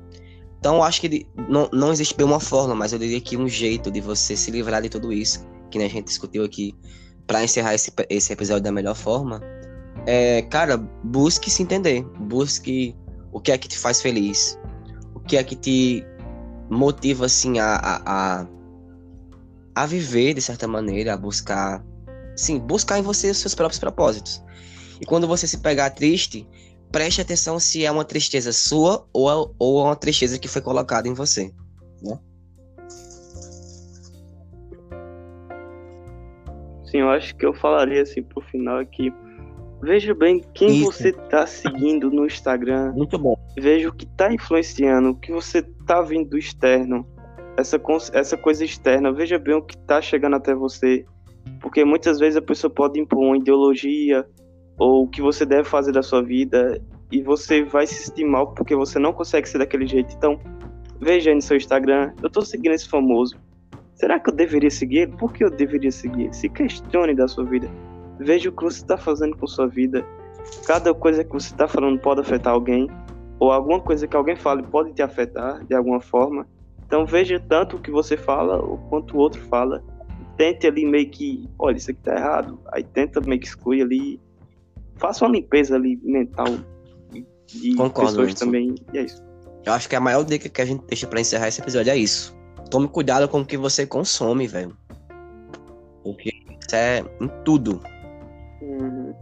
Então, 0.59 0.77
eu 0.77 0.83
acho 0.83 1.01
que 1.01 1.27
não, 1.49 1.69
não 1.73 1.93
existe 1.93 2.15
bem 2.15 2.27
uma 2.27 2.41
forma, 2.41 2.75
mas 2.75 2.93
eu 2.93 2.99
diria 2.99 3.21
que 3.21 3.37
um 3.37 3.49
jeito 3.49 3.91
de 3.91 4.01
você 4.01 4.37
se 4.37 4.51
livrar 4.51 4.83
de 4.83 4.89
tudo 4.89 5.13
isso, 5.13 5.47
que 5.71 5.79
a 5.79 5.89
gente 5.89 6.07
discutiu 6.07 6.45
aqui, 6.45 6.75
para 7.27 7.43
encerrar 7.43 7.75
esse, 7.75 7.93
esse 8.09 8.33
episódio 8.33 8.63
da 8.63 8.73
melhor 8.73 8.95
forma, 8.95 9.41
é, 10.07 10.43
cara, 10.43 10.77
busque 10.77 11.51
se 11.51 11.63
entender. 11.63 12.03
Busque 12.21 12.95
o 13.33 13.41
que 13.41 13.53
é 13.53 13.59
que 13.59 13.69
te 13.69 13.79
faz 13.79 14.01
feliz. 14.01 14.59
O 15.15 15.21
que 15.21 15.37
é 15.37 15.43
que 15.43 15.57
te 15.57 16.05
motiva, 16.71 17.27
assim, 17.27 17.59
a, 17.59 17.77
a, 18.07 18.47
a, 19.75 19.87
viver 19.87 20.35
de 20.35 20.41
certa 20.41 20.69
maneira, 20.69 21.15
a 21.15 21.17
buscar. 21.17 21.85
Sim, 22.37 22.59
buscar 22.59 22.99
em 22.99 23.03
você 23.03 23.31
os 23.31 23.39
seus 23.39 23.55
próprios 23.55 23.79
propósitos. 23.79 24.43
E 25.01 25.07
quando 25.07 25.27
você 25.27 25.47
se 25.47 25.59
pegar 25.59 25.91
triste, 25.91 26.47
preste 26.93 27.21
atenção 27.21 27.59
se 27.59 27.85
é 27.85 27.91
uma 27.91 28.05
tristeza 28.05 28.53
sua 28.53 29.07
ou, 29.13 29.31
é, 29.31 29.53
ou 29.59 29.81
é 29.81 29.85
uma 29.85 29.97
tristeza 29.97 30.39
que 30.39 30.49
foi 30.49 30.63
colocada 30.63 31.09
em 31.09 31.15
você. 31.15 31.53
Sim, 36.87 36.99
eu 36.99 37.11
acho 37.11 37.35
que 37.37 37.45
eu 37.45 37.53
falaria 37.53 38.03
assim 38.03 38.23
pro 38.23 38.41
final 38.41 38.79
aqui. 38.79 39.13
Veja 39.83 40.15
bem 40.15 40.43
quem 40.55 40.81
Isso. 40.81 40.93
você 40.93 41.13
tá 41.13 41.47
seguindo 41.47 42.11
no 42.11 42.25
Instagram. 42.25 42.93
Muito 42.93 43.19
bom. 43.19 43.37
Veja 43.59 43.89
o 43.89 43.93
que 43.93 44.07
tá 44.07 44.33
influenciando, 44.33 45.11
o 45.11 45.15
que 45.15 45.31
você 45.31 45.63
tá 45.87 46.01
vindo 46.01 46.31
do 46.31 46.39
externo. 46.39 47.07
Essa, 47.57 47.81
essa 48.13 48.37
coisa 48.37 48.65
externa. 48.65 49.13
Veja 49.13 49.39
bem 49.39 49.55
o 49.55 49.63
que 49.63 49.77
tá 49.77 50.01
chegando 50.01 50.37
até 50.37 50.55
você. 50.55 51.05
Porque 51.61 51.85
muitas 51.85 52.19
vezes 52.19 52.37
a 52.37 52.43
pessoa 52.43 52.71
pode 52.71 52.99
impor 52.99 53.23
uma 53.23 53.37
ideologia 53.37 54.27
ou 54.79 55.05
o 55.05 55.09
que 55.09 55.21
você 55.23 55.45
deve 55.45 55.65
fazer 55.65 55.93
da 55.93 56.03
sua 56.03 56.23
vida 56.23 56.81
e 57.11 57.23
você 57.23 57.63
vai 57.63 57.87
se 57.87 57.95
sentir 57.95 58.25
mal 58.25 58.53
porque 58.53 58.75
você 58.75 58.99
não 58.99 59.13
consegue 59.13 59.49
ser 59.49 59.59
daquele 59.59 59.87
jeito. 59.87 60.15
Então, 60.17 60.41
veja 61.01 61.31
aí 61.31 61.35
no 61.35 61.43
seu 61.43 61.57
Instagram, 61.57 62.13
eu 62.23 62.31
tô 62.31 62.43
seguindo 62.43 62.73
esse 62.73 62.89
famoso. 62.89 63.37
Será 63.97 64.21
que 64.21 64.31
eu 64.31 64.35
deveria 64.35 64.71
seguir 64.71 64.99
ele? 64.99 65.13
Por 65.13 65.33
que 65.33 65.43
eu 65.43 65.51
deveria 65.51 65.91
seguir? 65.91 66.33
Se 66.33 66.49
questione 66.49 67.15
da 67.15 67.27
sua 67.27 67.45
vida. 67.45 67.69
Veja 68.21 68.51
o 68.51 68.53
que 68.53 68.63
você 68.63 68.79
está 68.79 68.97
fazendo 68.97 69.37
com 69.37 69.47
sua 69.47 69.67
vida. 69.67 70.07
Cada 70.67 70.95
coisa 70.95 71.25
que 71.25 71.33
você 71.33 71.49
está 71.49 71.67
falando 71.67 71.99
pode 71.99 72.21
afetar 72.21 72.53
alguém, 72.53 72.89
ou 73.41 73.51
alguma 73.51 73.81
coisa 73.81 74.07
que 74.07 74.17
alguém 74.17 74.37
fale 74.37 74.63
pode 74.63 74.93
te 74.93 75.03
afetar 75.03 75.65
de 75.65 75.75
alguma 75.75 76.01
forma. 76.01 76.47
Então 76.87 77.05
veja 77.05 77.41
tanto 77.41 77.77
o 77.77 77.81
que 77.81 77.91
você 77.91 78.17
fala 78.17 78.63
quanto 78.89 79.17
o 79.17 79.19
outro 79.19 79.41
fala. 79.47 79.83
Tente 80.37 80.67
ali 80.67 80.85
meio 80.85 81.09
que, 81.11 81.49
olha, 81.59 81.77
isso 81.77 81.91
aqui 81.91 82.01
tá 82.03 82.15
errado. 82.15 82.61
Aí 82.73 82.85
tenta 82.85 83.21
meio 83.23 83.41
que 83.41 83.47
excluir 83.47 83.83
ali. 83.83 84.21
Faça 84.97 85.25
uma 85.25 85.33
limpeza 85.33 85.75
ali 85.75 85.99
mental 86.03 86.47
de 87.47 87.75
Concordo, 87.75 88.11
pessoas 88.11 88.35
também. 88.35 88.75
E 88.93 88.99
é 88.99 89.03
isso. 89.05 89.25
Eu 89.65 89.73
acho 89.73 89.89
que 89.89 89.97
a 89.97 90.01
maior 90.01 90.23
dica 90.23 90.49
que 90.49 90.63
a 90.63 90.65
gente 90.65 90.85
deixa 90.87 91.07
para 91.07 91.21
encerrar 91.21 91.49
esse 91.49 91.61
episódio 91.61 91.91
é 91.91 91.97
isso. 91.97 92.36
Tome 92.71 92.89
cuidado 92.89 93.29
com 93.29 93.41
o 93.41 93.47
que 93.47 93.57
você 93.57 93.87
consome, 93.87 94.47
velho. 94.47 94.77
Porque 96.03 96.31
isso 96.31 96.75
é 96.75 97.05
em 97.21 97.29
tudo. 97.45 97.81
Uhum. 98.63 99.15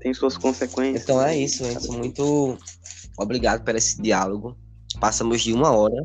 Tem 0.00 0.12
suas 0.14 0.36
consequências. 0.36 1.02
Então 1.02 1.22
é 1.22 1.36
isso, 1.36 1.64
gente. 1.64 1.88
Muito 1.88 2.58
obrigado 3.18 3.64
por 3.64 3.74
esse 3.74 4.00
diálogo. 4.00 4.56
Passamos 5.00 5.42
de 5.42 5.52
uma 5.52 5.70
hora. 5.70 6.02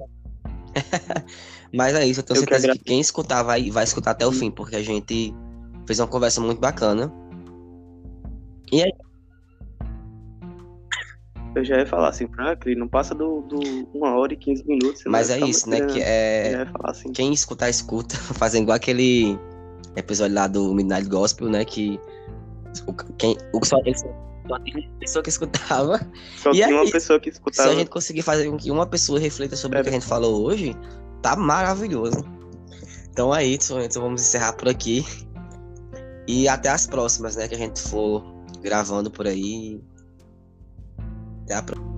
Mas 1.74 1.96
é 1.96 2.06
isso, 2.06 2.22
eu 2.22 2.24
tenho 2.24 2.38
eu 2.38 2.42
certeza 2.42 2.68
que, 2.74 2.78
que, 2.80 2.84
quem 2.86 3.00
escutar 3.00 3.44
vai, 3.44 3.70
vai 3.70 3.84
escutar 3.84 4.12
até 4.12 4.26
o 4.26 4.32
fim, 4.32 4.50
porque 4.50 4.76
a 4.76 4.84
gente 4.84 5.34
fez 5.86 6.00
uma 6.00 6.08
conversa 6.08 6.40
muito 6.40 6.60
bacana. 6.60 7.12
E 8.72 8.82
é 8.82 8.90
eu 11.56 11.66
já 11.66 11.78
ia 11.80 11.86
falar 11.86 12.10
assim, 12.10 12.28
Franklin, 12.28 12.76
não 12.76 12.88
passa 12.88 13.16
do, 13.16 13.42
do 13.42 13.60
uma 13.94 14.16
hora 14.16 14.34
e 14.34 14.38
15 14.38 14.66
minutos. 14.68 15.04
Mas 15.08 15.30
é 15.30 15.40
isso, 15.40 15.70
né? 15.70 15.82
Que 15.82 16.02
é... 16.02 16.68
Assim. 16.84 17.12
Quem 17.12 17.34
escutar, 17.34 17.70
escuta. 17.70 18.16
Fazendo 18.36 18.64
igual 18.64 18.76
aquele 18.76 19.38
episódio 19.96 20.36
lá 20.36 20.48
do 20.48 20.74
Midnight 20.74 21.08
Gospel, 21.10 21.50
né? 21.50 21.66
Que 21.66 22.00
o, 22.86 22.94
quem, 23.18 23.36
o, 23.54 23.66
só, 23.66 23.78
só 24.48 24.60
tinha 24.60 24.80
uma 24.80 25.00
pessoa 25.00 25.24
que 25.24 25.30
escutava. 25.30 26.12
Só 26.38 26.52
tinha 26.52 26.70
uma 26.70 26.92
pessoa 26.92 27.20
que 27.20 27.30
escutava. 27.30 27.70
Se 27.70 27.76
a 27.76 27.78
gente 27.80 27.90
conseguir 27.90 28.22
fazer 28.22 28.50
com 28.50 28.58
que 28.58 28.70
uma 28.72 28.86
pessoa 28.86 29.20
reflita 29.20 29.56
sobre 29.56 29.78
é. 29.78 29.82
o 29.82 29.84
que 29.84 29.90
a 29.90 29.94
gente 29.94 30.06
falou 30.06 30.44
hoje, 30.44 30.76
tá 31.22 31.36
maravilhoso. 31.36 32.24
Então 33.12 33.34
é 33.34 33.44
isso, 33.44 33.80
então 33.80 34.02
vamos 34.02 34.22
encerrar 34.22 34.54
por 34.54 34.68
aqui. 34.68 35.04
E 36.28 36.48
até 36.48 36.70
as 36.70 36.86
próximas, 36.86 37.36
né? 37.36 37.48
Que 37.48 37.56
a 37.56 37.58
gente 37.58 37.82
for 37.82 38.24
gravando 38.62 39.10
por 39.10 39.26
aí. 39.26 39.82
Até 41.48 41.56
a 41.56 41.64
próxima. 41.64 41.97